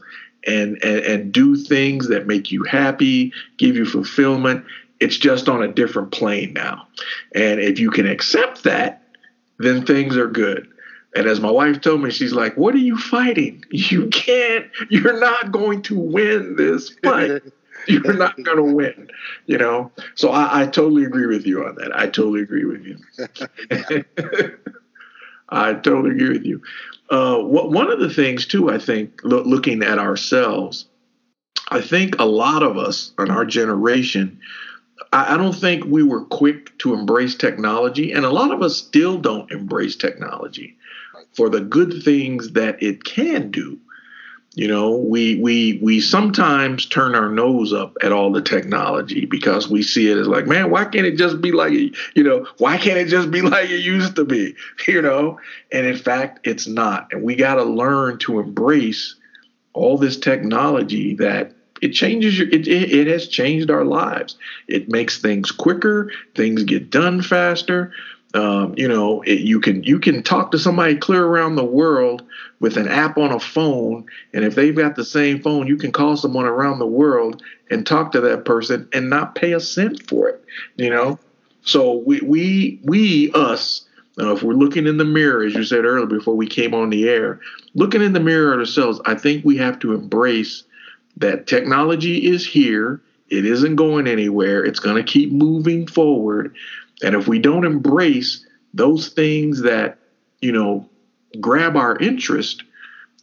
and, 0.48 0.82
and 0.84 1.00
and 1.06 1.32
do 1.32 1.56
things 1.56 2.08
that 2.08 2.26
make 2.26 2.52
you 2.52 2.64
happy, 2.64 3.34
give 3.58 3.76
you 3.76 3.86
fulfillment. 3.86 4.66
It's 5.00 5.18
just 5.18 5.48
on 5.48 5.62
a 5.62 5.68
different 5.68 6.12
plane 6.12 6.54
now. 6.54 6.88
And 7.36 7.60
if 7.60 7.80
you 7.80 7.91
can 7.91 8.08
accept 8.08 8.64
that, 8.64 9.04
then 9.60 9.86
things 9.86 10.18
are 10.18 10.28
good. 10.28 10.68
And 11.16 11.28
as 11.28 11.39
my 11.39 11.52
wife 11.52 11.82
told 11.82 12.02
me, 12.02 12.12
she's 12.12 12.34
like, 12.34 12.56
What 12.58 12.76
are 12.76 12.80
you 12.80 12.98
fighting? 12.98 13.64
You 13.72 14.08
can't, 14.08 14.68
you're 14.89 15.20
not 15.20 15.52
going 15.52 15.82
to 15.84 15.98
win 15.98 16.56
this 16.56 16.89
fight. 17.04 17.41
you're 17.88 18.14
not 18.14 18.41
going 18.43 18.58
to 18.58 18.64
win, 18.64 19.10
you 19.45 19.58
know? 19.58 19.91
So 20.16 20.30
I, 20.30 20.64
I, 20.64 20.66
totally 20.66 21.06
agree 21.06 21.26
with 21.26 21.45
you 21.45 21.66
on 21.66 21.76
that. 21.76 21.95
I 21.95 22.08
totally 22.08 22.41
agree 22.41 22.66
with 22.66 22.84
you. 22.84 22.98
I 25.50 25.74
totally 25.74 26.12
agree 26.12 26.30
with 26.30 26.45
you. 26.45 26.62
Uh, 27.10 27.38
what, 27.38 27.72
one 27.72 27.89
of 27.89 28.00
the 28.00 28.14
things, 28.14 28.45
too, 28.45 28.70
I 28.70 28.78
think, 28.78 29.22
lo- 29.24 29.43
looking 29.43 29.82
at 29.84 30.00
ourselves, 30.00 30.86
I 31.70 31.82
think 31.82 32.20
a 32.20 32.26
lot 32.26 32.64
of 32.64 32.78
us 32.78 33.14
in 33.18 33.32
our 33.32 33.45
generation, 33.45 34.39
I, 35.14 35.34
I 35.34 35.38
don't 35.38 35.56
think 35.56 35.86
we 35.86 36.04
were 36.04 36.26
quick 36.26 36.78
to 36.80 36.93
embrace 36.93 37.36
technology, 37.36 38.12
and 38.12 38.26
a 38.26 38.30
lot 38.30 38.52
of 38.52 38.62
us 38.62 38.76
still 38.78 39.18
don't 39.18 39.52
embrace 39.52 39.95
technology 39.95 40.76
for 41.34 41.50
the 41.50 41.62
good 41.62 42.04
things 42.04 42.52
that 42.52 42.82
it 42.82 43.04
can 43.04 43.52
do. 43.52 43.80
You 44.58 44.68
know, 44.68 44.97
we 44.97 45.36
we 45.36 45.80
we 45.84 46.01
sometimes 46.01 46.88
turn 46.88 47.14
our 47.14 47.30
nose 47.30 47.74
up 47.74 47.95
at 48.01 48.12
all 48.12 48.32
the 48.32 48.41
technology 48.41 49.28
because 49.28 49.70
we 49.70 49.84
see 49.84 50.10
it 50.10 50.18
as 50.18 50.28
like, 50.28 50.47
man, 50.47 50.72
why 50.72 50.86
can't 50.86 51.05
it 51.05 51.16
just 51.16 51.41
be 51.41 51.51
like 51.51 51.74
you 51.74 52.24
know, 52.24 52.47
why 52.58 52.80
can't 52.80 52.97
it 52.97 53.05
just 53.05 53.30
be 53.30 53.41
like 53.43 53.70
it 53.70 53.84
used 53.84 54.16
to 54.16 54.26
be? 54.26 54.55
You 54.88 55.03
know, 55.03 55.39
and 55.72 55.86
in 55.86 55.95
fact, 55.95 56.47
it's 56.47 56.66
not. 56.66 57.10
And 57.12 57.22
we 57.22 57.36
got 57.36 57.55
to 57.55 57.64
learn 57.64 58.18
to 58.20 58.39
embrace 58.39 59.16
all 59.74 59.95
this 59.97 60.18
technology 60.18 61.14
that 61.16 61.53
it 61.84 61.89
changes 61.89 62.39
your 62.39 62.47
it, 62.47 62.68
it, 62.68 62.91
it 62.91 63.08
has 63.08 63.28
changed 63.28 63.70
our 63.70 63.86
lives. 63.86 64.38
It 64.68 64.89
makes 64.89 65.22
things 65.22 65.51
quicker, 65.51 66.12
things 66.34 66.64
get 66.64 66.89
done 66.89 67.22
faster. 67.22 67.91
Um, 68.34 68.74
you 68.78 68.88
know, 68.88 69.22
it, 69.22 69.40
you 69.40 69.60
can 69.60 69.84
you 69.84 70.00
can 70.00 70.22
talk 70.22 70.52
to 70.52 70.60
somebody 70.60 70.96
clear 70.98 71.26
around 71.26 71.56
the 71.56 71.64
world 71.64 72.24
with 72.60 72.76
an 72.76 72.88
app 72.88 73.18
on 73.18 73.32
a 73.32 73.40
phone, 73.40 74.06
and 74.34 74.44
if 74.44 74.54
they've 74.56 74.76
got 74.76 74.96
the 74.96 75.06
same 75.06 75.42
phone, 75.42 75.68
you 75.68 75.78
can 75.78 75.92
call 75.92 76.18
someone 76.18 76.46
around 76.46 76.80
the 76.80 76.86
world 76.86 77.42
and 77.72 77.86
talk 77.86 78.12
to 78.12 78.22
that 78.22 78.46
person 78.46 78.88
and 78.94 79.10
not 79.10 79.36
pay 79.36 79.54
a 79.54 79.60
cent 79.60 80.08
for 80.10 80.28
it. 80.28 80.44
You 80.76 80.90
know, 80.90 81.20
so 81.62 81.94
we 82.06 82.20
we 82.22 82.80
we 82.84 83.32
us. 83.34 83.86
Uh, 84.20 84.34
if 84.34 84.42
we're 84.42 84.54
looking 84.54 84.88
in 84.88 84.98
the 84.98 85.06
mirror, 85.06 85.44
as 85.44 85.54
you 85.54 85.64
said 85.64 85.86
earlier 85.86 86.08
before 86.08 86.36
we 86.36 86.48
came 86.48 86.74
on 86.74 86.90
the 86.90 87.08
air, 87.08 87.40
looking 87.76 88.02
in 88.02 88.14
the 88.14 88.20
mirror 88.20 88.52
at 88.52 88.60
ourselves, 88.60 89.00
I 89.06 89.14
think 89.14 89.46
we 89.46 89.58
have 89.58 89.78
to 89.80 89.94
embrace 89.94 90.64
that 91.18 91.48
technology 91.48 92.28
is 92.28 92.46
here. 92.46 93.02
It 93.30 93.46
isn't 93.46 93.76
going 93.76 94.08
anywhere. 94.08 94.66
It's 94.66 94.80
going 94.80 94.96
to 94.96 95.04
keep 95.04 95.32
moving 95.32 95.86
forward. 95.86 96.56
And 97.04 97.16
if 97.16 97.28
we 97.28 97.39
don't 97.39 97.66
embrace 97.66 98.45
those 98.74 99.10
things 99.10 99.62
that, 99.62 100.00
you 100.41 100.52
know, 100.52 100.88
grab 101.39 101.76
our 101.76 101.98
interest, 101.98 102.64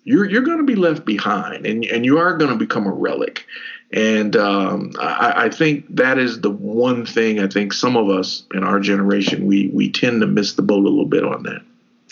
you're 0.05 0.29
you're 0.29 0.43
going 0.43 0.59
to 0.59 0.65
be 0.65 0.77
left 0.77 1.05
behind, 1.05 1.67
and 1.67 1.85
and 1.85 2.05
you 2.05 2.19
are 2.19 2.37
going 2.37 2.51
to 2.51 2.57
become 2.57 2.87
a 2.87 2.93
relic. 2.93 3.47
And 3.93 4.35
um, 4.37 4.93
I, 4.99 5.45
I, 5.45 5.49
think 5.51 5.87
that 5.95 6.19
is 6.19 6.41
the 6.41 6.51
one 6.51 7.07
thing 7.07 7.39
I 7.39 7.47
think 7.47 7.73
some 7.73 7.97
of 7.97 8.09
us 8.09 8.43
in 8.53 8.65
our 8.65 8.81
generation 8.81 9.47
we 9.47 9.69
we 9.69 9.91
tend 9.91 10.21
to 10.21 10.27
miss 10.27 10.55
the 10.55 10.63
boat 10.63 10.85
a 10.85 10.89
little 10.89 11.07
bit 11.07 11.25
on 11.25 11.45
that. 11.45 11.63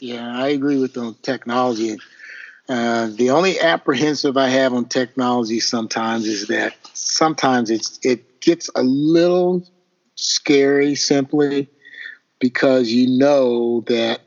Yeah, 0.01 0.37
I 0.37 0.49
agree 0.49 0.79
with 0.79 0.95
the 0.95 1.15
technology. 1.23 1.99
Uh, 2.69 3.09
the 3.13 3.31
only 3.31 3.59
apprehensive 3.61 4.37
I 4.37 4.49
have 4.49 4.73
on 4.73 4.85
technology 4.87 5.61
sometimes 5.61 6.27
is 6.27 6.47
that 6.49 6.75
sometimes 6.95 7.71
it's 7.71 7.99
it 8.03 8.41
gets 8.41 8.71
a 8.75 8.83
little 8.83 9.67
scary 10.23 10.95
simply 10.95 11.69
because 12.39 12.91
you 12.91 13.09
know 13.09 13.83
that 13.89 14.21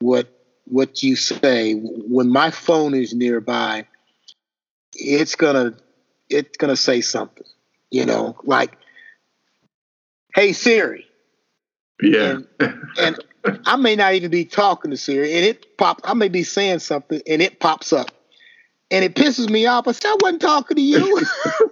what 0.00 0.28
what 0.66 1.02
you 1.02 1.16
say 1.16 1.74
when 1.74 2.28
my 2.28 2.50
phone 2.50 2.94
is 2.94 3.12
nearby 3.12 3.86
it's 4.94 5.34
gonna 5.34 5.74
it's 6.30 6.56
gonna 6.58 6.76
say 6.76 7.00
something 7.00 7.46
you 7.90 8.06
know 8.06 8.36
like 8.44 8.76
hey 10.34 10.52
siri. 10.52 11.06
Yeah. 12.00 12.38
And, 12.58 12.78
and 12.98 13.18
i 13.66 13.76
may 13.76 13.96
not 13.96 14.14
even 14.14 14.30
be 14.30 14.44
talking 14.44 14.92
to 14.92 14.96
siri 14.96 15.34
and 15.34 15.44
it 15.44 15.76
pops 15.76 16.02
i 16.04 16.14
may 16.14 16.28
be 16.28 16.44
saying 16.44 16.78
something 16.78 17.20
and 17.26 17.42
it 17.42 17.58
pops 17.58 17.92
up 17.92 18.10
and 18.90 19.04
it 19.04 19.14
pisses 19.14 19.48
me 19.48 19.66
off. 19.66 19.88
I 19.88 19.92
said 19.92 20.10
i 20.10 20.16
wasn't 20.20 20.42
talking 20.42 20.76
to 20.76 20.82
you 20.82 21.20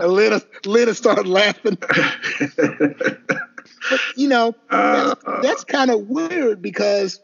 Lena, 0.00 0.40
Lena 0.64 0.94
started 0.94 1.26
laughing. 1.26 1.76
but, 1.80 3.18
you 4.16 4.28
know, 4.28 4.54
that's, 4.70 5.24
uh, 5.24 5.40
that's 5.42 5.64
kind 5.64 5.90
of 5.90 6.08
weird 6.08 6.62
because 6.62 7.20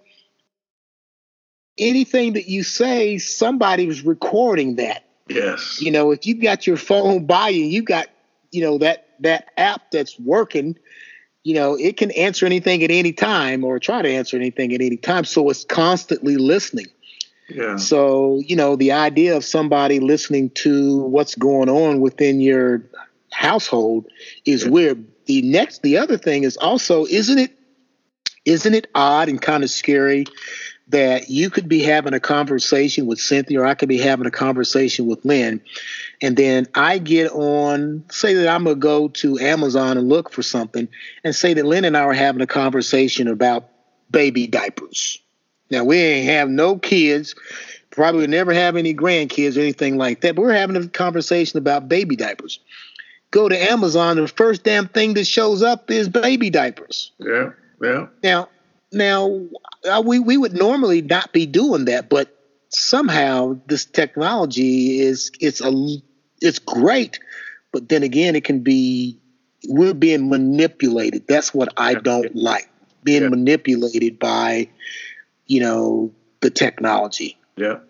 anything 1.79 2.35
that 2.35 2.49
you 2.49 2.63
say, 2.63 3.19
somebody 3.19 3.87
was 3.87 4.05
recording 4.05 4.77
that. 4.77 5.05
Yes. 5.29 5.81
You 5.81 5.91
know, 5.91 6.11
if 6.11 6.27
you've 6.27 6.41
got 6.41 6.67
your 6.67 6.77
phone 6.77 7.27
by 7.27 7.49
you, 7.49 7.65
you 7.65 7.83
got, 7.83 8.09
you 8.51 8.63
know, 8.63 8.79
that 8.79 9.07
that 9.21 9.51
app 9.57 9.91
that's 9.91 10.19
working, 10.19 10.79
you 11.45 11.55
know, 11.55 11.75
it 11.75 11.97
can 11.97 12.11
answer 12.13 12.47
anything 12.47 12.83
at 12.83 12.91
any 12.91 13.13
time 13.13 13.65
or 13.65 13.79
try 13.79 14.03
to 14.03 14.09
answer 14.09 14.37
anything 14.37 14.75
at 14.75 14.81
any 14.81 14.97
time. 14.97 15.25
So 15.25 15.49
it's 15.51 15.65
constantly 15.65 16.37
listening. 16.37 16.87
So, 17.77 18.41
you 18.45 18.57
know, 18.57 18.77
the 18.77 18.93
idea 18.93 19.37
of 19.37 19.45
somebody 19.45 20.01
listening 20.01 20.51
to 20.51 20.99
what's 20.99 21.35
going 21.35 21.69
on 21.69 22.01
within 22.01 22.41
your 22.41 22.85
household 23.33 24.07
is 24.45 24.65
yeah. 24.65 24.71
weird. 24.71 25.05
The 25.27 25.43
next 25.43 25.83
the 25.83 25.99
other 25.99 26.19
thing 26.19 26.45
is 26.45 26.57
also 26.57 27.05
isn't 27.07 27.39
it 27.39 27.57
isn't 28.45 28.75
it 28.75 28.87
odd 28.95 29.29
and 29.29 29.41
kind 29.41 29.63
of 29.63 29.71
scary 29.71 30.25
that 30.89 31.29
you 31.29 31.51
could 31.51 31.69
be 31.69 31.83
having 31.83 32.15
a 32.15 32.21
conversation 32.21 33.07
with 33.07 33.21
Cynthia 33.21 33.61
or 33.61 33.67
I 33.67 33.75
could 33.75 33.91
be 33.91 33.99
having 33.99 34.27
a 34.27 34.31
conversation 34.31 35.07
with 35.07 35.23
Lynn 35.27 35.61
and 36.23 36.35
then 36.35 36.67
I 36.75 36.97
get 36.97 37.31
on 37.33 38.05
say 38.11 38.33
that 38.35 38.49
I'm 38.49 38.65
going 38.65 38.77
to 38.77 38.81
go 38.81 39.09
to 39.09 39.39
Amazon 39.39 39.99
and 39.99 40.09
look 40.09 40.33
for 40.33 40.43
something 40.43 40.89
and 41.25 41.35
say 41.35 41.53
that 41.53 41.67
Lynn 41.67 41.85
and 41.85 41.97
I 41.97 42.05
are 42.05 42.15
having 42.15 42.41
a 42.41 42.47
conversation 42.47 43.29
about 43.29 43.69
baby 44.11 44.47
diapers 44.47 45.21
now 45.71 45.85
we 45.85 45.97
ain't 45.97 46.29
have 46.29 46.49
no 46.49 46.79
kids, 46.79 47.35
probably 47.91 48.27
never 48.27 48.53
have 48.53 48.77
any 48.77 48.95
grandkids 48.95 49.57
or 49.57 49.61
anything 49.61 49.97
like 49.97 50.21
that. 50.21 50.37
But 50.37 50.43
we're 50.43 50.53
having 50.53 50.77
a 50.77 50.89
conversation 50.89 51.59
about 51.59 51.89
baby 51.89 52.17
diapers. 52.17 52.61
Go 53.31 53.49
to 53.49 53.71
Amazon, 53.71 54.17
the 54.17 54.27
first 54.29 54.65
damn 54.65 54.89
thing 54.89 55.15
that 55.15 55.27
shows 55.27 55.63
up 55.63 55.91
is 55.91 56.09
baby 56.09 56.49
diapers. 56.49 57.13
Yeah, 57.19 57.51
yeah. 57.83 58.07
Now, 58.23 58.49
now 58.93 59.47
uh, 59.85 60.03
we 60.05 60.19
we 60.19 60.37
would 60.37 60.55
normally 60.55 61.03
not 61.03 61.33
be 61.33 61.45
doing 61.45 61.85
that, 61.87 62.09
but 62.09 62.35
somehow 62.71 63.59
this 63.67 63.85
technology 63.85 65.01
is 65.01 65.31
it's 65.41 65.61
a 65.61 65.73
it's 66.41 66.59
great, 66.59 67.19
but 67.73 67.89
then 67.89 68.03
again, 68.03 68.37
it 68.37 68.45
can 68.45 68.61
be 68.61 69.19
we're 69.69 69.95
being 69.95 70.29
manipulated. 70.29 71.27
That's 71.27 71.53
what 71.53 71.69
I 71.77 71.95
don't 71.95 72.35
like. 72.35 72.69
Being 73.05 73.23
yeah. 73.23 73.29
manipulated 73.29 74.19
by, 74.19 74.69
you 75.49 75.61
know, 75.61 76.13
the 76.41 76.51
technology. 76.51 77.37
Yeah. 77.57 77.81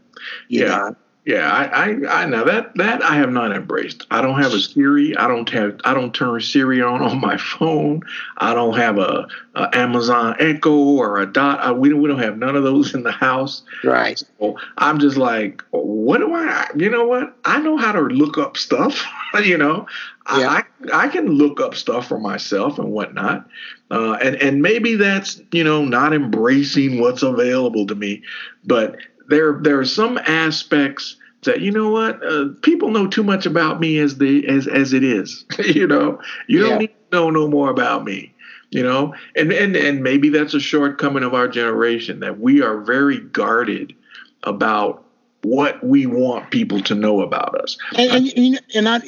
You 0.48 0.62
yeah. 0.62 0.68
Know? 0.68 0.96
Yeah, 1.28 1.46
I, 1.46 1.90
I, 1.90 2.22
I 2.22 2.24
know 2.24 2.42
that 2.46 2.74
that 2.76 3.02
I 3.02 3.16
have 3.16 3.30
not 3.30 3.54
embraced. 3.54 4.06
I 4.10 4.22
don't 4.22 4.40
have 4.40 4.54
a 4.54 4.60
Siri. 4.60 5.14
I 5.14 5.28
don't 5.28 5.46
have 5.50 5.78
I 5.84 5.92
don't 5.92 6.14
turn 6.14 6.40
Siri 6.40 6.80
on 6.80 7.02
on 7.02 7.20
my 7.20 7.36
phone. 7.58 8.00
I 8.38 8.54
don't 8.54 8.78
have 8.78 8.96
a, 8.96 9.28
a 9.54 9.68
Amazon 9.76 10.36
Echo 10.38 10.74
or 10.74 11.20
a 11.20 11.30
Dot. 11.30 11.60
I, 11.60 11.72
we 11.72 11.90
don't 11.90 12.00
we 12.00 12.08
don't 12.08 12.18
have 12.20 12.38
none 12.38 12.56
of 12.56 12.62
those 12.62 12.94
in 12.94 13.02
the 13.02 13.12
house. 13.12 13.62
Right. 13.84 14.24
So 14.38 14.56
I'm 14.78 14.98
just 14.98 15.18
like, 15.18 15.62
what 15.70 16.16
do 16.20 16.32
I? 16.32 16.66
You 16.74 16.88
know 16.88 17.06
what? 17.06 17.36
I 17.44 17.60
know 17.60 17.76
how 17.76 17.92
to 17.92 18.00
look 18.00 18.38
up 18.38 18.56
stuff. 18.56 19.04
you 19.44 19.58
know, 19.58 19.86
yeah. 20.34 20.48
I 20.48 20.62
I 20.94 21.08
can 21.08 21.26
look 21.26 21.60
up 21.60 21.74
stuff 21.74 22.08
for 22.08 22.18
myself 22.18 22.78
and 22.78 22.90
whatnot. 22.90 23.46
Uh, 23.90 24.14
and 24.22 24.34
and 24.36 24.62
maybe 24.62 24.94
that's 24.94 25.42
you 25.52 25.62
know 25.62 25.84
not 25.84 26.14
embracing 26.14 27.02
what's 27.02 27.22
available 27.22 27.86
to 27.86 27.94
me, 27.94 28.22
but 28.64 28.96
there 29.28 29.58
there 29.60 29.78
are 29.78 29.84
some 29.84 30.18
aspects 30.18 31.16
that 31.44 31.60
you 31.60 31.70
know 31.70 31.90
what 31.90 32.24
uh, 32.24 32.46
people 32.62 32.90
know 32.90 33.06
too 33.06 33.22
much 33.22 33.46
about 33.46 33.80
me 33.80 33.98
as 33.98 34.18
the 34.18 34.46
as 34.48 34.66
as 34.66 34.92
it 34.92 35.04
is. 35.04 35.44
you 35.58 35.86
know, 35.86 36.20
you 36.46 36.62
yeah. 36.62 36.68
don't 36.68 36.78
need 36.78 36.88
to 36.88 37.16
know 37.16 37.30
no 37.30 37.48
more 37.48 37.70
about 37.70 38.04
me. 38.04 38.34
You 38.70 38.82
know, 38.82 39.14
and 39.34 39.52
and 39.52 39.76
and 39.76 40.02
maybe 40.02 40.28
that's 40.28 40.54
a 40.54 40.60
shortcoming 40.60 41.22
of 41.22 41.34
our 41.34 41.48
generation 41.48 42.20
that 42.20 42.38
we 42.38 42.60
are 42.60 42.80
very 42.80 43.18
guarded 43.18 43.94
about 44.42 45.04
what 45.42 45.82
we 45.84 46.04
want 46.06 46.50
people 46.50 46.82
to 46.82 46.94
know 46.94 47.22
about 47.22 47.54
us. 47.60 47.78
And, 47.96 48.26
and, 48.36 48.60
and 48.74 48.88
I, 48.88 49.00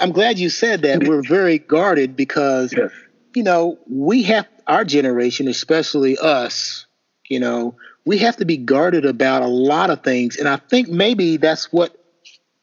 I'm 0.00 0.12
glad 0.12 0.38
you 0.38 0.50
said 0.50 0.82
that. 0.82 1.06
We're 1.06 1.22
very 1.22 1.58
guarded 1.58 2.16
because, 2.16 2.72
yes. 2.76 2.90
you 3.34 3.44
know, 3.44 3.78
we 3.88 4.24
have 4.24 4.46
our 4.66 4.84
generation, 4.84 5.46
especially 5.46 6.18
us, 6.18 6.86
you 7.28 7.38
know, 7.38 7.76
we 8.06 8.18
have 8.18 8.36
to 8.36 8.46
be 8.46 8.56
guarded 8.56 9.04
about 9.04 9.42
a 9.42 9.48
lot 9.48 9.90
of 9.90 10.02
things. 10.02 10.36
And 10.36 10.48
I 10.48 10.56
think 10.56 10.88
maybe 10.88 11.36
that's 11.36 11.70
what 11.72 11.94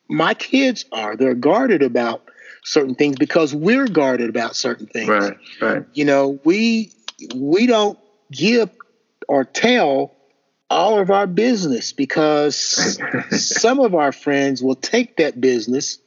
my 0.10 0.34
kids 0.34 0.86
are. 0.92 1.16
They're 1.16 1.36
guarded 1.36 1.84
about 1.84 2.24
certain 2.64 2.96
things 2.96 3.18
because 3.18 3.54
we're 3.54 3.88
guarded 3.88 4.30
about 4.30 4.56
certain 4.56 4.88
things. 4.88 5.10
Right, 5.10 5.38
right. 5.62 5.84
You 5.94 6.06
know, 6.06 6.40
we 6.46 6.92
we 7.36 7.68
don't 7.68 8.00
give 8.32 8.70
or 9.28 9.44
tell 9.44 10.16
all 10.70 10.98
of 10.98 11.12
our 11.12 11.28
business 11.28 11.92
because 11.92 13.00
some 13.32 13.80
of 13.80 13.94
our 13.94 14.14
friends 14.14 14.64
will 14.64 14.76
take 14.76 15.18
that 15.18 15.40
business 15.40 16.00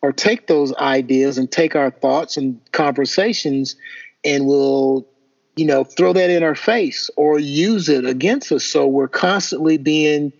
or 0.00 0.12
take 0.12 0.46
those 0.46 0.74
ideas 0.74 1.36
and 1.36 1.50
take 1.50 1.76
our 1.76 1.90
thoughts 1.90 2.38
and 2.38 2.60
conversations 2.72 3.76
and 4.24 4.46
will 4.46 5.06
you 5.56 5.66
know, 5.66 5.84
throw 5.84 6.12
that 6.12 6.30
in 6.30 6.42
our 6.42 6.54
face 6.54 7.10
or 7.16 7.38
use 7.38 7.88
it 7.88 8.04
against 8.04 8.52
us. 8.52 8.64
So 8.64 8.86
we're 8.86 9.08
constantly 9.08 9.76
being 9.76 10.32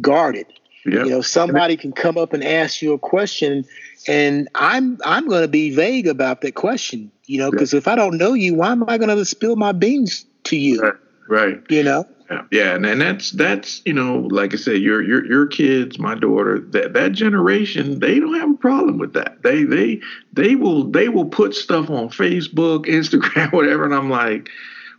guarded. 0.00 0.46
Yep. 0.84 1.04
You 1.04 1.10
know, 1.10 1.20
somebody 1.20 1.76
can 1.76 1.92
come 1.92 2.16
up 2.16 2.32
and 2.32 2.44
ask 2.44 2.80
you 2.80 2.92
a 2.92 2.98
question, 2.98 3.64
and 4.06 4.48
I'm 4.54 4.98
I'm 5.04 5.28
going 5.28 5.42
to 5.42 5.48
be 5.48 5.74
vague 5.74 6.06
about 6.06 6.42
that 6.42 6.54
question. 6.54 7.10
You 7.24 7.38
know, 7.38 7.50
because 7.50 7.72
yep. 7.72 7.82
if 7.82 7.88
I 7.88 7.96
don't 7.96 8.16
know 8.18 8.34
you, 8.34 8.54
why 8.54 8.70
am 8.70 8.88
I 8.88 8.96
going 8.98 9.14
to 9.16 9.24
spill 9.24 9.56
my 9.56 9.72
beans 9.72 10.24
to 10.44 10.56
you? 10.56 10.80
Right. 10.80 10.94
right. 11.28 11.62
You 11.68 11.82
know. 11.82 12.06
Yeah, 12.30 12.42
yeah, 12.50 12.74
and, 12.74 12.84
and 12.84 13.00
that's 13.00 13.30
that's 13.32 13.82
you 13.84 13.92
know, 13.92 14.28
like 14.30 14.52
I 14.52 14.56
said, 14.56 14.80
your 14.80 15.02
your 15.02 15.24
your 15.26 15.46
kids, 15.46 15.98
my 15.98 16.14
daughter, 16.14 16.58
that 16.58 16.92
that 16.94 17.12
generation, 17.12 18.00
they 18.00 18.18
don't 18.18 18.38
have 18.38 18.50
a 18.50 18.54
problem 18.54 18.98
with 18.98 19.12
that. 19.12 19.42
They 19.42 19.62
they 19.62 20.00
they 20.32 20.56
will 20.56 20.84
they 20.84 21.08
will 21.08 21.26
put 21.26 21.54
stuff 21.54 21.88
on 21.88 22.08
Facebook, 22.08 22.86
Instagram, 22.86 23.52
whatever, 23.52 23.84
and 23.84 23.94
I'm 23.94 24.10
like, 24.10 24.50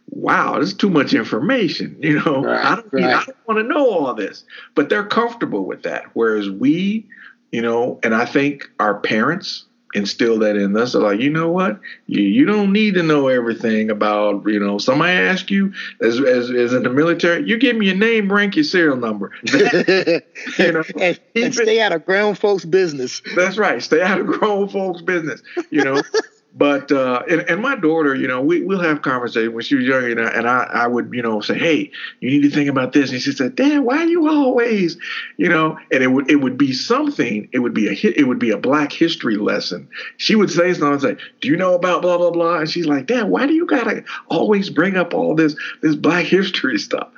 wow, 0.09 0.59
this 0.59 0.69
is 0.69 0.75
too 0.75 0.89
much 0.89 1.13
information. 1.13 1.97
You 2.01 2.21
know, 2.23 2.43
right, 2.43 2.65
I 2.65 2.75
don't 2.75 2.93
right. 2.93 3.03
I 3.03 3.25
don't 3.25 3.47
want 3.47 3.59
to 3.59 3.63
know 3.63 3.89
all 3.89 4.13
this, 4.13 4.45
but 4.75 4.89
they're 4.89 5.05
comfortable 5.05 5.65
with 5.65 5.83
that. 5.83 6.05
Whereas 6.13 6.49
we, 6.49 7.07
you 7.51 7.61
know, 7.61 7.99
and 8.03 8.15
I 8.15 8.25
think 8.25 8.69
our 8.79 8.99
parents 8.99 9.65
instill 9.97 10.39
that 10.39 10.55
in 10.55 10.75
us. 10.77 10.93
Like, 10.93 11.19
you 11.19 11.29
know 11.29 11.49
what? 11.49 11.79
You, 12.05 12.21
you 12.21 12.45
don't 12.45 12.71
need 12.71 12.93
to 12.93 13.03
know 13.03 13.27
everything 13.27 13.89
about, 13.89 14.47
you 14.47 14.59
know, 14.59 14.77
somebody 14.77 15.11
ask 15.11 15.51
you 15.51 15.73
as, 16.01 16.19
as, 16.19 16.49
as 16.49 16.73
in 16.73 16.83
the 16.83 16.89
military, 16.89 17.47
you 17.47 17.57
give 17.57 17.75
me 17.75 17.87
your 17.87 17.95
name, 17.95 18.31
rank, 18.31 18.55
your 18.55 18.63
serial 18.63 18.97
number. 18.97 19.31
That, 19.43 20.23
you 20.57 20.71
know, 20.71 20.83
and, 20.99 21.19
and 21.35 21.53
stay 21.53 21.81
out 21.81 21.91
of 21.91 22.05
grown 22.05 22.35
folks' 22.35 22.65
business. 22.65 23.21
That's 23.35 23.57
right. 23.57 23.81
Stay 23.81 24.01
out 24.01 24.21
of 24.21 24.27
grown 24.39 24.69
folks' 24.69 25.01
business. 25.01 25.41
You 25.69 25.83
know, 25.83 26.01
But 26.57 26.91
uh, 26.91 27.21
and, 27.29 27.41
and, 27.41 27.61
my 27.61 27.75
daughter, 27.75 28.15
you 28.15 28.27
know, 28.27 28.41
we 28.41 28.63
we'll 28.63 28.81
have 28.81 29.03
conversations 29.03 29.53
when 29.53 29.63
she 29.63 29.75
was 29.75 29.85
younger, 29.85 30.27
and 30.27 30.49
I, 30.49 30.63
I 30.63 30.87
would, 30.87 31.13
you 31.13 31.21
know, 31.21 31.39
say, 31.39 31.55
hey, 31.55 31.91
you 32.19 32.31
need 32.31 32.41
to 32.41 32.49
think 32.49 32.67
about 32.67 32.93
this, 32.93 33.11
and 33.11 33.21
she 33.21 33.31
said, 33.31 33.55
Dad, 33.55 33.81
why 33.81 33.99
are 33.99 34.07
you 34.07 34.27
always, 34.27 34.97
you 35.37 35.49
know, 35.49 35.77
and 35.91 36.01
it 36.01 36.07
would 36.07 36.31
it 36.31 36.37
would 36.37 36.57
be 36.57 36.73
something, 36.73 37.47
it 37.51 37.59
would 37.59 37.75
be 37.75 37.87
a 37.87 37.93
hit, 37.93 38.17
it 38.17 38.23
would 38.23 38.39
be 38.39 38.49
a 38.49 38.57
Black 38.57 38.91
history 38.91 39.37
lesson. 39.37 39.87
She 40.17 40.33
would 40.33 40.49
say 40.49 40.73
something, 40.73 40.93
and 40.93 41.19
say, 41.19 41.25
do 41.41 41.47
you 41.47 41.57
know 41.57 41.75
about 41.75 42.01
blah 42.01 42.17
blah 42.17 42.31
blah, 42.31 42.57
and 42.57 42.69
she's 42.69 42.87
like, 42.87 43.05
Dad, 43.05 43.29
why 43.29 43.45
do 43.45 43.53
you 43.53 43.67
gotta 43.67 44.03
always 44.29 44.71
bring 44.71 44.97
up 44.97 45.13
all 45.13 45.35
this 45.35 45.55
this 45.83 45.95
Black 45.95 46.25
history 46.25 46.79
stuff? 46.79 47.09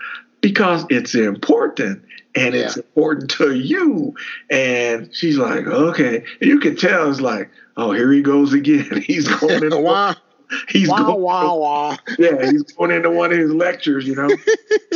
Because 0.41 0.85
it's 0.89 1.15
important 1.15 2.03
and 2.35 2.53
yeah. 2.53 2.61
it's 2.61 2.77
important 2.77 3.29
to 3.31 3.55
you. 3.55 4.15
And 4.49 5.13
she's 5.15 5.37
like, 5.37 5.65
okay. 5.65 6.23
And 6.41 6.49
you 6.49 6.59
can 6.59 6.75
tell 6.75 7.09
it's 7.09 7.21
like, 7.21 7.49
oh, 7.77 7.91
here 7.91 8.11
he 8.11 8.21
goes 8.21 8.53
again. 8.53 9.01
he's 9.05 9.27
going 9.27 9.63
into 9.63 9.77
wow. 9.81 10.15
He's 10.67 10.89
wow, 10.89 11.03
going, 11.03 11.21
wow, 11.21 11.57
wow. 11.57 11.97
Yeah, 12.17 12.49
he's 12.49 12.63
going 12.63 12.89
into 12.89 13.11
one 13.11 13.31
of 13.31 13.37
his 13.37 13.51
lectures, 13.51 14.07
you 14.07 14.15
know. 14.15 14.29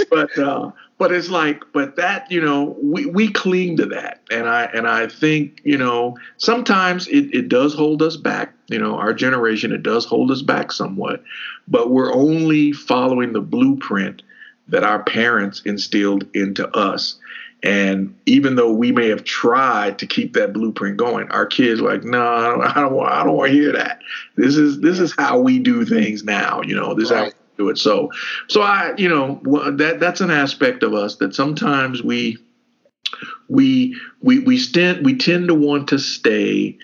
but 0.09 0.35
uh, 0.35 0.71
but 0.97 1.11
it's 1.11 1.29
like, 1.29 1.63
but 1.73 1.95
that, 1.95 2.31
you 2.31 2.41
know, 2.41 2.75
we, 2.81 3.05
we 3.05 3.31
cling 3.31 3.77
to 3.77 3.85
that. 3.87 4.21
And 4.31 4.49
I 4.49 4.63
and 4.73 4.87
I 4.87 5.07
think, 5.07 5.61
you 5.63 5.77
know, 5.77 6.17
sometimes 6.37 7.07
it, 7.07 7.33
it 7.35 7.49
does 7.49 7.75
hold 7.75 8.01
us 8.01 8.17
back. 8.17 8.53
You 8.67 8.79
know, 8.79 8.95
our 8.95 9.13
generation, 9.13 9.71
it 9.71 9.83
does 9.83 10.05
hold 10.05 10.31
us 10.31 10.41
back 10.41 10.71
somewhat. 10.71 11.23
But 11.67 11.91
we're 11.91 12.13
only 12.13 12.71
following 12.71 13.33
the 13.33 13.41
blueprint 13.41 14.23
that 14.67 14.83
our 14.83 15.03
parents 15.03 15.61
instilled 15.65 16.25
into 16.33 16.67
us. 16.75 17.19
And 17.63 18.13
even 18.25 18.55
though 18.55 18.73
we 18.73 18.91
may 18.91 19.07
have 19.07 19.23
tried 19.23 19.97
to 19.99 20.05
keep 20.05 20.33
that 20.33 20.51
blueprint 20.51 20.97
going, 20.97 21.29
our 21.31 21.45
kids 21.45 21.81
were 21.81 21.93
like, 21.93 22.03
no, 22.03 22.21
I 22.21 22.73
don't 22.73 22.93
want, 22.93 23.11
I 23.11 23.23
don't 23.23 23.37
want 23.37 23.51
to 23.51 23.57
hear 23.57 23.71
that. 23.71 23.99
This 24.35 24.57
is 24.57 24.81
this 24.81 24.99
is 24.99 25.13
how 25.17 25.39
we 25.39 25.59
do 25.59 25.85
things 25.85 26.23
now. 26.23 26.61
You 26.61 26.75
know, 26.75 26.93
this 26.93 27.09
right. 27.09 27.27
is 27.27 27.33
how 27.33 27.39
we 27.57 27.63
do 27.65 27.69
it. 27.69 27.77
So, 27.77 28.11
so 28.49 28.61
I, 28.61 28.93
you 28.97 29.07
know, 29.07 29.39
that 29.77 30.01
that's 30.01 30.19
an 30.19 30.29
aspect 30.29 30.83
of 30.83 30.93
us 30.93 31.15
that 31.17 31.33
sometimes 31.33 32.03
we 32.03 32.37
we 33.47 33.97
we 34.21 34.39
we 34.39 34.65
tend 34.65 35.05
we 35.05 35.17
tend 35.17 35.47
to 35.47 35.55
want 35.55 35.87
to 35.89 35.99
stay 35.99 36.77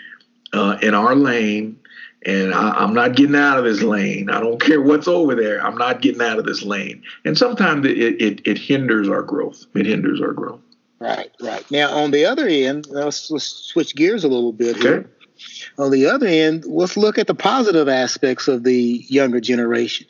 uh, 0.53 0.77
in 0.81 0.93
our 0.93 1.15
lane 1.15 1.78
and 2.25 2.53
I, 2.53 2.83
am 2.83 2.93
not 2.93 3.15
getting 3.15 3.35
out 3.35 3.57
of 3.57 3.65
this 3.65 3.81
lane. 3.81 4.29
I 4.29 4.39
don't 4.39 4.59
care 4.59 4.81
what's 4.81 5.07
over 5.07 5.35
there. 5.35 5.65
I'm 5.65 5.77
not 5.77 6.01
getting 6.01 6.21
out 6.21 6.37
of 6.39 6.45
this 6.45 6.63
lane. 6.63 7.03
And 7.23 7.37
sometimes 7.37 7.85
it, 7.85 7.97
it, 7.97 8.41
it 8.45 8.57
hinders 8.57 9.07
our 9.07 9.21
growth. 9.21 9.65
It 9.75 9.85
hinders 9.85 10.21
our 10.21 10.33
growth. 10.33 10.59
Right, 10.99 11.31
right. 11.41 11.69
Now, 11.71 11.91
on 11.91 12.11
the 12.11 12.25
other 12.25 12.45
end, 12.45 12.87
uh, 12.89 13.05
let's, 13.05 13.31
let's 13.31 13.45
switch 13.45 13.95
gears 13.95 14.25
a 14.25 14.27
little 14.27 14.51
bit 14.51 14.75
okay. 14.77 14.81
here. 14.81 15.09
On 15.77 15.91
the 15.91 16.07
other 16.07 16.27
end, 16.27 16.65
let's 16.65 16.97
look 16.97 17.17
at 17.17 17.27
the 17.27 17.35
positive 17.35 17.87
aspects 17.87 18.49
of 18.49 18.63
the 18.63 19.05
younger 19.07 19.39
generation. 19.39 20.07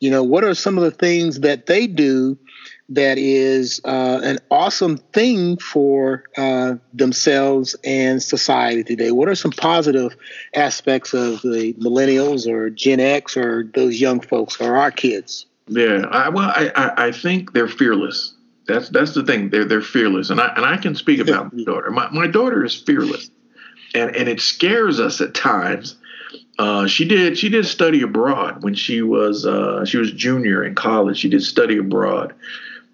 You 0.00 0.10
know, 0.10 0.24
what 0.24 0.42
are 0.42 0.54
some 0.54 0.76
of 0.76 0.82
the 0.82 0.90
things 0.90 1.40
that 1.40 1.66
they 1.66 1.86
do 1.86 2.36
that 2.90 3.18
is 3.18 3.80
uh, 3.84 4.20
an 4.22 4.38
awesome 4.50 4.98
thing 4.98 5.56
for 5.56 6.24
uh, 6.36 6.74
themselves 6.92 7.76
and 7.84 8.22
society 8.22 8.84
today? 8.84 9.10
What 9.10 9.28
are 9.28 9.34
some 9.34 9.52
positive 9.52 10.16
aspects 10.54 11.14
of 11.14 11.42
the 11.42 11.74
millennials 11.74 12.46
or 12.46 12.70
Gen 12.70 13.00
X 13.00 13.36
or 13.36 13.64
those 13.74 14.00
young 14.00 14.20
folks 14.20 14.60
or 14.60 14.76
our 14.76 14.90
kids? 14.90 15.46
Yeah, 15.68 16.04
I, 16.10 16.28
well, 16.28 16.52
I, 16.54 16.92
I 17.06 17.12
think 17.12 17.52
they're 17.52 17.68
fearless. 17.68 18.34
That's 18.66 18.88
that's 18.88 19.14
the 19.14 19.24
thing. 19.24 19.50
They're 19.50 19.64
they're 19.64 19.82
fearless, 19.82 20.30
and 20.30 20.40
I 20.40 20.52
and 20.56 20.64
I 20.64 20.76
can 20.76 20.94
speak 20.94 21.20
about 21.20 21.52
my 21.52 21.64
daughter. 21.64 21.90
My 21.90 22.08
my 22.10 22.26
daughter 22.26 22.64
is 22.64 22.74
fearless, 22.74 23.30
and 23.94 24.14
and 24.16 24.28
it 24.28 24.40
scares 24.40 25.00
us 25.00 25.20
at 25.20 25.34
times. 25.34 25.96
Uh, 26.58 26.86
she 26.86 27.06
did 27.06 27.36
she 27.36 27.48
did 27.48 27.66
study 27.66 28.02
abroad 28.02 28.62
when 28.62 28.74
she 28.74 29.02
was 29.02 29.44
uh, 29.44 29.84
she 29.84 29.98
was 29.98 30.12
junior 30.12 30.64
in 30.64 30.74
college. 30.74 31.18
She 31.18 31.28
did 31.28 31.42
study 31.42 31.76
abroad, 31.76 32.34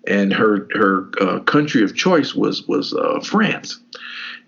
and 0.07 0.33
her 0.33 0.69
her 0.73 1.11
uh, 1.21 1.41
country 1.41 1.83
of 1.83 1.95
choice 1.95 2.35
was 2.35 2.67
was 2.67 2.95
uh, 2.95 3.21
France. 3.21 3.81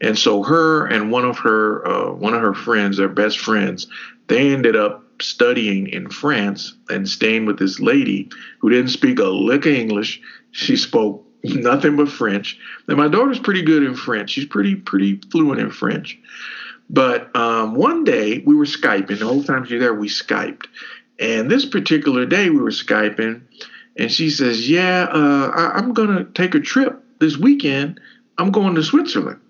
And 0.00 0.18
so 0.18 0.42
her 0.42 0.86
and 0.86 1.12
one 1.12 1.24
of 1.24 1.38
her 1.38 1.86
uh, 1.86 2.12
one 2.12 2.34
of 2.34 2.40
her 2.40 2.54
friends, 2.54 2.96
their 2.96 3.08
best 3.08 3.38
friends, 3.38 3.86
they 4.28 4.52
ended 4.52 4.76
up 4.76 5.04
studying 5.20 5.86
in 5.86 6.10
France 6.10 6.74
and 6.90 7.08
staying 7.08 7.46
with 7.46 7.58
this 7.58 7.78
lady 7.78 8.28
who 8.58 8.70
didn't 8.70 8.90
speak 8.90 9.20
a 9.20 9.24
lick 9.24 9.66
of 9.66 9.72
English 9.72 10.20
she 10.52 10.76
spoke 10.76 11.26
nothing 11.44 11.96
but 11.96 12.08
French. 12.08 12.58
And 12.86 12.96
my 12.96 13.08
daughter's 13.08 13.40
pretty 13.40 13.62
good 13.62 13.82
in 13.82 13.96
French. 13.96 14.30
She's 14.30 14.46
pretty 14.46 14.76
pretty 14.76 15.20
fluent 15.30 15.60
in 15.60 15.70
French. 15.70 16.18
But 16.88 17.34
um, 17.34 17.74
one 17.74 18.04
day 18.04 18.38
we 18.46 18.54
were 18.54 18.66
Skyping. 18.66 19.18
The 19.18 19.26
whole 19.26 19.42
time 19.42 19.64
she 19.64 19.74
was 19.74 19.82
there, 19.82 19.94
we 19.94 20.08
Skyped. 20.08 20.66
And 21.18 21.50
this 21.50 21.64
particular 21.64 22.26
day 22.26 22.50
we 22.50 22.60
were 22.60 22.70
Skyping, 22.70 23.42
and 23.96 24.10
she 24.10 24.30
says, 24.30 24.68
"Yeah, 24.68 25.08
uh, 25.10 25.50
I, 25.54 25.78
I'm 25.78 25.92
gonna 25.92 26.24
take 26.34 26.54
a 26.54 26.60
trip 26.60 27.02
this 27.18 27.36
weekend. 27.36 28.00
I'm 28.38 28.50
going 28.50 28.74
to 28.74 28.82
Switzerland." 28.82 29.40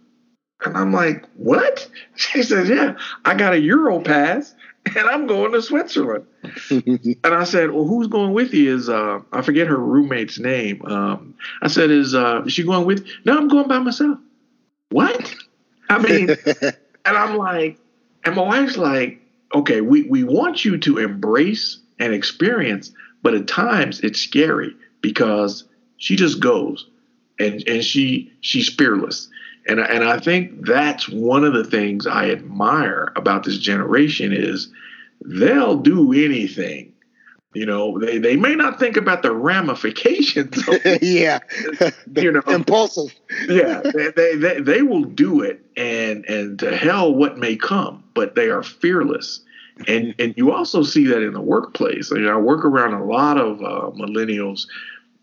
And 0.64 0.76
I'm 0.76 0.93
like, 0.93 1.24
"What?" 1.36 1.88
She 2.16 2.43
says, 2.43 2.68
"Yeah, 2.68 2.97
I 3.24 3.34
got 3.34 3.55
a 3.55 3.61
Euro 3.61 4.01
pass." 4.01 4.55
and 4.84 5.09
I'm 5.09 5.26
going 5.26 5.53
to 5.53 5.62
Switzerland. 5.62 6.26
and 6.70 7.16
I 7.24 7.45
said, 7.45 7.70
Well, 7.70 7.86
who's 7.86 8.09
going 8.09 8.32
with 8.32 8.53
you? 8.53 8.74
Is 8.74 8.88
uh 8.88 9.20
I 9.32 9.43
forget 9.43 9.68
her 9.68 9.76
roommate's 9.76 10.38
name. 10.38 10.84
Um 10.84 11.34
I 11.62 11.68
said, 11.68 11.90
Is 11.90 12.14
uh 12.14 12.43
is 12.47 12.53
she 12.53 12.64
going 12.64 12.86
with 12.86 13.07
No, 13.24 13.36
I'm 13.36 13.49
going 13.49 13.68
by 13.68 13.78
myself. 13.78 14.18
What? 14.90 15.34
I 15.88 15.99
mean 15.99 16.30
and 17.05 17.16
I'm 17.16 17.36
like, 17.36 17.78
and 18.24 18.36
my 18.36 18.43
wife's 18.43 18.76
like, 18.76 19.20
okay, 19.55 19.80
we, 19.80 20.05
we 20.05 20.24
want 20.24 20.64
you 20.64 20.78
to 20.78 20.99
embrace 20.99 21.78
and 21.99 22.12
experience, 22.14 22.93
but 23.22 23.34
at 23.34 23.48
times 23.48 24.00
it's 24.00 24.20
scary 24.20 24.74
because 25.00 25.64
she 25.96 26.16
just 26.16 26.40
goes 26.40 26.86
and 27.38 27.66
and 27.66 27.84
she 27.84 28.32
she's 28.40 28.68
fearless. 28.68 29.28
And, 29.66 29.78
and 29.78 30.02
I 30.02 30.18
think 30.18 30.66
that's 30.66 31.08
one 31.08 31.44
of 31.44 31.52
the 31.52 31.62
things 31.62 32.04
I 32.04 32.30
admire 32.30 33.12
about 33.14 33.44
this 33.44 33.58
generation 33.58 34.32
is 34.32 34.68
they'll 35.24 35.76
do 35.76 36.12
anything. 36.12 36.92
You 37.54 37.66
know, 37.66 37.98
they, 37.98 38.18
they 38.18 38.34
may 38.34 38.54
not 38.54 38.80
think 38.80 38.96
about 38.96 39.22
the 39.22 39.32
ramifications. 39.32 40.64
yeah, 41.02 41.38
you 42.16 42.32
know, 42.32 42.42
impulsive. 42.48 43.14
yeah, 43.48 43.82
they, 43.94 44.10
they, 44.10 44.36
they 44.36 44.60
they 44.60 44.82
will 44.82 45.04
do 45.04 45.42
it, 45.42 45.60
and 45.76 46.24
and 46.24 46.58
to 46.60 46.74
hell 46.74 47.14
what 47.14 47.36
may 47.38 47.56
come. 47.56 48.02
But 48.14 48.34
they 48.34 48.48
are 48.48 48.62
fearless, 48.62 49.40
and 49.89 50.14
and 50.18 50.35
you 50.37 50.53
also 50.53 50.83
see 50.83 51.07
that 51.07 51.22
in 51.22 51.33
the 51.33 51.41
workplace. 51.41 52.12
I, 52.12 52.16
mean, 52.16 52.28
I 52.28 52.37
work 52.37 52.64
around 52.64 52.95
a 52.95 53.05
lot 53.05 53.39
of 53.39 53.61
uh, 53.61 53.91
millennials. 53.97 54.66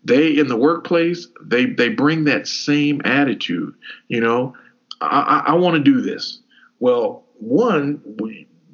They 0.04 0.38
in 0.38 0.48
the 0.48 0.56
workplace 0.56 1.28
they 1.44 1.66
they 1.66 1.88
bring 1.88 2.24
that 2.24 2.46
same 2.46 3.02
attitude 3.04 3.74
you 4.08 4.20
know? 4.20 4.54
I 5.00 5.42
i, 5.46 5.52
I 5.52 5.54
want 5.54 5.76
to 5.76 5.82
do 5.82 6.00
this. 6.00 6.40
Well 6.78 7.24
one 7.38 8.02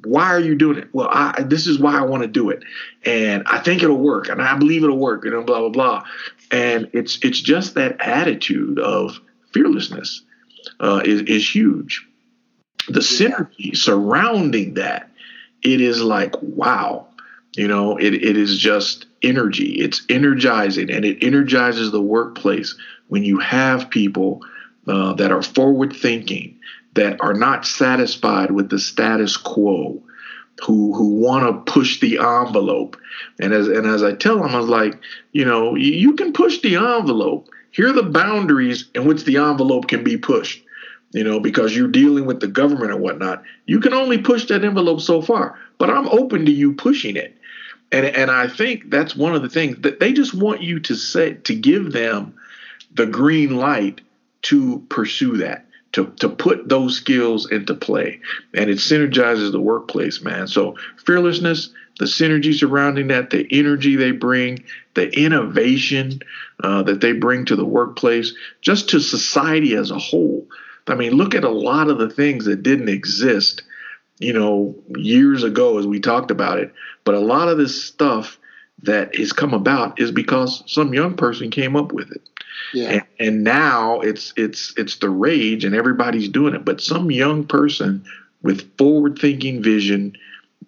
why 0.05 0.25
are 0.25 0.39
you 0.39 0.55
doing 0.55 0.77
it? 0.77 0.87
Well 0.93 1.09
i 1.11 1.43
this 1.43 1.67
is 1.67 1.79
why 1.79 1.97
i 1.97 2.01
want 2.01 2.23
to 2.23 2.29
do 2.29 2.49
it. 2.49 2.63
And 3.03 3.43
i 3.45 3.59
think 3.59 3.83
it'll 3.83 3.97
work 3.97 4.29
and 4.29 4.41
i 4.41 4.55
believe 4.57 4.83
it'll 4.83 4.97
work 4.97 5.25
and 5.25 5.45
blah 5.45 5.59
blah 5.59 5.69
blah. 5.69 6.03
And 6.51 6.89
it's 6.93 7.19
it's 7.23 7.41
just 7.41 7.73
that 7.73 7.99
attitude 7.99 8.79
of 8.79 9.19
fearlessness 9.53 10.23
uh, 10.79 11.01
is, 11.03 11.21
is 11.23 11.55
huge. 11.55 12.05
The 12.89 12.99
synergy 12.99 13.75
surrounding 13.75 14.75
that 14.75 15.09
it 15.63 15.81
is 15.81 16.01
like 16.01 16.33
wow 16.41 17.07
you 17.57 17.67
know, 17.67 17.97
it, 17.97 18.13
it 18.13 18.37
is 18.37 18.57
just 18.57 19.07
energy. 19.23 19.79
It's 19.79 20.05
energizing 20.09 20.91
and 20.91 21.03
it 21.03 21.23
energizes 21.23 21.91
the 21.91 22.01
workplace 22.01 22.77
when 23.07 23.23
you 23.23 23.39
have 23.39 23.89
people 23.89 24.45
uh, 24.87 25.13
that 25.13 25.31
are 25.31 25.41
forward 25.41 25.93
thinking, 25.93 26.59
that 26.93 27.19
are 27.19 27.33
not 27.33 27.65
satisfied 27.65 28.51
with 28.51 28.69
the 28.69 28.77
status 28.77 29.37
quo, 29.37 30.03
who 30.63 30.93
who 30.93 31.15
want 31.15 31.65
to 31.65 31.71
push 31.71 31.99
the 31.99 32.19
envelope. 32.19 32.95
And 33.39 33.53
as 33.53 33.67
and 33.67 33.87
as 33.87 34.03
I 34.03 34.13
tell 34.13 34.37
them, 34.37 34.53
I 34.53 34.59
was 34.59 34.69
like, 34.69 34.99
you 35.31 35.43
know, 35.43 35.73
you, 35.73 35.93
you 35.93 36.13
can 36.13 36.33
push 36.33 36.61
the 36.61 36.75
envelope. 36.75 37.49
Here 37.71 37.89
are 37.89 37.93
the 37.93 38.03
boundaries 38.03 38.87
in 38.93 39.05
which 39.05 39.23
the 39.23 39.37
envelope 39.37 39.87
can 39.87 40.03
be 40.03 40.17
pushed. 40.17 40.63
You 41.17 41.23
know, 41.23 41.39
because 41.39 41.75
you're 41.75 41.87
dealing 41.87 42.27
with 42.27 42.41
the 42.41 42.47
government 42.47 42.91
and 42.91 43.01
whatnot. 43.01 43.41
You 43.65 43.79
can 43.79 43.91
only 43.91 44.19
push 44.19 44.45
that 44.45 44.63
envelope 44.63 45.01
so 45.01 45.19
far. 45.19 45.57
But 45.79 45.89
I'm 45.89 46.07
open 46.09 46.45
to 46.45 46.51
you 46.51 46.73
pushing 46.73 47.15
it. 47.15 47.35
And 47.91 48.05
and 48.05 48.29
I 48.29 48.47
think 48.47 48.91
that's 48.91 49.15
one 49.15 49.33
of 49.33 49.41
the 49.41 49.49
things 49.49 49.77
that 49.81 49.99
they 49.99 50.13
just 50.13 50.35
want 50.35 50.61
you 50.61 50.79
to 50.81 50.93
say 50.93 51.33
to 51.33 51.55
give 51.55 51.91
them 51.91 52.35
the 52.93 53.07
green 53.07 53.55
light 53.57 54.01
to 54.43 54.85
pursue 54.89 55.37
that, 55.37 55.65
to 55.93 56.13
to 56.19 56.29
put 56.29 56.69
those 56.69 56.95
skills 56.95 57.49
into 57.49 57.73
play. 57.73 58.19
And 58.53 58.69
it 58.69 58.77
synergizes 58.77 59.51
the 59.51 59.59
workplace, 59.59 60.21
man. 60.21 60.47
So 60.47 60.75
fearlessness, 61.03 61.71
the 61.97 62.05
synergy 62.05 62.53
surrounding 62.53 63.07
that, 63.07 63.31
the 63.31 63.47
energy 63.49 63.95
they 63.95 64.11
bring, 64.11 64.63
the 64.93 65.09
innovation 65.19 66.19
uh, 66.63 66.83
that 66.83 67.01
they 67.01 67.13
bring 67.13 67.45
to 67.45 67.55
the 67.55 67.65
workplace, 67.65 68.35
just 68.61 68.89
to 68.89 68.99
society 68.99 69.73
as 69.73 69.89
a 69.89 69.97
whole. 69.97 70.47
I 70.89 70.95
mean, 70.95 71.13
look 71.13 71.35
at 71.35 71.43
a 71.43 71.49
lot 71.49 71.89
of 71.89 71.97
the 71.97 72.09
things 72.09 72.45
that 72.45 72.63
didn't 72.63 72.89
exist 72.89 73.63
you 74.19 74.33
know, 74.33 74.75
years 74.95 75.43
ago 75.43 75.77
as 75.77 75.85
we 75.85 75.99
talked 75.99 76.31
about 76.31 76.59
it. 76.59 76.73
But 77.03 77.15
a 77.15 77.19
lot 77.19 77.49
of 77.49 77.57
this 77.57 77.83
stuff 77.83 78.37
that 78.83 79.15
has 79.15 79.33
come 79.33 79.53
about 79.53 79.99
is 79.99 80.11
because 80.11 80.63
some 80.67 80.93
young 80.93 81.15
person 81.15 81.49
came 81.49 81.75
up 81.75 81.91
with 81.91 82.11
it. 82.11 82.29
Yeah. 82.73 82.89
And, 82.89 83.03
and 83.19 83.43
now 83.43 83.99
it's 84.01 84.33
it's 84.35 84.73
it's 84.77 84.97
the 84.97 85.09
rage 85.09 85.63
and 85.63 85.75
everybody's 85.75 86.29
doing 86.29 86.55
it. 86.55 86.65
But 86.65 86.81
some 86.81 87.11
young 87.11 87.45
person 87.45 88.03
with 88.41 88.77
forward 88.77 89.19
thinking 89.19 89.61
vision, 89.61 90.15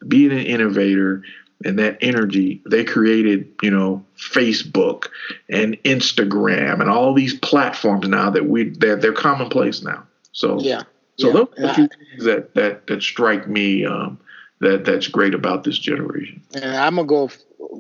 being 0.08 0.32
an 0.32 0.40
innovator 0.40 1.24
and 1.66 1.78
that 1.78 1.98
energy, 2.02 2.62
they 2.66 2.86
created, 2.86 3.52
you 3.62 3.70
know, 3.70 4.06
Facebook 4.18 5.08
and 5.50 5.76
Instagram 5.84 6.80
and 6.80 6.90
all 6.90 7.14
these 7.14 7.38
platforms 7.40 8.08
now 8.08 8.30
that 8.30 8.48
we 8.48 8.70
they're, 8.70 8.96
they're 8.96 9.12
commonplace 9.12 9.82
now. 9.82 10.06
So 10.40 10.58
yeah, 10.62 10.84
so 11.18 11.28
yeah. 11.28 11.34
those 11.34 11.48
are 11.66 11.76
two 11.76 11.90
things 11.90 12.24
that 12.24 12.54
that 12.56 12.88
that 12.88 13.04
strike 13.04 13.50
me 13.50 13.86
um, 13.86 14.18
that 14.62 14.86
that's 14.86 15.08
great 15.08 15.34
about 15.34 15.66
this 15.66 15.78
generation. 15.78 16.42
And 16.54 16.78
I'm 16.78 16.96
gonna 16.96 17.08
go 17.08 17.30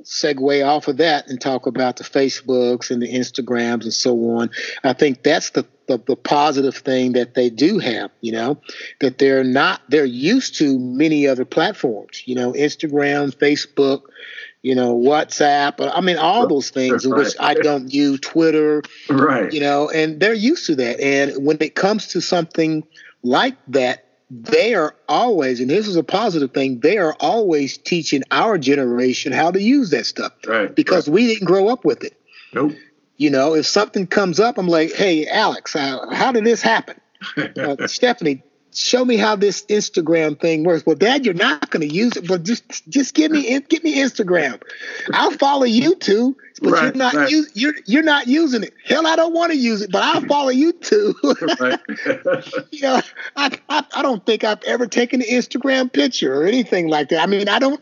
segue 0.01 0.67
off 0.67 0.89
of 0.89 0.97
that 0.97 1.29
and 1.29 1.39
talk 1.39 1.67
about 1.67 1.95
the 1.95 2.03
Facebooks 2.03 2.91
and 2.91 3.01
the 3.01 3.13
Instagrams 3.13 3.83
and 3.83 3.93
so 3.93 4.13
on. 4.31 4.49
I 4.83 4.91
think 4.91 5.23
that's 5.23 5.51
the, 5.51 5.65
the, 5.87 5.99
the 6.05 6.17
positive 6.17 6.75
thing 6.75 7.13
that 7.13 7.33
they 7.33 7.49
do 7.49 7.79
have, 7.79 8.11
you 8.19 8.33
know, 8.33 8.59
that 8.99 9.19
they're 9.19 9.45
not 9.45 9.81
they're 9.87 10.03
used 10.03 10.55
to 10.57 10.77
many 10.77 11.25
other 11.25 11.45
platforms, 11.45 12.23
you 12.25 12.35
know, 12.35 12.51
Instagram, 12.51 13.33
Facebook, 13.33 14.01
you 14.61 14.75
know, 14.75 14.95
WhatsApp. 14.95 15.75
I 15.93 16.01
mean, 16.01 16.17
all 16.17 16.47
those 16.47 16.69
things, 16.69 17.05
right. 17.05 17.17
which 17.17 17.33
I 17.39 17.53
don't 17.53 17.93
use, 17.93 18.19
Twitter, 18.19 18.83
right? 19.09 19.51
You 19.51 19.61
know, 19.61 19.89
and 19.89 20.19
they're 20.19 20.33
used 20.33 20.65
to 20.67 20.75
that. 20.75 20.99
And 20.99 21.45
when 21.45 21.57
it 21.61 21.75
comes 21.75 22.07
to 22.09 22.21
something 22.21 22.85
like 23.23 23.55
that, 23.69 24.05
they 24.29 24.75
are 24.75 24.95
always, 25.07 25.59
and 25.59 25.69
this 25.69 25.87
is 25.87 25.95
a 25.95 26.03
positive 26.03 26.51
thing, 26.51 26.81
they 26.81 26.97
are 26.97 27.15
always 27.19 27.77
teaching 27.77 28.21
our 28.31 28.57
generation 28.57 29.31
how 29.31 29.49
to 29.49 29.61
use 29.61 29.89
that 29.89 30.05
stuff. 30.05 30.33
Right. 30.45 30.73
Because 30.73 31.07
right. 31.07 31.13
we 31.13 31.27
didn't 31.27 31.47
grow 31.47 31.69
up 31.69 31.83
with 31.83 32.03
it. 32.03 32.19
Nope. 32.53 32.73
You 33.17 33.29
know, 33.29 33.55
if 33.55 33.65
something 33.65 34.07
comes 34.07 34.39
up, 34.39 34.57
I'm 34.57 34.67
like, 34.67 34.93
hey, 34.93 35.27
Alex, 35.27 35.75
uh, 35.75 36.09
how 36.11 36.31
did 36.31 36.45
this 36.45 36.61
happen? 36.61 36.99
uh, 37.57 37.87
Stephanie, 37.87 38.43
show 38.73 39.03
me 39.03 39.17
how 39.17 39.35
this 39.35 39.65
Instagram 39.65 40.39
thing 40.39 40.63
works. 40.63 40.85
Well, 40.85 40.95
Dad, 40.95 41.25
you're 41.25 41.33
not 41.33 41.69
going 41.69 41.87
to 41.87 41.93
use 41.93 42.15
it, 42.15 42.27
but 42.27 42.43
just 42.43 42.87
just 42.89 43.13
give 43.13 43.31
me 43.31 43.59
give 43.61 43.83
me 43.83 43.97
Instagram. 43.97 44.61
I'll 45.13 45.31
follow 45.31 45.65
you 45.65 45.95
too, 45.95 46.35
but 46.61 46.71
right, 46.71 46.83
you're 46.83 46.93
not 46.93 47.13
right. 47.13 47.29
use, 47.29 47.51
you're 47.53 47.73
you're 47.85 48.03
not 48.03 48.27
using 48.27 48.63
it. 48.63 48.73
Hell, 48.85 49.07
I 49.07 49.15
don't 49.15 49.33
want 49.33 49.51
to 49.51 49.57
use 49.57 49.81
it, 49.81 49.91
but 49.91 50.03
I'll 50.03 50.25
follow 50.25 50.49
you 50.49 50.73
too. 50.73 51.15
right. 51.59 51.79
you 52.71 52.81
know, 52.81 53.01
I, 53.35 53.57
I 53.69 53.85
I 53.95 54.01
don't 54.01 54.25
think 54.25 54.43
I've 54.43 54.63
ever 54.63 54.87
taken 54.87 55.21
an 55.21 55.27
Instagram 55.27 55.91
picture 55.91 56.41
or 56.41 56.45
anything 56.45 56.87
like 56.87 57.09
that. 57.09 57.21
I 57.21 57.25
mean, 57.25 57.49
I 57.49 57.59
don't 57.59 57.81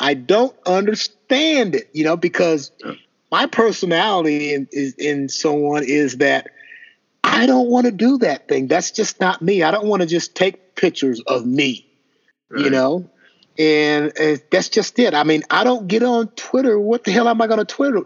I 0.00 0.14
don't 0.14 0.54
understand 0.66 1.74
it, 1.74 1.88
you 1.92 2.04
know, 2.04 2.16
because 2.16 2.72
my 3.30 3.46
personality 3.46 4.54
and 4.54 4.68
in, 4.72 4.92
in, 4.98 5.06
in 5.22 5.28
so 5.28 5.74
on 5.74 5.84
is 5.84 6.18
that 6.18 6.48
I 7.24 7.46
don't 7.46 7.68
want 7.68 7.86
to 7.86 7.92
do 7.92 8.18
that 8.18 8.48
thing. 8.48 8.66
That's 8.66 8.90
just 8.90 9.20
not 9.20 9.42
me. 9.42 9.62
I 9.62 9.70
don't 9.70 9.86
want 9.86 10.02
to 10.02 10.08
just 10.08 10.34
take 10.34 10.74
pictures 10.74 11.20
of 11.26 11.46
me, 11.46 11.86
right. 12.50 12.64
you 12.64 12.70
know? 12.70 13.08
And, 13.58 14.12
and, 14.18 14.42
that's 14.50 14.68
just 14.68 14.98
it. 14.98 15.14
I 15.14 15.24
mean, 15.24 15.42
I 15.50 15.64
don't 15.64 15.86
get 15.86 16.02
on 16.02 16.28
Twitter. 16.28 16.78
What 16.78 17.04
the 17.04 17.12
hell 17.12 17.28
am 17.28 17.40
I 17.40 17.46
going 17.46 17.58
to 17.58 17.64
Twitter 17.64 18.02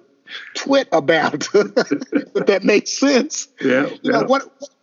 twit 0.54 0.88
about? 0.92 1.48
if 1.54 2.46
that 2.46 2.64
makes 2.64 2.92
sense. 2.92 3.48
Yeah. 3.60 3.88
You 4.02 4.12
know, 4.12 4.24
what 4.24 4.42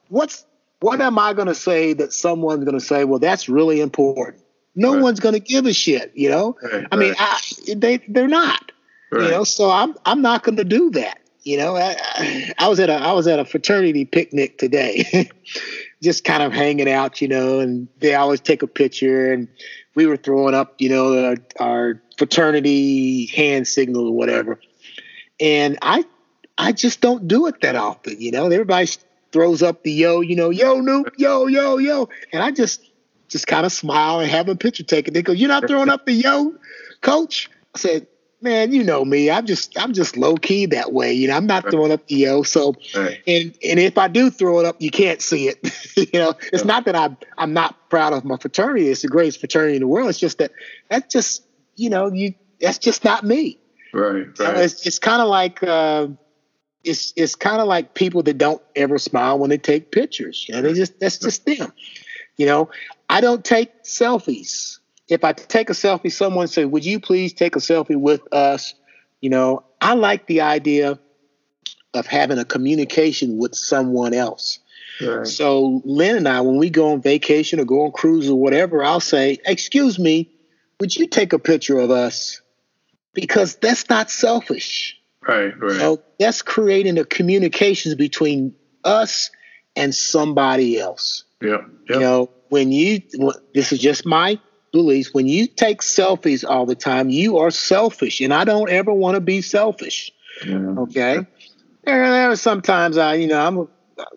what's 0.10 0.46
what 0.80 1.02
am 1.02 1.18
I 1.20 1.34
going 1.34 1.48
to 1.48 1.56
say 1.56 1.94
that 1.94 2.14
someone's 2.14 2.64
going 2.66 2.78
to 2.78 2.86
say, 2.86 3.06
well, 3.06 3.20
that's 3.20 3.50
really 3.50 3.82
important? 3.82 4.44
No 4.76 4.94
right. 4.94 5.04
one's 5.04 5.20
going 5.20 5.34
to 5.34 5.40
give 5.40 5.66
a 5.66 5.74
shit, 5.74 6.12
you 6.16 6.30
know? 6.30 6.58
Right, 6.62 6.88
I 6.92 6.96
mean, 6.96 7.14
I, 7.18 7.40
they 7.76 7.98
they're 8.08 8.28
not. 8.28 8.72
You 9.12 9.30
know, 9.30 9.44
so 9.44 9.70
I'm 9.70 9.96
I'm 10.06 10.24
not 10.24 10.42
going 10.42 10.56
to 10.56 10.64
do 10.64 10.90
that. 10.92 11.20
You 11.44 11.58
know, 11.58 11.76
I, 11.76 12.54
I 12.58 12.68
was 12.70 12.80
at 12.80 12.90
a 12.90 12.94
I 12.94 13.12
was 13.14 13.28
at 13.28 13.40
a 13.40 13.46
fraternity 13.46 14.06
picnic 14.06 14.58
today, 14.58 15.30
just 16.02 16.24
kind 16.24 16.42
of 16.42 16.54
hanging 16.54 16.90
out. 16.90 17.22
You 17.22 17.28
know, 17.28 17.60
and 17.60 17.88
they 18.00 18.16
always 18.16 18.40
take 18.40 18.64
a 18.64 18.68
picture, 18.68 19.34
and 19.34 19.48
we 19.96 20.06
were 20.06 20.18
throwing 20.18 20.56
up, 20.56 20.76
you 20.80 20.90
know, 20.90 21.26
our, 21.26 21.38
our 21.60 22.02
fraternity 22.18 23.28
hand 23.28 23.68
signal 23.68 24.08
or 24.08 24.14
whatever. 24.14 24.60
And 25.40 25.78
I 25.82 26.06
I 26.58 26.72
just 26.72 27.02
don't 27.02 27.28
do 27.28 27.48
it 27.48 27.62
that 27.62 27.76
often. 27.76 28.20
You 28.20 28.32
know, 28.32 28.46
everybody 28.46 28.88
throws 29.32 29.64
up 29.64 29.84
the 29.84 29.92
yo, 29.92 30.22
you 30.22 30.36
know, 30.36 30.50
yo, 30.50 30.82
Noop, 30.82 31.12
yo, 31.18 31.48
yo, 31.48 31.78
yo. 31.78 32.10
And 32.32 32.44
I 32.44 32.52
just 32.52 32.82
just 33.28 33.48
kind 33.48 33.66
of 33.66 33.72
smile 33.72 34.20
and 34.20 34.30
have 34.30 34.48
a 34.48 34.56
picture 34.56 34.84
taken. 34.84 35.14
They 35.14 35.24
go, 35.24 35.32
You're 35.32 35.50
not 35.50 35.68
throwing 35.68 35.90
up 35.90 36.06
the 36.06 36.14
yo, 36.14 36.54
coach? 37.02 37.50
I 37.76 37.80
said, 37.80 38.08
Man, 38.44 38.74
you 38.74 38.84
know 38.84 39.06
me. 39.06 39.32
I'm 39.32 39.46
just 39.46 39.80
I'm 39.80 39.94
just 39.94 40.18
low 40.18 40.36
key 40.36 40.66
that 40.66 40.92
way. 40.92 41.14
You 41.14 41.30
know, 41.30 41.38
I'm 41.38 41.48
not 41.48 41.70
throwing 41.72 41.94
up 41.94 42.06
the 42.08 42.16
yo. 42.16 42.44
So 42.44 42.76
Right. 42.94 43.22
and 43.26 43.58
and 43.64 43.80
if 43.80 43.98
I 43.98 44.10
do 44.10 44.30
throw 44.30 44.60
it 44.60 44.66
up, 44.66 44.76
you 44.80 44.92
can't 44.92 45.22
see 45.22 45.48
it. 45.48 45.60
you 46.14 46.20
know, 46.20 46.34
it's 46.52 46.66
not 46.66 46.84
that 46.84 46.96
I'm 46.96 47.16
I'm 47.38 47.54
not 47.54 47.78
proud 47.90 48.12
of 48.12 48.26
my 48.26 48.36
fraternity. 48.36 48.90
It's 48.90 49.02
the 49.02 49.08
greatest 49.08 49.40
fraternity 49.40 49.78
in 49.78 49.80
the 49.80 49.88
world. 49.88 50.10
It's 50.10 50.20
just 50.20 50.40
that 50.40 50.52
that's 50.90 51.12
just 51.14 51.46
you 51.78 51.90
know 51.90 52.12
you 52.12 52.34
that's 52.60 52.80
just 52.80 53.06
not 53.06 53.24
me. 53.24 53.60
Right. 53.94 54.28
Right. 54.38 54.58
it's 54.58 54.86
it's 54.86 55.00
kind 55.00 55.22
of 55.22 55.30
like 55.30 55.64
uh, 55.64 56.08
it's 56.84 57.14
it's 57.16 57.36
kind 57.36 57.62
of 57.62 57.68
like 57.68 57.94
people 57.94 58.24
that 58.24 58.38
don't 58.38 58.62
ever 58.76 58.98
smile 58.98 59.40
when 59.40 59.52
they 59.52 59.58
take 59.58 59.90
pictures. 59.90 60.46
You 60.50 60.56
know, 60.56 60.64
they 60.64 60.74
just 60.74 61.00
that's 61.00 61.18
just 61.18 61.46
them. 61.46 61.72
You 62.36 62.48
know, 62.48 62.70
I 63.08 63.22
don't 63.22 63.46
take 63.46 63.70
selfies. 63.84 64.80
If 65.10 65.24
I 65.24 65.34
take 65.34 65.70
a 65.70 65.74
selfie, 65.74 66.12
someone 66.12 66.48
say, 66.48 66.66
"Would 66.66 66.86
you 66.86 67.00
please 67.00 67.34
take 67.34 67.56
a 67.56 67.60
selfie 67.60 68.00
with 68.00 68.22
us?" 68.34 68.74
You 69.22 69.30
know, 69.30 69.64
I 69.82 69.94
like 69.94 70.28
the 70.28 70.42
idea 70.42 71.00
of 71.94 72.08
having 72.08 72.40
a 72.40 72.46
communication 72.46 73.38
with 73.38 73.56
someone 73.56 74.14
else. 74.14 74.60
Right. 75.02 75.28
So 75.28 75.82
Lynn 75.86 76.18
and 76.18 76.28
I, 76.28 76.42
when 76.42 76.58
we 76.58 76.70
go 76.70 76.92
on 76.92 77.02
vacation 77.02 77.60
or 77.60 77.66
go 77.66 77.86
on 77.86 77.92
cruise 77.92 78.30
or 78.30 78.40
whatever, 78.40 78.84
I'll 78.84 79.00
say, 79.00 79.40
"Excuse 79.46 80.00
me, 80.00 80.30
would 80.80 80.96
you 80.96 81.08
take 81.08 81.34
a 81.34 81.40
picture 81.40 81.80
of 81.80 81.92
us?" 81.92 82.42
Because 83.14 83.56
that's 83.56 83.90
not 83.90 84.10
selfish. 84.10 84.98
Right. 85.28 85.54
Right. 85.60 86.00
That's 86.20 86.42
creating 86.42 86.98
a 86.98 87.06
communications 87.06 87.96
between 87.96 88.56
us 88.84 89.30
and 89.76 89.94
somebody 89.94 90.80
else. 90.80 91.24
Yep. 91.42 91.70
You 91.90 92.00
know, 92.00 92.30
when 92.50 92.72
you 92.72 93.02
this 93.54 93.72
is 93.72 93.80
just 93.80 94.06
my 94.06 94.40
beliefs. 94.74 95.14
When 95.14 95.28
you 95.28 95.48
take 95.48 95.80
selfies 95.80 96.44
all 96.48 96.66
the 96.66 96.76
time, 96.76 97.10
you 97.10 97.38
are 97.38 97.52
selfish, 97.52 98.20
and 98.20 98.34
I 98.34 98.44
don't 98.44 98.70
ever 98.70 98.92
want 98.92 99.16
to 99.16 99.22
be 99.22 99.42
selfish. 99.42 100.12
Yeah. 100.46 100.58
Okay. 100.58 101.26
There, 101.86 102.12
there 102.12 102.32
are 102.32 102.36
sometimes 102.36 102.98
I, 102.98 103.14
you 103.14 103.28
know, 103.28 103.40
I'm, 103.40 103.68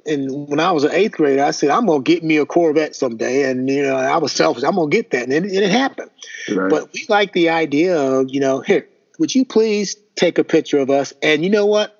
and 0.06 0.48
when 0.48 0.58
I 0.58 0.72
was 0.72 0.82
an 0.82 0.92
eighth 0.92 1.12
grader, 1.12 1.44
I 1.44 1.52
said 1.52 1.70
I'm 1.70 1.86
gonna 1.86 2.02
get 2.02 2.24
me 2.24 2.38
a 2.38 2.46
Corvette 2.46 2.96
someday, 2.96 3.48
and 3.48 3.70
you 3.70 3.82
know, 3.82 3.94
I 3.94 4.16
was 4.16 4.32
selfish. 4.32 4.64
I'm 4.64 4.74
gonna 4.74 4.90
get 4.90 5.12
that, 5.12 5.24
and 5.24 5.32
it, 5.32 5.44
and 5.44 5.52
it 5.52 5.70
happened. 5.70 6.10
Right. 6.52 6.70
But 6.70 6.92
we 6.92 7.06
like 7.08 7.32
the 7.32 7.50
idea 7.50 7.96
of, 7.96 8.30
you 8.30 8.40
know, 8.40 8.60
here, 8.60 8.88
would 9.18 9.34
you 9.34 9.44
please 9.44 9.96
take 10.16 10.38
a 10.38 10.44
picture 10.44 10.78
of 10.78 10.90
us? 10.90 11.12
And 11.22 11.44
you 11.44 11.50
know 11.50 11.66
what? 11.66 11.92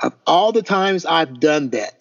Of 0.00 0.14
all 0.26 0.50
the 0.52 0.62
times 0.62 1.06
I've 1.06 1.38
done 1.38 1.70
that, 1.70 2.00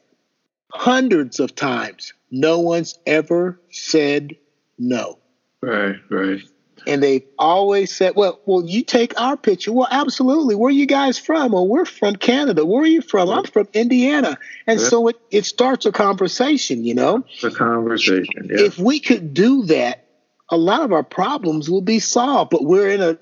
hundreds 0.72 1.40
of 1.40 1.54
times, 1.54 2.14
no 2.32 2.60
one's 2.60 2.98
ever 3.06 3.60
said 3.70 4.36
no. 4.80 5.20
Right. 5.68 5.96
Right. 6.10 6.42
And 6.86 7.02
they've 7.02 7.24
always 7.40 7.96
said, 7.96 8.16
well, 8.18 8.42
well, 8.46 8.66
you 8.66 8.84
take 8.84 9.20
our 9.20 9.38
picture. 9.38 9.72
Well, 9.72 9.88
absolutely. 9.90 10.56
Where 10.56 10.68
are 10.68 10.72
you 10.72 10.86
guys 10.86 11.18
from? 11.18 11.54
Well, 11.54 11.66
we're 11.68 11.86
from 11.86 12.18
Canada. 12.18 12.66
Where 12.66 12.84
are 12.84 12.88
you 12.88 13.02
from? 13.02 13.30
I'm 13.30 13.46
from 13.46 13.70
Indiana. 13.74 14.38
And 14.68 14.80
Yeah. 14.82 14.88
so 14.88 15.08
it, 15.08 15.16
it 15.32 15.46
starts 15.46 15.86
a 15.86 15.94
conversation, 15.94 16.84
you 16.84 16.94
know? 16.94 17.24
The 17.42 17.52
conversation. 17.52 18.50
Yeah. 18.50 18.66
If 18.66 18.78
we 18.80 19.00
could 19.00 19.34
do 19.34 19.64
that, 19.68 20.06
a 20.50 20.58
lot 20.58 20.82
of 20.82 20.92
our 20.92 21.04
problems 21.04 21.70
will 21.70 21.82
be 21.82 22.00
solved. 22.00 22.52
But 22.52 22.66
we're 22.66 22.90
in 22.90 23.02
a 23.02 23.18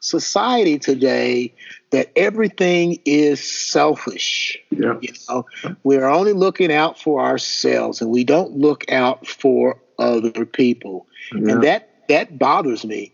society 0.00 0.78
today 0.78 1.54
that 1.90 2.10
everything 2.16 2.98
is 3.04 3.40
selfish. 3.42 4.58
yeah. 4.70 4.94
You 5.00 5.12
know, 5.28 5.46
we're 5.84 6.06
only 6.08 6.32
looking 6.32 6.72
out 6.72 6.98
for 7.00 7.20
ourselves, 7.20 8.00
and 8.00 8.10
we 8.10 8.24
don't 8.24 8.56
look 8.56 8.90
out 8.90 9.26
for 9.28 9.80
other 9.98 10.44
people, 10.46 11.06
Yeah. 11.32 11.52
and 11.52 11.62
that 11.64 11.90
that 12.08 12.38
bothers 12.38 12.84
me. 12.84 13.12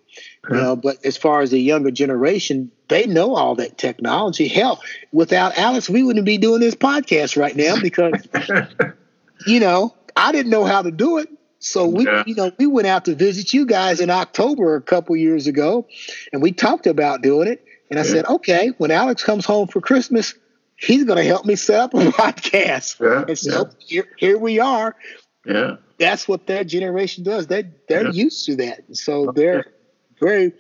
You 0.50 0.56
know, 0.56 0.76
but 0.76 1.02
as 1.06 1.16
far 1.16 1.40
as 1.40 1.50
the 1.50 1.58
younger 1.58 1.90
generation, 1.90 2.70
they 2.88 3.06
know 3.06 3.34
all 3.34 3.54
that 3.54 3.78
technology. 3.78 4.48
Hell, 4.48 4.82
without 5.12 5.56
Alex, 5.56 5.88
we 5.88 6.02
wouldn't 6.02 6.26
be 6.26 6.36
doing 6.36 6.60
this 6.60 6.74
podcast 6.74 7.36
right 7.38 7.56
now 7.56 7.80
because 7.80 8.12
you 9.46 9.60
know, 9.60 9.94
I 10.16 10.32
didn't 10.32 10.50
know 10.50 10.64
how 10.64 10.82
to 10.82 10.90
do 10.90 11.18
it. 11.18 11.28
So 11.60 11.86
we, 11.86 12.04
Yeah. 12.04 12.24
you 12.26 12.34
know, 12.34 12.50
we 12.58 12.66
went 12.66 12.86
out 12.88 13.04
to 13.06 13.14
visit 13.14 13.54
you 13.54 13.64
guys 13.66 14.00
in 14.00 14.10
October 14.10 14.74
a 14.74 14.82
couple 14.82 15.16
years 15.16 15.46
ago, 15.46 15.86
and 16.32 16.42
we 16.42 16.52
talked 16.52 16.86
about 16.86 17.22
doing 17.22 17.48
it. 17.48 17.64
And 17.90 17.98
I 17.98 18.02
Yeah. 18.04 18.10
said, 18.10 18.26
okay, 18.26 18.72
when 18.78 18.90
Alex 18.90 19.22
comes 19.22 19.44
home 19.46 19.68
for 19.68 19.80
Christmas, 19.80 20.34
he's 20.76 21.04
going 21.04 21.18
to 21.18 21.24
help 21.24 21.46
me 21.46 21.54
set 21.56 21.78
up 21.80 21.94
a 21.94 21.98
podcast. 22.10 23.00
Yeah, 23.00 23.24
And 23.28 23.38
so 23.38 23.70
here, 23.78 24.08
here 24.18 24.38
we 24.38 24.58
are. 24.58 24.96
Yeah. 25.46 25.76
That's 25.98 26.26
what 26.26 26.46
that 26.48 26.66
generation 26.66 27.22
does. 27.24 27.46
They 27.46 27.64
they're 27.88 28.04
Yeah. 28.06 28.12
used 28.12 28.44
to 28.46 28.56
that, 28.56 28.82
so 28.92 29.32
they're 29.34 29.66
very 30.20 30.52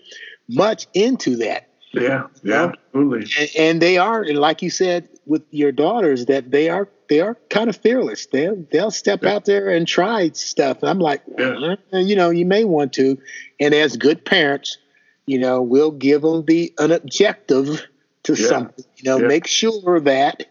much 0.48 0.86
into 0.94 1.36
that. 1.36 1.68
Yeah. 1.92 2.26
Yeah. 2.42 2.72
Absolutely. 2.94 3.30
And, 3.38 3.50
and 3.58 3.82
they 3.82 3.98
are, 3.98 4.22
and 4.22 4.38
like 4.38 4.62
you 4.62 4.70
said 4.70 5.08
with 5.26 5.42
your 5.50 5.72
daughters, 5.72 6.26
that 6.26 6.50
they 6.50 6.68
are 6.68 6.88
they 7.08 7.20
are 7.20 7.36
kind 7.50 7.68
of 7.68 7.76
fearless. 7.76 8.26
They'll 8.26 8.64
they'll 8.70 8.90
step 8.90 9.24
out 9.24 9.44
there 9.44 9.68
and 9.68 9.86
try 9.86 10.30
stuff. 10.30 10.78
And 10.82 10.88
I'm 10.90 10.98
like, 11.00 11.22
Yeah. 11.38 11.74
"Uh, 11.92 11.98
you 11.98 12.16
know, 12.16 12.30
you 12.30 12.46
may 12.46 12.64
want 12.64 12.92
to. 12.94 13.18
And 13.60 13.74
as 13.74 13.96
good 13.96 14.24
parents, 14.24 14.78
you 15.26 15.38
know, 15.38 15.60
we'll 15.60 15.90
give 15.90 16.22
them 16.22 16.44
the 16.46 16.72
an 16.78 16.92
objective 16.92 17.82
to 18.24 18.34
Yeah. 18.34 18.46
something. 18.48 18.84
You 18.96 19.10
know, 19.10 19.18
Yeah. 19.18 19.26
make 19.28 19.46
sure 19.46 20.00
that, 20.00 20.46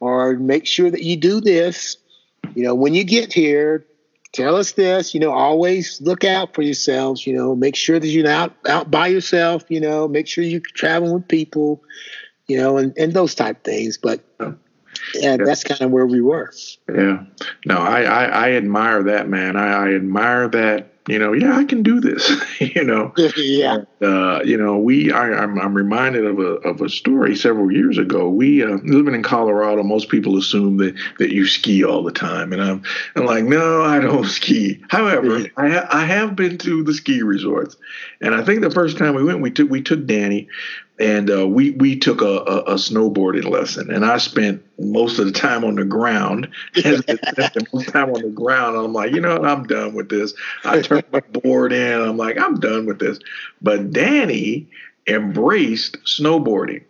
or 0.00 0.34
make 0.34 0.66
sure 0.66 0.90
that 0.90 1.02
you 1.02 1.16
do 1.16 1.40
this. 1.40 1.96
You 2.54 2.64
know, 2.64 2.74
when 2.74 2.94
you 2.94 3.04
get 3.04 3.32
here, 3.32 3.84
tell 4.32 4.56
us 4.56 4.72
this. 4.72 5.14
You 5.14 5.20
know, 5.20 5.32
always 5.32 6.00
look 6.00 6.24
out 6.24 6.54
for 6.54 6.62
yourselves. 6.62 7.26
You 7.26 7.34
know, 7.36 7.54
make 7.54 7.76
sure 7.76 7.98
that 7.98 8.06
you're 8.08 8.24
not 8.24 8.54
out 8.68 8.90
by 8.90 9.08
yourself. 9.08 9.64
You 9.68 9.80
know, 9.80 10.08
make 10.08 10.26
sure 10.26 10.44
you're 10.44 10.60
traveling 10.60 11.14
with 11.14 11.28
people. 11.28 11.82
You 12.46 12.58
know, 12.58 12.76
and 12.76 12.96
and 12.98 13.12
those 13.12 13.34
type 13.34 13.64
things. 13.64 13.96
But 13.98 14.20
Yeah. 14.40 14.52
yeah, 15.14 15.36
that's 15.38 15.64
kind 15.64 15.80
of 15.80 15.90
where 15.90 16.06
we 16.06 16.20
were. 16.20 16.52
Yeah. 16.88 17.24
No, 17.66 17.78
I, 17.78 18.02
I, 18.02 18.24
I 18.24 18.52
admire 18.52 19.02
that, 19.04 19.28
man. 19.28 19.56
I, 19.56 19.88
I 19.88 19.94
admire 19.94 20.48
that, 20.48 20.93
you 21.06 21.18
know, 21.18 21.32
yeah, 21.34 21.56
I 21.56 21.64
can 21.64 21.82
do 21.82 22.00
this, 22.00 22.30
you 22.60 22.82
know. 22.82 23.12
yeah. 23.36 23.78
Uh, 24.00 24.40
you 24.44 24.56
know, 24.56 24.78
we 24.78 25.12
I, 25.12 25.32
I'm, 25.42 25.58
I'm 25.60 25.74
reminded 25.74 26.24
of 26.24 26.38
a 26.38 26.52
of 26.68 26.80
a 26.80 26.88
story 26.88 27.36
several 27.36 27.70
years 27.70 27.98
ago. 27.98 28.28
We 28.28 28.62
uh, 28.62 28.78
living 28.84 29.14
in 29.14 29.22
Colorado, 29.22 29.82
most 29.82 30.08
people 30.08 30.38
assume 30.38 30.78
that 30.78 30.94
that 31.18 31.32
you 31.32 31.46
ski 31.46 31.84
all 31.84 32.02
the 32.02 32.12
time, 32.12 32.52
and 32.52 32.62
I'm 32.62 32.82
I'm 33.16 33.26
like, 33.26 33.44
no, 33.44 33.82
I 33.82 34.00
don't 34.00 34.24
ski. 34.40 34.82
However, 34.88 35.40
Yeah. 35.40 35.46
I 35.56 35.68
ha- 35.68 35.88
I 35.90 36.04
have 36.06 36.36
been 36.36 36.56
to 36.58 36.82
the 36.82 36.94
ski 36.94 37.22
resorts, 37.22 37.76
and 38.22 38.34
I 38.34 38.42
think 38.42 38.62
the 38.62 38.70
first 38.70 38.96
time 38.96 39.14
we 39.14 39.24
went, 39.24 39.40
we 39.42 39.50
took 39.50 39.70
we 39.70 39.82
took 39.82 40.06
Danny, 40.06 40.48
and 40.98 41.30
uh, 41.30 41.46
we 41.46 41.72
we 41.72 41.98
took 41.98 42.20
a, 42.20 42.24
a, 42.24 42.58
a 42.60 42.74
snowboarding 42.74 43.50
lesson, 43.50 43.90
and 43.90 44.04
I 44.04 44.18
spent 44.18 44.62
most 44.78 45.18
of 45.18 45.26
the 45.26 45.32
time 45.32 45.64
on 45.64 45.74
the 45.74 45.84
ground, 45.84 46.48
most 46.84 47.88
time 47.88 48.10
on 48.10 48.22
the 48.22 48.32
ground. 48.32 48.76
I'm 48.76 48.92
like, 48.92 49.12
you 49.12 49.20
know, 49.20 49.38
what? 49.38 49.48
I'm 49.48 49.64
done 49.64 49.94
with 49.94 50.08
this. 50.08 50.34
I 50.64 50.80
turned 50.82 51.04
my 51.12 51.20
board 51.20 51.72
in. 51.72 52.00
I'm 52.00 52.16
like, 52.16 52.38
I'm 52.38 52.60
done 52.60 52.86
with 52.86 53.00
this. 53.00 53.18
But 53.60 53.92
Danny 53.92 54.68
embraced 55.06 55.98
snowboarding. 56.04 56.84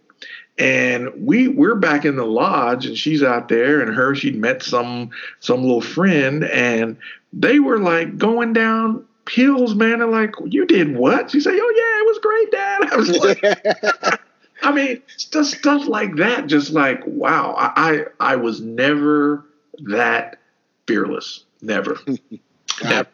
And 0.57 1.11
we 1.17 1.49
we're 1.49 1.75
back 1.75 2.05
in 2.05 2.15
the 2.15 2.27
lodge 2.27 2.87
and 2.87 2.97
she's 2.97 3.25
out 3.25 3.49
there 3.49 3.81
and 3.81 3.93
her 3.93 4.15
she'd 4.15 4.37
met 4.37 4.63
some 4.63 5.11
some 5.41 5.63
little 5.63 5.81
friend 5.81 6.45
and 6.45 6.97
they 7.33 7.59
were 7.59 7.81
like 7.81 8.17
going 8.19 8.53
down 8.53 9.05
hills, 9.29 9.75
man. 9.75 10.01
And 10.03 10.11
like, 10.11 10.35
you 10.47 10.67
did 10.67 10.97
what? 10.97 11.31
She 11.31 11.41
said, 11.41 11.55
Oh 11.55 11.75
yeah, 11.77 12.01
it 12.01 12.07
was 12.07 12.19
great, 12.19 12.51
Dad. 12.51 12.83
I 12.93 12.97
was 12.97 13.11
like, 13.19 14.21
I 14.63 14.73
mean, 14.73 15.03
just 15.31 15.59
stuff 15.59 15.87
like 15.87 16.17
that, 16.17 16.47
just 16.47 16.71
like, 16.73 17.03
wow. 17.07 17.55
I 17.57 18.05
I, 18.21 18.33
I 18.33 18.37
was 18.37 18.61
never 18.61 19.45
that 19.85 20.39
fearless. 20.87 21.45
Never. 21.61 21.99
I, 22.83 23.07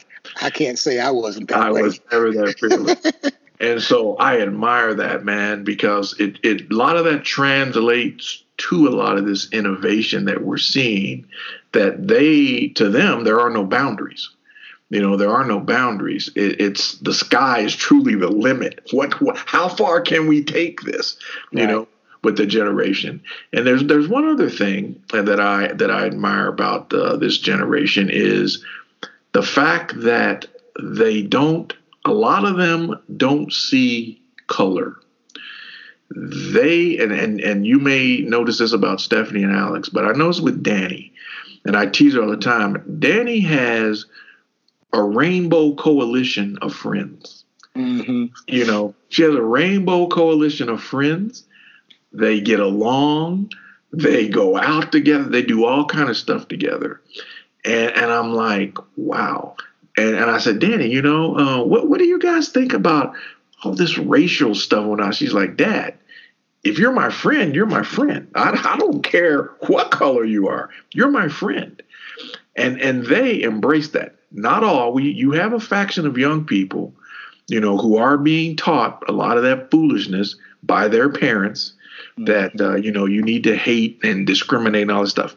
I 0.42 0.50
can't 0.50 0.78
say 0.78 1.00
I 1.00 1.10
wasn't 1.10 1.48
that 1.48 1.58
I 1.58 1.70
way. 1.72 1.82
was 1.82 2.00
never 2.10 2.32
that 2.32 2.58
fearless. 2.60 3.32
and 3.60 3.82
so 3.82 4.16
I 4.16 4.40
admire 4.40 4.94
that, 4.94 5.24
man, 5.24 5.64
because 5.64 6.18
it, 6.18 6.38
it 6.42 6.70
a 6.70 6.74
lot 6.74 6.96
of 6.96 7.04
that 7.04 7.24
translates 7.24 8.44
to 8.58 8.88
a 8.88 8.90
lot 8.90 9.16
of 9.16 9.26
this 9.26 9.50
innovation 9.52 10.26
that 10.26 10.42
we're 10.42 10.58
seeing 10.58 11.26
that 11.72 12.06
they 12.06 12.68
to 12.68 12.88
them 12.90 13.24
there 13.24 13.40
are 13.40 13.50
no 13.50 13.64
boundaries. 13.64 14.28
You 14.90 15.00
know, 15.00 15.16
there 15.16 15.30
are 15.30 15.44
no 15.44 15.60
boundaries. 15.60 16.30
It, 16.34 16.60
it's 16.60 16.94
the 16.98 17.14
sky 17.14 17.60
is 17.60 17.74
truly 17.74 18.16
the 18.16 18.28
limit. 18.28 18.80
What, 18.90 19.20
what 19.20 19.36
how 19.38 19.68
far 19.68 20.00
can 20.00 20.26
we 20.26 20.44
take 20.44 20.82
this? 20.82 21.16
You 21.52 21.60
Right. 21.60 21.68
know, 21.70 21.88
with 22.22 22.36
the 22.36 22.46
generation. 22.46 23.22
And 23.52 23.66
there's 23.66 23.84
there's 23.84 24.08
one 24.08 24.28
other 24.28 24.50
thing 24.50 25.02
that 25.12 25.40
I 25.40 25.72
that 25.74 25.90
I 25.90 26.06
admire 26.06 26.48
about 26.48 26.92
uh, 26.92 27.16
this 27.16 27.38
generation 27.38 28.10
is 28.10 28.64
the 29.32 29.42
fact 29.42 30.00
that 30.02 30.46
they 30.82 31.22
don't 31.22 31.72
a 32.04 32.12
lot 32.12 32.44
of 32.44 32.56
them 32.56 33.00
don't 33.16 33.52
see 33.52 34.20
color 34.48 34.96
they 36.14 36.98
and 36.98 37.12
and 37.12 37.40
and 37.40 37.66
you 37.66 37.78
may 37.78 38.18
notice 38.22 38.58
this 38.58 38.72
about 38.72 39.00
Stephanie 39.00 39.44
and 39.44 39.54
Alex, 39.54 39.88
but 39.88 40.04
I 40.04 40.12
notice 40.12 40.40
with 40.40 40.62
Danny, 40.62 41.12
and 41.64 41.76
I 41.76 41.86
tease 41.86 42.14
her 42.14 42.22
all 42.22 42.30
the 42.30 42.36
time. 42.36 42.82
Danny 42.98 43.40
has 43.40 44.06
a 44.92 45.02
rainbow 45.02 45.74
coalition 45.74 46.58
of 46.62 46.74
friends. 46.74 47.44
Mm-hmm. 47.76 48.26
You 48.48 48.66
know, 48.66 48.94
she 49.08 49.22
has 49.22 49.34
a 49.34 49.42
rainbow 49.42 50.08
coalition 50.08 50.68
of 50.68 50.82
friends. 50.82 51.44
They 52.12 52.40
get 52.40 52.60
along. 52.60 53.50
They 53.92 54.28
go 54.28 54.56
out 54.56 54.92
together. 54.92 55.24
They 55.24 55.42
do 55.42 55.64
all 55.64 55.84
kind 55.84 56.08
of 56.08 56.16
stuff 56.16 56.48
together. 56.48 57.00
And 57.64 57.92
and 57.96 58.10
I'm 58.10 58.32
like, 58.34 58.76
wow. 58.96 59.56
And 59.96 60.16
and 60.16 60.30
I 60.30 60.38
said, 60.38 60.58
Danny, 60.58 60.88
you 60.88 61.02
know, 61.02 61.36
uh, 61.36 61.64
what 61.64 61.88
what 61.88 61.98
do 61.98 62.04
you 62.04 62.18
guys 62.18 62.48
think 62.48 62.72
about 62.72 63.14
all 63.62 63.74
this 63.74 63.98
racial 63.98 64.54
stuff 64.54 64.86
on? 64.86 65.12
She's 65.12 65.34
like, 65.34 65.56
Dad, 65.56 65.94
if 66.64 66.78
you're 66.78 66.92
my 66.92 67.10
friend, 67.10 67.54
you're 67.54 67.66
my 67.66 67.82
friend. 67.82 68.30
I, 68.34 68.50
I 68.64 68.76
don't 68.78 69.02
care 69.02 69.50
what 69.66 69.90
color 69.90 70.24
you 70.24 70.48
are. 70.48 70.70
You're 70.92 71.10
my 71.10 71.28
friend. 71.28 71.82
And 72.56 72.80
and 72.80 73.06
they 73.06 73.42
embrace 73.42 73.88
that. 73.90 74.16
Not 74.32 74.62
all. 74.62 74.92
We 74.92 75.10
you 75.10 75.32
have 75.32 75.52
a 75.52 75.60
faction 75.60 76.06
of 76.06 76.18
young 76.18 76.44
people, 76.44 76.94
you 77.48 77.60
know, 77.60 77.76
who 77.76 77.96
are 77.96 78.16
being 78.16 78.56
taught 78.56 79.02
a 79.08 79.12
lot 79.12 79.36
of 79.36 79.42
that 79.42 79.70
foolishness 79.70 80.36
by 80.62 80.88
their 80.88 81.08
parents 81.08 81.72
that 82.18 82.60
uh, 82.60 82.76
you 82.76 82.92
know 82.92 83.06
you 83.06 83.22
need 83.22 83.44
to 83.44 83.56
hate 83.56 84.00
and 84.02 84.26
discriminate 84.26 84.82
and 84.82 84.90
all 84.92 85.02
this 85.02 85.10
stuff. 85.10 85.36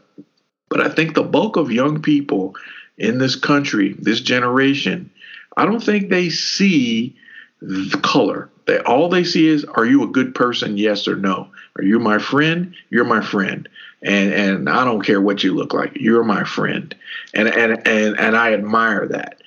But 0.70 0.82
I 0.82 0.90
think 0.90 1.14
the 1.14 1.24
bulk 1.24 1.56
of 1.56 1.72
young 1.72 2.02
people 2.02 2.56
in 2.98 3.18
this 3.18 3.36
country, 3.36 3.96
this 4.00 4.22
generation, 4.22 5.12
I 5.58 5.66
don't 5.66 5.84
think 5.84 6.10
they 6.10 6.30
see 6.30 7.16
the 7.62 8.00
color. 8.00 8.50
They 8.66 8.80
all 8.80 9.10
they 9.10 9.24
see 9.24 9.48
is, 9.48 9.66
are 9.66 9.86
you 9.86 10.04
a 10.04 10.08
good 10.08 10.36
person? 10.36 10.78
Yes 10.78 11.08
or 11.08 11.16
no. 11.16 11.50
Are 11.78 11.84
you 11.84 12.00
my 12.00 12.20
friend? 12.20 12.76
You're 12.90 13.06
my 13.06 13.22
friend. 13.22 13.68
And 14.04 14.34
and 14.34 14.70
I 14.70 14.84
don't 14.84 15.02
care 15.02 15.22
what 15.22 15.44
you 15.44 15.56
look 15.56 15.74
like. 15.74 15.94
You're 15.96 16.24
my 16.24 16.44
friend. 16.44 16.94
And 17.34 17.48
and 17.48 17.88
and 17.88 18.20
and 18.20 18.36
I 18.36 18.54
admire 18.54 19.08
that. 19.08 19.40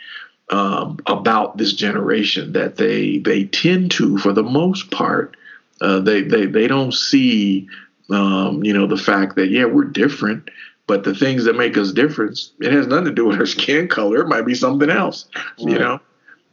Um, 0.49 1.01
about 1.07 1.57
this 1.57 1.73
generation 1.73 2.53
that 2.53 2.77
they 2.77 3.19
they 3.19 3.47
tend 3.47 3.91
to, 3.93 4.17
for 4.19 4.33
the 4.33 4.45
most 4.45 4.93
part, 4.93 5.37
uh, 5.81 5.99
they 5.99 6.23
they 6.23 6.47
they 6.47 6.69
don't 6.69 6.95
see 6.95 7.69
um, 8.11 8.63
you 8.63 8.73
know 8.73 8.87
the 8.87 8.97
fact 8.97 9.35
that 9.37 9.49
yeah 9.49 9.65
we're 9.65 9.85
different, 9.85 10.49
but 10.87 11.03
the 11.03 11.17
things 11.17 11.45
that 11.45 11.57
make 11.57 11.77
us 11.77 11.93
different 11.93 12.39
it 12.61 12.73
has 12.73 12.87
nothing 12.87 13.07
to 13.07 13.13
do 13.13 13.27
with 13.27 13.41
our 13.41 13.47
skin 13.47 13.89
color. 13.89 14.21
It 14.21 14.29
might 14.29 14.47
be 14.47 14.55
something 14.55 14.89
else, 14.89 15.27
right. 15.35 15.73
you 15.73 15.79
know, 15.81 16.01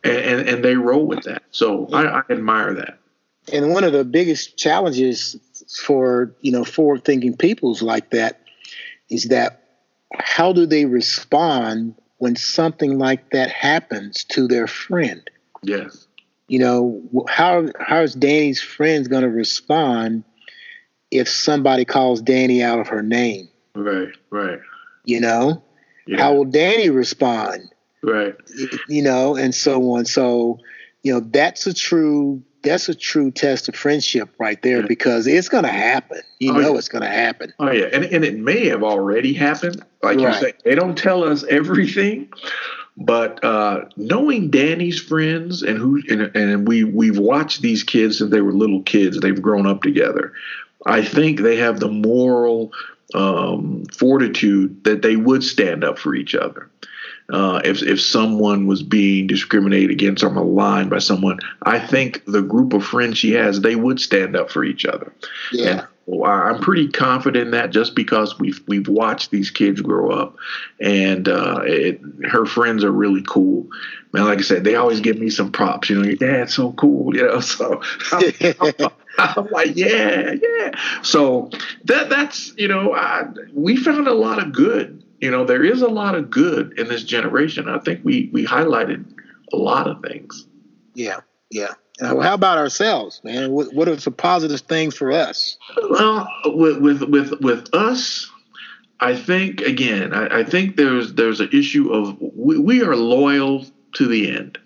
and, 0.03 0.17
and, 0.17 0.49
and 0.49 0.65
they 0.65 0.75
roll 0.75 1.05
with 1.05 1.23
that. 1.25 1.43
So 1.51 1.87
I, 1.93 2.19
I 2.19 2.21
admire 2.31 2.73
that. 2.73 2.97
And 3.51 3.71
one 3.73 3.83
of 3.83 3.93
the 3.93 4.05
biggest 4.05 4.57
challenges 4.57 5.35
for 5.68 6.36
you 6.41 6.51
know 6.51 6.64
forward 6.64 7.03
thinking 7.03 7.36
peoples 7.36 7.82
like 7.82 8.09
that 8.11 8.41
is 9.09 9.26
that 9.26 9.64
how 10.16 10.53
do 10.53 10.66
they 10.66 10.86
respond 10.86 11.95
when 12.18 12.36
something 12.36 12.97
like 12.97 13.32
that 13.32 13.49
happens 13.49 14.24
to 14.24 14.47
their 14.47 14.68
friend? 14.68 15.30
Yes 15.61 16.07
you 16.47 16.59
know 16.59 17.26
how 17.28 17.68
how 17.80 18.01
is 18.01 18.14
Danny's 18.14 18.61
friends 18.61 19.07
going 19.07 19.24
to 19.24 19.30
respond 19.30 20.24
if 21.11 21.28
somebody 21.28 21.86
calls 21.86 22.22
Danny 22.22 22.61
out 22.61 22.80
of 22.80 22.88
her 22.89 23.01
name? 23.01 23.49
Right, 23.76 24.09
right. 24.30 24.59
You 25.05 25.20
know, 25.20 25.64
yeah. 26.05 26.18
how 26.18 26.34
will 26.34 26.45
Danny 26.45 26.89
respond? 26.89 27.70
Right. 28.03 28.36
You 28.88 29.01
know, 29.01 29.36
and 29.36 29.55
so 29.55 29.93
on. 29.93 30.05
So, 30.05 30.59
you 31.01 31.14
know, 31.14 31.22
that's 31.22 31.66
a 31.66 31.74
true 31.74 32.43
that's 32.64 32.89
a 32.89 32.95
true 32.95 33.32
test 33.32 33.70
of 33.70 33.76
friendship 33.76 34.30
right 34.39 34.61
there 34.61 34.82
yeah. 34.82 34.88
because 34.88 35.28
it's 35.28 35.49
going 35.49 35.66
to 35.66 35.72
happen. 35.72 36.22
You 36.39 36.51
oh, 36.51 36.59
know, 36.59 36.72
yeah. 36.72 36.78
it's 36.78 36.89
going 36.89 37.03
to 37.03 37.09
happen. 37.09 37.53
Oh 37.59 37.72
yeah, 37.72 37.86
and 37.93 38.03
and 38.03 38.26
it 38.26 38.38
may 38.38 38.68
have 38.68 38.84
already 38.84 39.34
happened. 39.34 39.84
Like 40.01 40.18
right. 40.18 40.20
you 40.20 40.34
say, 40.34 40.53
they 40.64 40.76
don't 40.76 40.97
tell 40.97 41.24
us 41.24 41.43
everything, 41.49 42.30
but 42.97 43.43
uh, 43.43 43.86
knowing 43.95 44.49
Danny's 44.49 44.99
friends 44.99 45.61
and 45.61 45.78
who 45.78 46.01
and, 46.09 46.36
and 46.36 46.68
we 46.68 46.84
we've 46.84 47.20
watched 47.20 47.61
these 47.61 47.84
kids 47.84 48.18
since 48.18 48.32
they 48.32 48.41
were 48.41 48.53
little 48.53 48.82
kids, 48.84 49.20
they've 49.20 49.41
grown 49.41 49.68
up 49.68 49.82
together. 49.84 50.34
I 50.86 51.03
think 51.03 51.39
they 51.39 51.57
have 51.57 51.80
the 51.80 51.89
moral 51.89 52.74
um, 53.14 53.86
fortitude 53.86 54.84
that 54.84 55.01
they 55.01 55.16
would 55.16 55.43
stand 55.43 55.84
up 55.84 55.97
for 55.97 56.16
each 56.16 56.36
other. 56.36 56.70
Uh, 57.32 57.61
if 57.63 57.82
if 57.82 58.01
someone 58.01 58.67
was 58.67 58.84
being 58.84 59.28
discriminated 59.28 59.91
against 59.91 60.24
or 60.24 60.30
maligned 60.30 60.89
by 60.89 60.99
someone, 60.99 61.39
I 61.61 61.80
think 61.80 62.24
the 62.26 62.41
group 62.41 62.74
of 62.74 62.84
friends 62.84 63.17
she 63.17 63.32
has, 63.32 63.61
they 63.61 63.76
would 63.76 63.99
stand 63.99 64.36
up 64.36 64.49
for 64.49 64.63
each 64.63 64.86
other. 64.86 65.13
Yeah. 65.51 65.69
And 65.69 65.88
I'm 66.05 66.59
pretty 66.59 66.89
confident 66.89 67.45
in 67.45 67.51
that 67.51 67.69
just 67.69 67.95
because 67.95 68.38
we've 68.38 68.61
we've 68.67 68.88
watched 68.88 69.32
these 69.32 69.51
kids 69.51 69.80
grow 69.80 70.11
up, 70.11 70.36
and 70.82 71.30
uh, 71.30 71.61
it, 71.63 72.01
her 72.30 72.45
friends 72.45 72.84
are 72.84 72.91
really 72.91 73.24
cool. 73.26 73.67
Man, 74.11 74.26
like 74.26 74.39
I 74.39 74.41
said, 74.41 74.65
they 74.65 74.76
always 74.76 74.99
give 74.99 75.17
me 75.17 75.30
some 75.30 75.51
props. 75.51 75.89
You 75.89 75.99
know, 75.99 76.05
your 76.05 76.15
dad's 76.15 76.53
so 76.53 76.74
cool. 76.74 77.15
You 77.15 77.24
know, 77.24 77.39
so 77.39 77.82
I'm, 78.11 78.34
I'm, 78.59 78.91
I'm 79.17 79.47
like, 79.47 79.76
yeah, 79.76 80.34
yeah. 80.34 80.71
So 81.03 81.49
that 81.86 82.09
that's 82.09 82.53
you 82.57 82.67
know, 82.67 82.93
I, 82.93 83.24
we 83.53 83.78
found 83.78 84.07
a 84.07 84.13
lot 84.13 84.45
of 84.45 84.51
good. 84.51 85.03
You 85.24 85.32
know, 85.32 85.45
there 85.45 85.63
is 85.63 85.82
a 85.82 85.88
lot 85.88 86.15
of 86.15 86.30
good 86.30 86.78
in 86.78 86.89
this 86.89 87.01
generation. 87.05 87.69
I 87.69 87.80
think 87.80 88.01
we 88.03 88.30
we 88.34 88.45
highlighted 88.45 89.05
a 89.53 89.55
lot 89.55 89.88
of 89.88 90.01
things. 90.01 90.45
Yeah, 90.95 91.21
yeah. 91.49 91.76
Uh, 92.01 92.19
how 92.19 92.34
about 92.34 92.57
ourselves, 92.57 93.21
man? 93.24 93.53
What, 93.53 93.74
what 93.74 93.88
are 93.88 93.97
some 93.97 94.15
positive 94.15 94.59
things 94.59 94.97
for 94.97 95.13
us? 95.13 95.57
Well, 95.89 96.28
with 96.47 96.82
with 96.82 97.03
with, 97.03 97.39
with 97.39 97.74
us, 97.74 98.30
I 98.99 99.15
think 99.15 99.61
again, 99.61 100.13
I, 100.13 100.39
I, 100.39 100.43
think 100.43 100.76
there's 100.76 101.13
there's 101.13 101.39
an 101.39 101.51
issue 101.53 101.93
of 101.93 102.17
we, 102.19 102.59
we 102.59 102.84
are 102.84 102.97
loyal 102.97 103.65
to 103.93 104.07
the 104.09 104.30
end. 104.30 104.57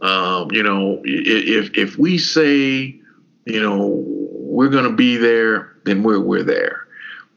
Um, 0.00 0.50
you 0.50 0.62
know, 0.62 1.02
if 1.04 1.76
if 1.76 1.98
we 1.98 2.16
say, 2.16 2.98
you 3.44 3.62
know, 3.62 4.02
we're 4.06 4.70
going 4.70 4.84
to 4.84 4.96
be 4.96 5.18
there, 5.18 5.76
then 5.84 6.02
we're 6.02 6.20
we're 6.20 6.42
there. 6.42 6.79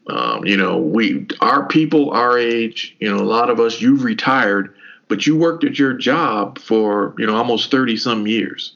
Um, 0.06 0.44
you 0.44 0.56
know, 0.56 0.78
we 0.78 1.26
our 1.40 1.66
people 1.66 2.10
our 2.10 2.38
age, 2.38 2.94
you 3.00 3.10
know, 3.10 3.22
a 3.22 3.24
lot 3.24 3.50
of 3.50 3.58
us 3.58 3.80
you've 3.80 4.04
retired, 4.04 4.74
but 5.08 5.26
you 5.26 5.36
worked 5.36 5.64
at 5.64 5.78
your 5.78 5.94
job 5.94 6.58
for 6.58 7.14
you 7.18 7.26
know 7.26 7.36
almost 7.36 7.70
thirty 7.70 7.96
some 7.96 8.26
years. 8.26 8.74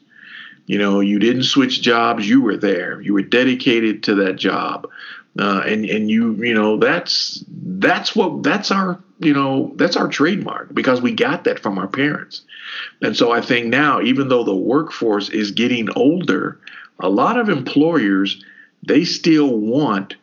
You 0.65 0.77
know, 0.77 0.99
you 0.99 1.19
didn't 1.19 1.43
switch 1.43 1.81
jobs. 1.81 2.27
You 2.27 2.41
were 2.41 2.57
there. 2.57 3.01
You 3.01 3.13
were 3.13 3.21
dedicated 3.21 4.03
to 4.03 4.15
that 4.15 4.37
job, 4.37 4.87
uh, 5.37 5.61
and 5.65 5.85
and 5.85 6.09
you 6.09 6.33
you 6.33 6.53
know 6.53 6.77
that's 6.77 7.43
that's 7.47 8.15
what 8.15 8.41
that's 8.41 8.71
our 8.71 8.99
you 9.19 9.33
know 9.33 9.71
that's 9.75 9.95
our 9.95 10.07
trademark 10.07 10.73
because 10.73 11.01
we 11.01 11.11
got 11.11 11.43
that 11.43 11.59
from 11.59 11.77
our 11.77 11.87
parents. 11.87 12.41
And 13.01 13.15
so 13.15 13.31
I 13.31 13.41
think 13.41 13.67
now, 13.67 14.01
even 14.01 14.29
though 14.29 14.43
the 14.43 14.55
workforce 14.55 15.29
is 15.29 15.51
getting 15.51 15.89
older, 15.95 16.59
a 16.99 17.09
lot 17.09 17.37
of 17.37 17.49
employers 17.49 18.43
they 18.83 19.03
still 19.03 19.57
want 19.57 20.15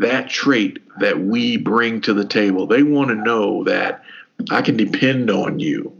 that 0.00 0.28
trait 0.28 0.78
that 1.00 1.20
we 1.20 1.56
bring 1.56 2.00
to 2.02 2.14
the 2.14 2.24
table. 2.24 2.66
They 2.66 2.82
want 2.82 3.08
to 3.08 3.14
know 3.14 3.64
that 3.64 4.02
I 4.50 4.62
can 4.62 4.76
depend 4.76 5.30
on 5.30 5.58
you, 5.60 5.92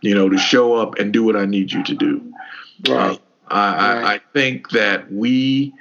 you 0.00 0.14
know, 0.14 0.28
to 0.28 0.38
show 0.38 0.74
up 0.74 0.98
and 0.98 1.12
do 1.12 1.24
what 1.24 1.36
I 1.36 1.46
need 1.46 1.72
you 1.72 1.82
to 1.84 1.94
do. 1.94 2.32
Right. 2.88 3.18
Uh, 3.50 3.54
I, 3.54 3.94
right. 3.94 4.04
I, 4.04 4.14
I 4.14 4.20
think 4.32 4.70
that 4.70 5.10
we 5.10 5.74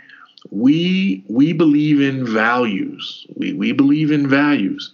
we 0.50 1.24
we 1.28 1.54
believe 1.54 2.02
in 2.02 2.26
values. 2.26 3.26
We 3.36 3.54
we 3.54 3.72
believe 3.72 4.12
in 4.12 4.28
values. 4.28 4.94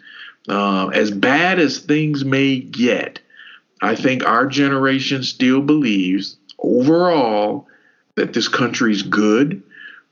Uh, 0.49 0.87
as 0.87 1.11
bad 1.11 1.59
as 1.59 1.79
things 1.79 2.25
may 2.25 2.59
get, 2.59 3.19
I 3.81 3.95
think 3.95 4.25
our 4.25 4.45
generation 4.45 5.23
still 5.23 5.61
believes 5.61 6.37
overall 6.59 7.67
that 8.15 8.33
this 8.33 8.47
country's 8.47 9.03
good 9.03 9.63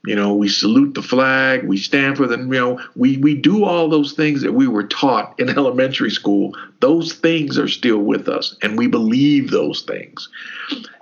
you 0.04 0.16
know, 0.16 0.34
we 0.34 0.48
salute 0.48 0.94
the 0.94 1.02
flag, 1.02 1.62
we 1.64 1.76
stand 1.76 2.16
for 2.16 2.26
the, 2.26 2.36
you 2.36 2.46
know, 2.46 2.80
we, 2.96 3.18
we 3.18 3.34
do 3.34 3.64
all 3.64 3.88
those 3.88 4.14
things 4.14 4.42
that 4.42 4.52
we 4.52 4.66
were 4.66 4.86
taught 4.86 5.38
in 5.38 5.48
elementary 5.56 6.10
school. 6.10 6.56
Those 6.80 7.12
things 7.12 7.56
are 7.56 7.68
still 7.68 7.98
with 7.98 8.28
us, 8.28 8.56
and 8.62 8.76
we 8.76 8.88
believe 8.88 9.50
those 9.50 9.82
things. 9.82 10.28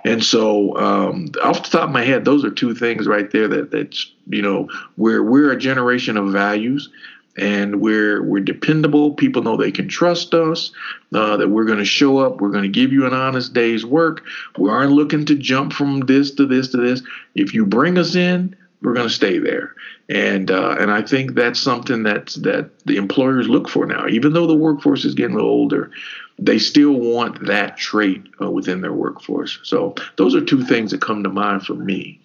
And 0.05 0.23
so, 0.23 0.77
um, 0.77 1.31
off 1.43 1.63
the 1.63 1.77
top 1.77 1.89
of 1.89 1.91
my 1.91 2.03
head, 2.03 2.25
those 2.25 2.45
are 2.45 2.51
two 2.51 2.75
things 2.75 3.07
right 3.07 3.29
there 3.31 3.47
that 3.47 3.71
that's 3.71 4.11
you 4.27 4.41
know, 4.41 4.69
we're 4.97 5.23
we're 5.23 5.51
a 5.51 5.57
generation 5.57 6.17
of 6.17 6.31
values, 6.31 6.89
and 7.37 7.81
we're 7.81 8.21
we're 8.23 8.43
dependable. 8.43 9.13
People 9.15 9.41
know 9.41 9.57
they 9.57 9.71
can 9.71 9.87
trust 9.87 10.33
us. 10.33 10.71
Uh, 11.13 11.37
that 11.37 11.49
we're 11.49 11.65
going 11.65 11.79
to 11.79 11.85
show 11.85 12.19
up. 12.19 12.39
We're 12.39 12.51
going 12.51 12.63
to 12.63 12.69
give 12.69 12.93
you 12.93 13.05
an 13.05 13.13
honest 13.13 13.53
day's 13.53 13.85
work. 13.85 14.23
We 14.57 14.69
aren't 14.69 14.91
looking 14.91 15.25
to 15.25 15.35
jump 15.35 15.73
from 15.73 16.01
this 16.01 16.31
to 16.35 16.45
this 16.45 16.69
to 16.69 16.77
this. 16.77 17.01
If 17.35 17.53
you 17.53 17.65
bring 17.65 17.97
us 17.97 18.15
in, 18.15 18.55
we're 18.81 18.93
going 18.93 19.07
to 19.07 19.13
stay 19.13 19.37
there. 19.37 19.75
And 20.09 20.51
uh, 20.51 20.75
and 20.79 20.91
I 20.91 21.01
think 21.01 21.35
that's 21.35 21.59
something 21.59 22.03
that 22.03 22.27
that 22.41 22.71
the 22.85 22.97
employers 22.97 23.47
look 23.47 23.69
for 23.69 23.85
now. 23.85 24.07
Even 24.07 24.33
though 24.33 24.47
the 24.47 24.55
workforce 24.55 25.05
is 25.05 25.13
getting 25.13 25.35
a 25.35 25.37
little 25.37 25.51
older, 25.51 25.91
they 26.37 26.59
still 26.59 26.93
want 26.93 27.45
that 27.45 27.77
trait 27.77 28.23
uh, 28.41 28.49
within 28.49 28.81
their 28.81 28.93
workforce. 28.93 29.59
So 29.63 29.95
those 30.17 30.35
are 30.35 30.43
two 30.43 30.63
things 30.65 30.91
that 30.91 31.01
come 31.01 31.23
to 31.23 31.29
mind 31.29 31.65
for 31.65 31.75
me. 31.75 32.19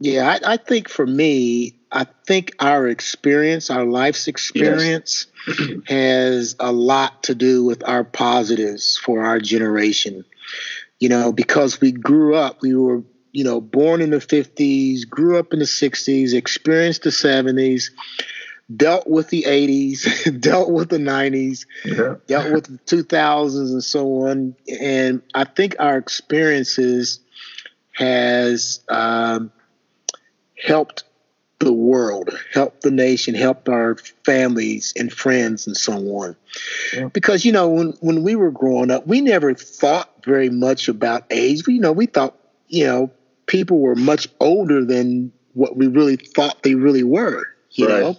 Yeah, 0.00 0.28
I, 0.28 0.54
I 0.54 0.56
think 0.56 0.88
for 0.88 1.06
me, 1.06 1.74
I 1.92 2.06
think 2.26 2.54
our 2.58 2.88
experience, 2.88 3.70
our 3.70 3.84
life's 3.84 4.28
experience, 4.28 5.26
yes. 5.46 5.68
has 5.86 6.56
a 6.58 6.72
lot 6.72 7.22
to 7.24 7.34
do 7.34 7.64
with 7.64 7.86
our 7.86 8.02
positives 8.02 8.96
for 8.96 9.22
our 9.22 9.38
generation. 9.38 10.24
You 10.98 11.08
know, 11.08 11.32
because 11.32 11.80
we 11.80 11.92
grew 11.92 12.34
up, 12.34 12.60
we 12.60 12.74
were, 12.74 13.02
you 13.32 13.44
know, 13.44 13.60
born 13.60 14.00
in 14.00 14.10
the 14.10 14.18
50s, 14.18 15.08
grew 15.08 15.38
up 15.38 15.52
in 15.52 15.58
the 15.58 15.64
60s, 15.64 16.34
experienced 16.34 17.02
the 17.02 17.10
70s, 17.10 17.90
dealt 18.74 19.08
with 19.08 19.28
the 19.28 19.44
80s, 19.44 20.40
dealt 20.40 20.70
with 20.70 20.88
the 20.88 20.98
90s, 20.98 21.66
yeah. 21.84 22.16
dealt 22.26 22.52
with 22.52 22.64
the 22.86 22.96
2000s 22.96 23.70
and 23.70 23.84
so 23.84 24.26
on. 24.26 24.54
And 24.80 25.22
I 25.34 25.44
think 25.44 25.76
our 25.78 25.96
experiences 25.96 27.20
has 27.92 28.80
um, 28.88 29.52
helped 30.62 31.04
the 31.58 31.72
world, 31.72 32.30
helped 32.52 32.82
the 32.82 32.90
nation, 32.90 33.34
helped 33.34 33.68
our 33.68 33.96
families 34.24 34.94
and 34.96 35.12
friends 35.12 35.66
and 35.66 35.76
so 35.76 35.92
on. 35.92 36.34
Yeah. 36.94 37.08
Because 37.08 37.44
you 37.44 37.52
know, 37.52 37.68
when 37.68 37.88
when 38.00 38.22
we 38.22 38.34
were 38.34 38.50
growing 38.50 38.90
up, 38.90 39.06
we 39.06 39.20
never 39.20 39.54
thought 39.54 40.24
very 40.24 40.48
much 40.48 40.88
about 40.88 41.24
age. 41.30 41.66
We 41.66 41.74
you 41.74 41.80
know 41.80 41.92
we 41.92 42.06
thought 42.06 42.34
you 42.68 42.86
know 42.86 43.10
people 43.50 43.80
were 43.80 43.96
much 43.96 44.28
older 44.38 44.84
than 44.84 45.32
what 45.54 45.76
we 45.76 45.88
really 45.88 46.14
thought 46.14 46.62
they 46.62 46.76
really 46.76 47.02
were. 47.02 47.44
You 47.72 47.88
right. 47.88 48.00
know, 48.00 48.16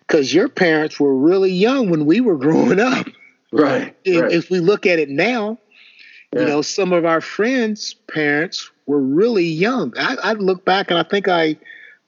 because 0.00 0.34
your 0.34 0.48
parents 0.48 0.98
were 0.98 1.16
really 1.16 1.52
young 1.52 1.88
when 1.88 2.04
we 2.04 2.20
were 2.20 2.36
growing 2.36 2.80
up. 2.80 3.06
Right. 3.52 3.96
If, 4.04 4.20
right. 4.20 4.32
if 4.32 4.50
we 4.50 4.58
look 4.58 4.86
at 4.86 4.98
it 4.98 5.08
now, 5.08 5.56
yeah. 6.34 6.40
you 6.40 6.46
know, 6.46 6.62
some 6.62 6.92
of 6.92 7.06
our 7.06 7.20
friends' 7.20 7.94
parents 8.12 8.70
were 8.86 9.00
really 9.00 9.46
young. 9.46 9.94
I, 9.96 10.16
I 10.22 10.32
look 10.32 10.64
back 10.64 10.90
and 10.90 10.98
I 10.98 11.04
think 11.04 11.28
I 11.28 11.56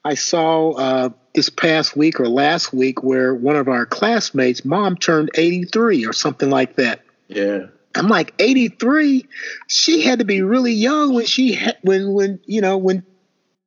I 0.03 0.15
saw 0.15 0.71
uh, 0.73 1.09
this 1.33 1.49
past 1.49 1.95
week 1.95 2.19
or 2.19 2.27
last 2.27 2.73
week 2.73 3.03
where 3.03 3.33
one 3.33 3.55
of 3.55 3.69
our 3.69 3.85
classmates' 3.85 4.65
mom 4.65 4.97
turned 4.97 5.31
83 5.33 6.05
or 6.05 6.13
something 6.13 6.49
like 6.49 6.75
that. 6.75 7.01
Yeah. 7.29 7.67
I'm 7.95 8.07
like 8.07 8.33
83. 8.39 9.25
She 9.67 10.01
had 10.01 10.19
to 10.19 10.25
be 10.25 10.41
really 10.41 10.73
young 10.73 11.13
when 11.13 11.25
she 11.25 11.53
had, 11.53 11.77
when 11.81 12.13
when 12.13 12.39
you 12.45 12.61
know 12.61 12.77
when 12.77 13.03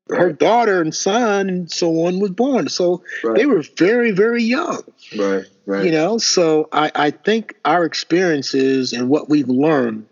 her 0.08 0.32
daughter 0.32 0.80
and 0.80 0.94
son 0.94 1.48
and 1.48 1.70
so 1.70 2.06
on 2.06 2.20
was 2.20 2.30
born. 2.30 2.68
So 2.68 3.02
right. 3.24 3.36
they 3.36 3.46
were 3.46 3.62
very 3.76 4.12
very 4.12 4.42
young. 4.42 4.82
Right. 5.16 5.44
Right. 5.66 5.84
You 5.84 5.92
know. 5.92 6.18
So 6.18 6.68
I 6.72 6.90
I 6.94 7.10
think 7.10 7.54
our 7.64 7.84
experiences 7.84 8.92
and 8.92 9.08
what 9.08 9.28
we've 9.28 9.48
learned 9.48 10.06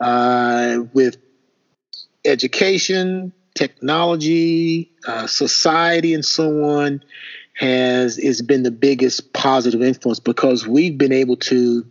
uh, 0.00 0.80
with 0.92 1.16
education, 2.24 3.32
technology, 3.54 4.90
uh, 5.06 5.26
society, 5.26 6.14
and 6.14 6.24
so 6.24 6.64
on 6.64 7.02
has 7.54 8.16
has 8.16 8.42
been 8.42 8.62
the 8.62 8.70
biggest 8.70 9.32
positive 9.32 9.82
influence 9.82 10.20
because 10.20 10.66
we've 10.66 10.96
been 10.96 11.12
able 11.12 11.36
to 11.36 11.84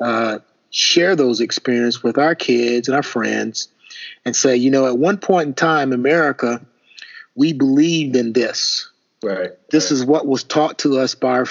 uh, 0.00 0.38
share 0.74 1.14
those 1.14 1.40
experiences 1.40 2.02
with 2.02 2.18
our 2.18 2.34
kids 2.34 2.88
and 2.88 2.96
our 2.96 3.02
friends 3.02 3.68
and 4.24 4.34
say, 4.34 4.56
you 4.56 4.70
know, 4.70 4.86
at 4.88 4.98
one 4.98 5.18
point 5.18 5.46
in 5.46 5.54
time, 5.54 5.92
America, 5.92 6.60
we 7.36 7.52
believed 7.52 8.16
in 8.16 8.32
this. 8.32 8.90
Right. 9.22 9.52
This 9.70 9.84
right. 9.84 9.92
is 9.92 10.04
what 10.04 10.26
was 10.26 10.42
taught 10.42 10.80
to 10.80 10.98
us 10.98 11.14
by 11.14 11.38
our, 11.38 11.46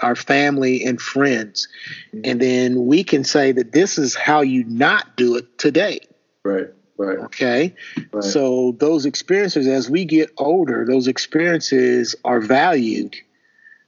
our 0.00 0.16
family 0.16 0.84
and 0.84 0.98
friends. 0.98 1.68
Mm-hmm. 2.14 2.20
And 2.24 2.40
then 2.40 2.86
we 2.86 3.04
can 3.04 3.24
say 3.24 3.52
that 3.52 3.72
this 3.72 3.98
is 3.98 4.14
how 4.14 4.40
you 4.40 4.64
not 4.64 5.16
do 5.16 5.36
it 5.36 5.58
today. 5.58 6.00
Right. 6.42 6.68
Right. 6.96 7.18
Okay. 7.18 7.74
Right. 8.10 8.24
So 8.24 8.74
those 8.78 9.04
experiences, 9.04 9.66
as 9.66 9.90
we 9.90 10.06
get 10.06 10.30
older, 10.38 10.86
those 10.86 11.08
experiences 11.08 12.16
are 12.24 12.40
valued, 12.40 13.16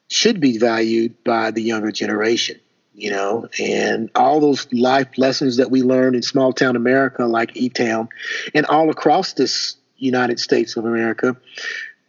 should 0.08 0.40
be 0.40 0.58
valued 0.58 1.24
by 1.24 1.52
the 1.52 1.62
younger 1.62 1.90
generation, 1.90 2.60
you 2.94 3.10
know, 3.10 3.48
and 3.58 4.10
all 4.14 4.40
those 4.40 4.72
life 4.72 5.08
lessons 5.18 5.56
that 5.56 5.70
we 5.70 5.82
learned 5.82 6.16
in 6.16 6.22
small 6.22 6.52
town 6.52 6.76
America, 6.76 7.24
like 7.24 7.56
E 7.56 7.68
Town, 7.68 8.08
and 8.54 8.64
all 8.66 8.90
across 8.90 9.32
this 9.32 9.76
United 9.96 10.38
States 10.38 10.76
of 10.76 10.84
America, 10.84 11.36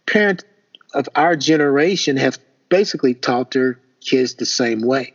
parents 0.05 0.43
of 0.93 1.09
our 1.15 1.35
generation 1.35 2.17
have 2.17 2.37
basically 2.69 3.13
taught 3.13 3.51
their 3.51 3.79
kids 4.01 4.35
the 4.35 4.45
same 4.45 4.81
way. 4.81 5.13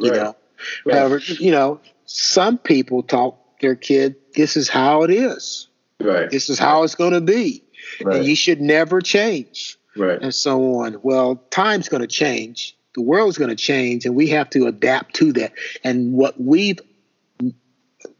You 0.00 0.10
right. 0.10 0.16
know. 0.16 0.36
Right. 0.84 0.96
However, 0.96 1.18
you 1.18 1.50
know, 1.50 1.80
some 2.06 2.58
people 2.58 3.02
taught 3.02 3.36
their 3.60 3.74
kid, 3.76 4.16
this 4.34 4.56
is 4.56 4.68
how 4.68 5.02
it 5.02 5.10
is. 5.10 5.68
Right. 6.00 6.30
This 6.30 6.50
is 6.50 6.58
how 6.58 6.82
it's 6.82 6.94
going 6.94 7.12
to 7.12 7.20
be. 7.20 7.62
Right. 8.02 8.16
And 8.16 8.26
you 8.26 8.36
should 8.36 8.60
never 8.60 9.00
change. 9.00 9.78
Right. 9.96 10.20
And 10.20 10.34
so 10.34 10.80
on. 10.80 10.98
Well, 11.02 11.36
time's 11.50 11.88
going 11.88 12.02
to 12.02 12.06
change. 12.06 12.75
The 12.96 13.02
world's 13.02 13.36
going 13.36 13.50
to 13.50 13.56
change, 13.56 14.06
and 14.06 14.16
we 14.16 14.28
have 14.28 14.48
to 14.50 14.66
adapt 14.66 15.14
to 15.16 15.32
that. 15.34 15.52
And 15.84 16.14
what 16.14 16.40
we've 16.40 16.80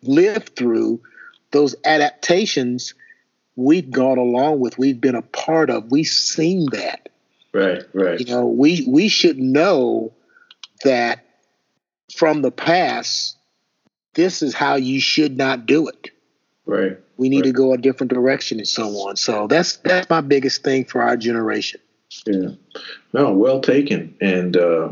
lived 0.02 0.54
through, 0.54 1.00
those 1.50 1.74
adaptations, 1.84 2.92
we've 3.56 3.90
gone 3.90 4.18
along 4.18 4.60
with. 4.60 4.78
We've 4.78 5.00
been 5.00 5.14
a 5.14 5.22
part 5.22 5.70
of. 5.70 5.90
We've 5.90 6.06
seen 6.06 6.66
that. 6.72 7.08
Right. 7.54 7.82
Right. 7.94 8.20
You 8.20 8.26
know, 8.26 8.46
we 8.46 8.86
we 8.86 9.08
should 9.08 9.38
know 9.38 10.12
that 10.84 11.24
from 12.14 12.42
the 12.42 12.50
past 12.50 13.36
this 14.12 14.42
is 14.42 14.54
how 14.54 14.76
you 14.76 15.00
should 15.00 15.38
not 15.38 15.64
do 15.64 15.88
it. 15.88 16.10
Right. 16.66 16.98
We 17.16 17.30
need 17.30 17.38
right. 17.38 17.44
to 17.44 17.52
go 17.52 17.72
a 17.72 17.78
different 17.78 18.12
direction 18.12 18.58
and 18.58 18.68
so 18.68 18.88
on. 19.08 19.16
So 19.16 19.46
that's 19.46 19.76
that's 19.78 20.10
my 20.10 20.20
biggest 20.20 20.62
thing 20.62 20.84
for 20.84 21.00
our 21.00 21.16
generation. 21.16 21.80
Yeah. 22.26 22.50
No, 23.12 23.32
well 23.32 23.60
taken. 23.60 24.14
And 24.20 24.56
uh, 24.56 24.90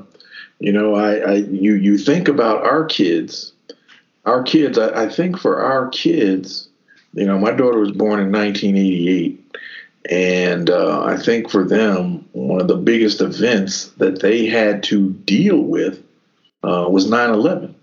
you 0.60 0.72
know, 0.72 0.94
I, 0.94 1.16
I 1.16 1.34
you 1.34 1.74
you 1.74 1.98
think 1.98 2.28
about 2.28 2.64
our 2.64 2.84
kids. 2.84 3.52
Our 4.24 4.42
kids, 4.42 4.78
I, 4.78 5.04
I 5.04 5.08
think 5.08 5.38
for 5.38 5.60
our 5.60 5.88
kids, 5.88 6.68
you 7.12 7.26
know, 7.26 7.38
my 7.38 7.50
daughter 7.50 7.78
was 7.78 7.92
born 7.92 8.20
in 8.20 8.32
1988. 8.32 9.40
And 10.10 10.70
uh, 10.70 11.02
I 11.02 11.16
think 11.16 11.50
for 11.50 11.64
them, 11.64 12.26
one 12.32 12.60
of 12.60 12.68
the 12.68 12.76
biggest 12.76 13.20
events 13.20 13.88
that 13.98 14.20
they 14.20 14.46
had 14.46 14.82
to 14.84 15.10
deal 15.10 15.58
with 15.58 16.02
uh, 16.62 16.86
was 16.90 17.08
9 17.08 17.30
11. 17.30 17.74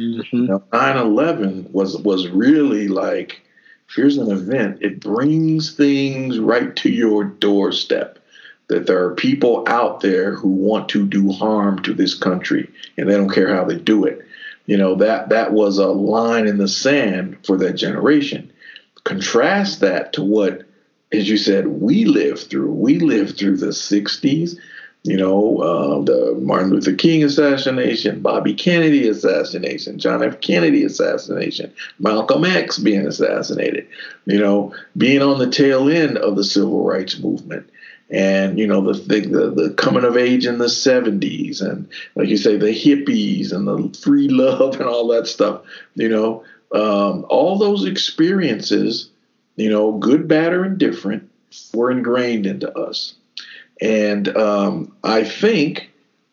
Mm-hmm. 0.00 0.46
9/11 0.72 1.70
was 1.72 1.98
was 1.98 2.28
really 2.28 2.88
like 2.88 3.42
here's 3.94 4.16
an 4.16 4.30
event. 4.30 4.78
It 4.80 5.00
brings 5.00 5.74
things 5.74 6.38
right 6.38 6.74
to 6.76 6.90
your 6.90 7.24
doorstep. 7.24 8.18
That 8.70 8.86
there 8.86 9.04
are 9.04 9.14
people 9.14 9.64
out 9.66 10.00
there 10.00 10.34
who 10.34 10.48
want 10.48 10.88
to 10.90 11.06
do 11.06 11.30
harm 11.32 11.82
to 11.82 11.92
this 11.92 12.14
country, 12.14 12.70
and 12.96 13.08
they 13.08 13.16
don't 13.16 13.32
care 13.32 13.54
how 13.54 13.64
they 13.64 13.76
do 13.76 14.04
it. 14.04 14.24
You 14.66 14.76
know 14.76 14.94
that 14.96 15.28
that 15.28 15.52
was 15.52 15.78
a 15.78 15.88
line 15.88 16.46
in 16.46 16.58
the 16.58 16.68
sand 16.68 17.38
for 17.44 17.56
that 17.58 17.74
generation. 17.74 18.52
Contrast 19.04 19.80
that 19.80 20.12
to 20.14 20.22
what, 20.22 20.62
as 21.12 21.28
you 21.28 21.36
said, 21.36 21.66
we 21.66 22.04
lived 22.04 22.48
through. 22.48 22.72
We 22.72 22.98
lived 22.98 23.38
through 23.38 23.58
the 23.58 23.72
'60s 23.72 24.56
you 25.02 25.16
know, 25.16 25.58
uh, 25.58 26.02
the 26.02 26.38
Martin 26.42 26.70
Luther 26.70 26.94
King 26.94 27.24
assassination, 27.24 28.20
Bobby 28.20 28.52
Kennedy 28.52 29.08
assassination, 29.08 29.98
John 29.98 30.22
F. 30.22 30.40
Kennedy 30.42 30.84
assassination, 30.84 31.72
Malcolm 31.98 32.44
X 32.44 32.78
being 32.78 33.06
assassinated, 33.06 33.88
you 34.26 34.38
know, 34.38 34.74
being 34.96 35.22
on 35.22 35.38
the 35.38 35.48
tail 35.48 35.88
end 35.88 36.18
of 36.18 36.36
the 36.36 36.44
civil 36.44 36.84
rights 36.84 37.18
movement. 37.18 37.70
And 38.12 38.58
you 38.58 38.66
know 38.66 38.92
the, 38.92 39.20
the 39.20 39.50
the 39.50 39.74
coming 39.74 40.04
of 40.04 40.16
age 40.16 40.44
in 40.44 40.58
the 40.58 40.64
'70s, 40.64 41.60
and 41.62 41.88
like 42.16 42.28
you 42.28 42.36
say, 42.36 42.56
the 42.56 42.66
hippies 42.66 43.52
and 43.52 43.68
the 43.68 43.96
free 43.98 44.28
love 44.28 44.74
and 44.80 44.88
all 44.88 45.06
that 45.08 45.28
stuff. 45.28 45.62
You 45.94 46.08
know, 46.08 46.44
um, 46.72 47.24
all 47.28 47.58
those 47.58 47.84
experiences, 47.84 49.10
you 49.56 49.70
know, 49.70 49.92
good, 49.92 50.26
bad, 50.26 50.52
or 50.52 50.64
indifferent, 50.64 51.28
were 51.72 51.90
ingrained 51.90 52.46
into 52.46 52.72
us. 52.76 53.14
And 53.80 54.28
um, 54.36 54.94
I 55.02 55.24
think, 55.24 55.90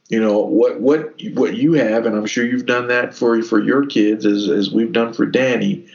you 0.09 0.19
know, 0.19 0.39
what 0.39 0.79
what 0.81 1.13
what 1.33 1.55
you 1.55 1.73
have, 1.73 2.05
and 2.05 2.15
I'm 2.15 2.25
sure 2.25 2.45
you've 2.45 2.65
done 2.65 2.87
that 2.87 3.13
for 3.13 3.41
for 3.41 3.61
your 3.61 3.85
kids, 3.85 4.25
as 4.25 4.49
as 4.49 4.71
we've 4.71 4.91
done 4.91 5.13
for 5.13 5.25
Danny. 5.25 5.85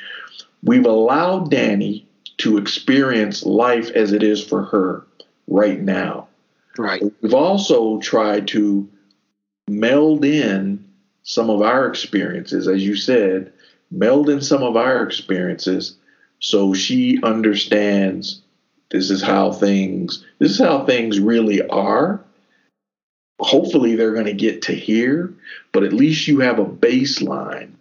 We've 0.62 0.86
allowed 0.86 1.50
Danny 1.50 2.06
to 2.38 2.56
experience 2.56 3.44
life 3.44 3.90
as 3.90 4.12
it 4.12 4.22
is 4.22 4.44
for 4.44 4.64
her 4.64 5.04
right 5.46 5.80
now. 5.80 6.28
Right. 6.78 7.02
We've 7.20 7.34
also 7.34 7.98
tried 7.98 8.48
to 8.48 8.88
meld 9.68 10.24
in 10.24 10.84
some 11.22 11.50
of 11.50 11.62
our 11.62 11.86
experiences, 11.86 12.66
as 12.66 12.84
you 12.84 12.96
said, 12.96 13.52
meld 13.90 14.28
in 14.28 14.40
some 14.40 14.62
of 14.62 14.76
our 14.76 15.02
experiences 15.02 15.96
so 16.42 16.74
she 16.74 17.20
understands 17.22 18.42
this 18.90 19.10
is 19.10 19.22
how 19.22 19.52
things 19.52 20.24
this 20.38 20.50
is 20.50 20.58
how 20.58 20.84
things 20.84 21.20
really 21.20 21.66
are. 21.68 22.22
Hopefully 23.38 23.94
they're 23.94 24.12
going 24.12 24.26
to 24.26 24.32
get 24.32 24.62
to 24.62 24.74
here, 24.74 25.32
but 25.72 25.84
at 25.84 25.92
least 25.92 26.26
you 26.26 26.40
have 26.40 26.58
a 26.58 26.64
baseline 26.64 27.72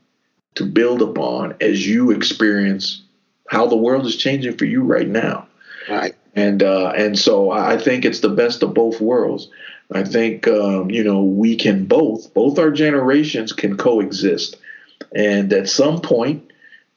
to 0.55 0.65
build 0.65 1.01
upon 1.01 1.55
as 1.59 1.87
you 1.87 2.11
experience 2.11 3.01
how 3.49 3.65
the 3.67 3.75
world 3.75 4.05
is 4.05 4.15
changing 4.15 4.57
for 4.57 4.65
you 4.65 4.83
right 4.83 5.07
now. 5.07 5.47
Right. 5.89 6.15
And 6.35 6.63
uh, 6.63 6.93
and 6.95 7.19
so 7.19 7.51
I 7.51 7.77
think 7.77 8.05
it's 8.05 8.21
the 8.21 8.29
best 8.29 8.63
of 8.63 8.73
both 8.73 9.01
worlds. 9.01 9.49
I 9.91 10.03
think 10.03 10.47
um, 10.47 10.89
you 10.89 11.03
know 11.03 11.21
we 11.21 11.55
can 11.55 11.85
both 11.85 12.33
both 12.33 12.57
our 12.57 12.71
generations 12.71 13.51
can 13.51 13.75
coexist, 13.75 14.55
and 15.13 15.51
at 15.51 15.67
some 15.67 15.99
point, 15.99 16.51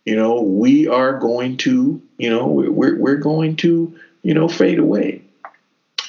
you 0.05 0.17
know, 0.17 0.41
we 0.41 0.87
are 0.87 1.19
going 1.19 1.57
to 1.59 2.01
you 2.19 2.31
know 2.31 2.47
we're 2.47 2.97
we're 2.97 3.17
going 3.17 3.57
to 3.57 3.99
you 4.23 4.35
know 4.35 4.49
fade 4.49 4.79
away, 4.79 5.23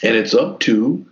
and 0.03 0.15
it's 0.15 0.35
up 0.35 0.59
to 0.61 1.05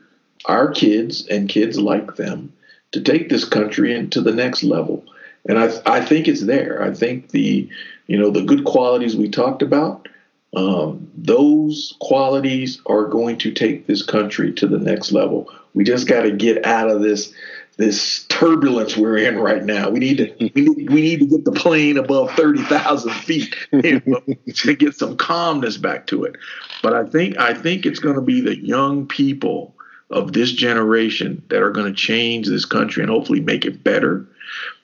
our 0.46 0.70
kids 0.70 1.26
and 1.28 1.50
kids 1.50 1.80
like 1.80 2.16
them 2.16 2.54
to 2.92 3.02
take 3.02 3.30
this 3.30 3.46
country 3.46 3.96
into 3.96 4.22
the 4.22 4.34
next 4.34 4.64
level. 4.64 5.04
And 5.48 5.58
I 5.58 5.72
I 5.86 6.06
think 6.06 6.28
it's 6.28 6.46
there. 6.46 6.84
I 6.84 6.94
think 6.94 7.30
the 7.30 7.68
you 8.06 8.20
know 8.20 8.30
the 8.30 8.44
good 8.44 8.66
qualities 8.66 9.16
we 9.16 9.30
talked 9.30 9.64
about 9.64 10.08
um, 10.56 11.10
those 11.16 11.96
qualities 12.00 12.82
are 12.86 13.06
going 13.06 13.38
to 13.40 13.52
take 13.52 13.88
this 13.88 14.04
country 14.04 14.52
to 14.54 14.68
the 14.68 14.78
next 14.78 15.12
level. 15.12 15.52
We 15.74 15.84
just 15.84 16.08
got 16.08 16.24
to 16.24 16.32
get 16.32 16.66
out 16.66 16.90
of 16.90 17.02
this 17.02 17.34
this 17.78 18.26
turbulence 18.26 18.96
we're 18.96 19.18
in 19.18 19.40
right 19.40 19.64
now. 19.64 19.90
We 19.90 20.00
need 20.00 20.18
to 20.18 20.36
we 20.56 20.62
need, 20.62 20.90
we 20.90 21.02
need 21.02 21.20
to 21.20 21.26
get 21.26 21.46
the 21.46 21.52
plane 21.52 21.98
above 21.98 22.32
thirty 22.32 22.62
thousand 22.64 23.14
feet 23.14 23.56
you 23.72 24.02
know, 24.06 24.22
to 24.48 24.76
get 24.76 24.96
some 24.96 25.18
calmness 25.18 25.78
back 25.78 26.08
to 26.08 26.24
it. 26.24 26.36
But 26.84 26.94
I 26.94 27.06
think 27.06 27.38
I 27.40 27.54
think 27.54 27.86
it's 27.86 28.00
going 28.00 28.16
to 28.16 28.22
be 28.22 28.42
the 28.42 28.58
young 28.58 29.08
people 29.08 29.74
of 30.12 30.34
this 30.34 30.52
generation 30.52 31.44
that 31.50 31.64
are 31.64 31.72
going 31.72 31.88
to 31.88 32.00
change 32.00 32.48
this 32.48 32.66
country 32.66 33.02
and 33.02 33.10
hopefully 33.10 33.40
make 33.40 33.66
it 33.66 33.84
better. 33.84 34.28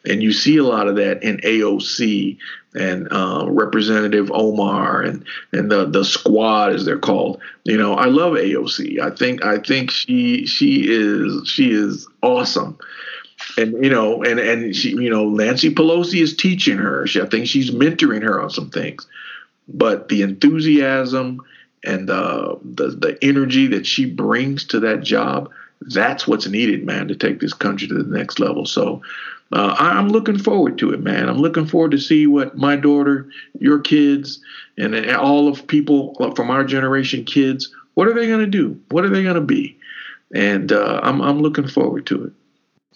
And 0.05 0.23
you 0.23 0.33
see 0.33 0.57
a 0.57 0.63
lot 0.63 0.87
of 0.87 0.95
that 0.95 1.21
in 1.21 1.37
AOC 1.37 2.37
and 2.75 3.07
uh, 3.11 3.45
Representative 3.47 4.31
Omar 4.31 5.01
and 5.01 5.25
and 5.51 5.71
the 5.71 5.85
the 5.85 6.05
squad 6.05 6.73
as 6.73 6.85
they're 6.85 6.99
called. 6.99 7.41
You 7.63 7.77
know, 7.77 7.93
I 7.93 8.05
love 8.05 8.33
AOC. 8.33 8.99
I 8.99 9.09
think 9.11 9.43
I 9.43 9.57
think 9.57 9.91
she 9.91 10.45
she 10.45 10.83
is 10.87 11.47
she 11.47 11.71
is 11.71 12.07
awesome. 12.21 12.77
And 13.57 13.83
you 13.83 13.89
know, 13.89 14.23
and 14.23 14.39
and 14.39 14.75
she 14.75 14.89
you 14.89 15.09
know 15.09 15.29
Nancy 15.29 15.73
Pelosi 15.73 16.21
is 16.21 16.35
teaching 16.35 16.77
her. 16.77 17.07
She, 17.07 17.21
I 17.21 17.25
think 17.25 17.47
she's 17.47 17.71
mentoring 17.71 18.23
her 18.23 18.41
on 18.41 18.49
some 18.49 18.69
things. 18.69 19.07
But 19.67 20.09
the 20.09 20.21
enthusiasm 20.23 21.41
and 21.83 22.09
the, 22.09 22.59
the 22.63 22.87
the 22.89 23.17
energy 23.21 23.67
that 23.67 23.85
she 23.85 24.05
brings 24.05 24.65
to 24.65 24.79
that 24.81 25.01
job, 25.01 25.49
that's 25.81 26.27
what's 26.27 26.47
needed, 26.47 26.85
man, 26.85 27.07
to 27.07 27.15
take 27.15 27.39
this 27.39 27.53
country 27.53 27.87
to 27.87 28.03
the 28.03 28.17
next 28.17 28.39
level. 28.39 28.65
So 28.65 29.01
uh, 29.51 29.75
I'm 29.79 30.09
looking 30.09 30.37
forward 30.37 30.77
to 30.79 30.91
it, 30.91 31.01
man. 31.01 31.27
I'm 31.27 31.37
looking 31.37 31.65
forward 31.65 31.91
to 31.91 31.97
see 31.97 32.27
what 32.27 32.57
my 32.57 32.75
daughter, 32.75 33.29
your 33.59 33.79
kids, 33.79 34.39
and, 34.77 34.95
all 35.11 35.47
of 35.47 35.65
people 35.65 36.13
from 36.35 36.51
our 36.51 36.63
generation, 36.63 37.25
kids, 37.25 37.73
what 37.95 38.07
are 38.07 38.13
they 38.13 38.27
going 38.27 38.39
to 38.39 38.47
do? 38.47 38.79
What 38.89 39.05
are 39.05 39.09
they 39.09 39.23
going 39.23 39.35
to 39.35 39.41
be? 39.41 39.77
And 40.33 40.71
uh, 40.71 40.99
I'm 41.01 41.21
I'm 41.21 41.41
looking 41.41 41.67
forward 41.67 42.05
to 42.07 42.25
it. 42.25 42.33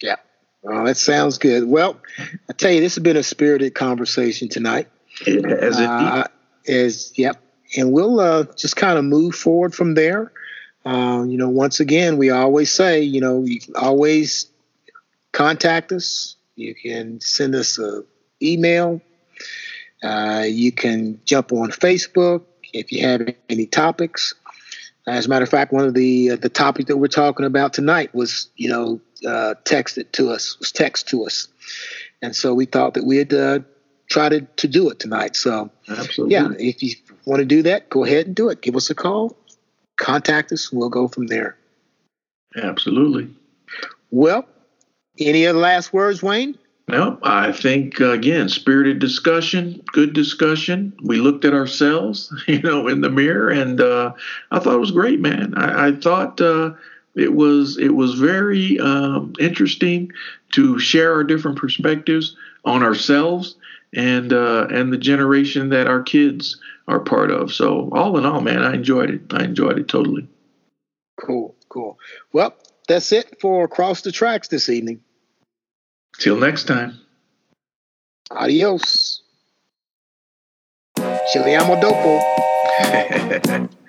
Yeah, 0.00 0.16
well, 0.62 0.84
that 0.84 0.96
sounds 0.96 1.38
good. 1.38 1.68
Well, 1.68 2.00
I 2.48 2.52
tell 2.52 2.70
you, 2.70 2.80
this 2.80 2.94
has 2.94 3.02
been 3.02 3.16
a 3.16 3.24
spirited 3.24 3.74
conversation 3.74 4.48
tonight. 4.48 4.88
It 5.26 5.44
has 5.44 5.78
uh, 5.78 6.28
is 6.64 7.12
yep, 7.16 7.42
and 7.76 7.92
we'll 7.92 8.20
uh, 8.20 8.44
just 8.56 8.76
kind 8.76 8.96
of 8.96 9.04
move 9.04 9.34
forward 9.34 9.74
from 9.74 9.94
there. 9.94 10.30
Uh, 10.86 11.24
you 11.26 11.36
know, 11.36 11.48
once 11.48 11.80
again, 11.80 12.16
we 12.16 12.30
always 12.30 12.70
say, 12.70 13.02
you 13.02 13.20
know, 13.20 13.42
you 13.42 13.58
always 13.74 14.48
contact 15.32 15.90
us 15.90 16.33
you 16.56 16.74
can 16.74 17.20
send 17.20 17.54
us 17.54 17.78
an 17.78 18.04
email. 18.42 19.00
Uh, 20.02 20.44
you 20.46 20.72
can 20.72 21.20
jump 21.24 21.52
on 21.52 21.70
Facebook 21.70 22.42
if 22.72 22.92
you 22.92 23.06
have 23.06 23.34
any 23.48 23.66
topics. 23.66 24.34
As 25.06 25.26
a 25.26 25.28
matter 25.28 25.42
of 25.42 25.50
fact, 25.50 25.72
one 25.72 25.84
of 25.84 25.94
the 25.94 26.30
uh, 26.30 26.36
the 26.36 26.48
topics 26.48 26.88
that 26.88 26.96
we're 26.96 27.08
talking 27.08 27.44
about 27.44 27.74
tonight 27.74 28.14
was, 28.14 28.48
you 28.56 28.68
know, 28.68 29.00
uh, 29.26 29.54
texted 29.64 30.12
to 30.12 30.30
us, 30.30 30.58
was 30.58 30.72
text 30.72 31.08
to 31.08 31.26
us, 31.26 31.48
and 32.22 32.34
so 32.34 32.54
we 32.54 32.64
thought 32.64 32.94
that 32.94 33.04
we'd 33.04 33.34
uh, 33.34 33.60
try 34.08 34.30
to 34.30 34.40
to 34.40 34.66
do 34.66 34.88
it 34.88 34.98
tonight. 34.98 35.36
So, 35.36 35.70
absolutely, 35.90 36.34
yeah, 36.34 36.48
if 36.58 36.82
you 36.82 36.94
want 37.26 37.40
to 37.40 37.44
do 37.44 37.62
that, 37.64 37.90
go 37.90 38.04
ahead 38.04 38.26
and 38.26 38.34
do 38.34 38.48
it. 38.48 38.62
Give 38.62 38.76
us 38.76 38.88
a 38.88 38.94
call, 38.94 39.36
contact 39.98 40.52
us, 40.52 40.70
and 40.70 40.80
we'll 40.80 40.88
go 40.88 41.06
from 41.06 41.26
there. 41.26 41.58
Absolutely. 42.56 43.28
Well, 44.10 44.46
any 45.18 45.46
other 45.46 45.58
last 45.58 45.92
words, 45.92 46.22
Wayne? 46.22 46.58
No, 46.88 47.18
I 47.22 47.52
think 47.52 48.00
uh, 48.00 48.10
again, 48.10 48.48
spirited 48.48 48.98
discussion, 48.98 49.82
good 49.92 50.12
discussion. 50.12 50.92
We 51.02 51.16
looked 51.16 51.46
at 51.46 51.54
ourselves, 51.54 52.32
you 52.46 52.60
know, 52.60 52.88
in 52.88 53.00
the 53.00 53.10
mirror, 53.10 53.48
and 53.48 53.80
uh, 53.80 54.12
I 54.50 54.58
thought 54.58 54.74
it 54.74 54.80
was 54.80 54.90
great, 54.90 55.20
man. 55.20 55.54
I, 55.56 55.88
I 55.88 55.92
thought 55.92 56.40
uh, 56.40 56.72
it 57.14 57.32
was 57.32 57.78
it 57.78 57.94
was 57.94 58.14
very 58.14 58.78
um, 58.80 59.32
interesting 59.40 60.12
to 60.52 60.78
share 60.78 61.14
our 61.14 61.24
different 61.24 61.58
perspectives 61.58 62.36
on 62.64 62.82
ourselves 62.82 63.56
and 63.94 64.32
uh, 64.32 64.66
and 64.70 64.92
the 64.92 64.98
generation 64.98 65.70
that 65.70 65.86
our 65.86 66.02
kids 66.02 66.60
are 66.86 67.00
part 67.00 67.30
of. 67.30 67.52
So 67.52 67.88
all 67.92 68.18
in 68.18 68.26
all, 68.26 68.40
man, 68.40 68.62
I 68.62 68.74
enjoyed 68.74 69.10
it. 69.10 69.22
I 69.32 69.44
enjoyed 69.44 69.78
it 69.78 69.88
totally. 69.88 70.28
Cool, 71.18 71.54
cool. 71.70 71.98
Well, 72.32 72.54
that's 72.88 73.12
it 73.12 73.40
for 73.40 73.64
Across 73.64 74.02
the 74.02 74.12
Tracks 74.12 74.48
this 74.48 74.68
evening. 74.68 75.00
Till 76.18 76.36
next 76.36 76.64
time. 76.66 77.00
Adios. 78.30 79.22
Ci 81.32 81.38
dopo. 81.76 82.20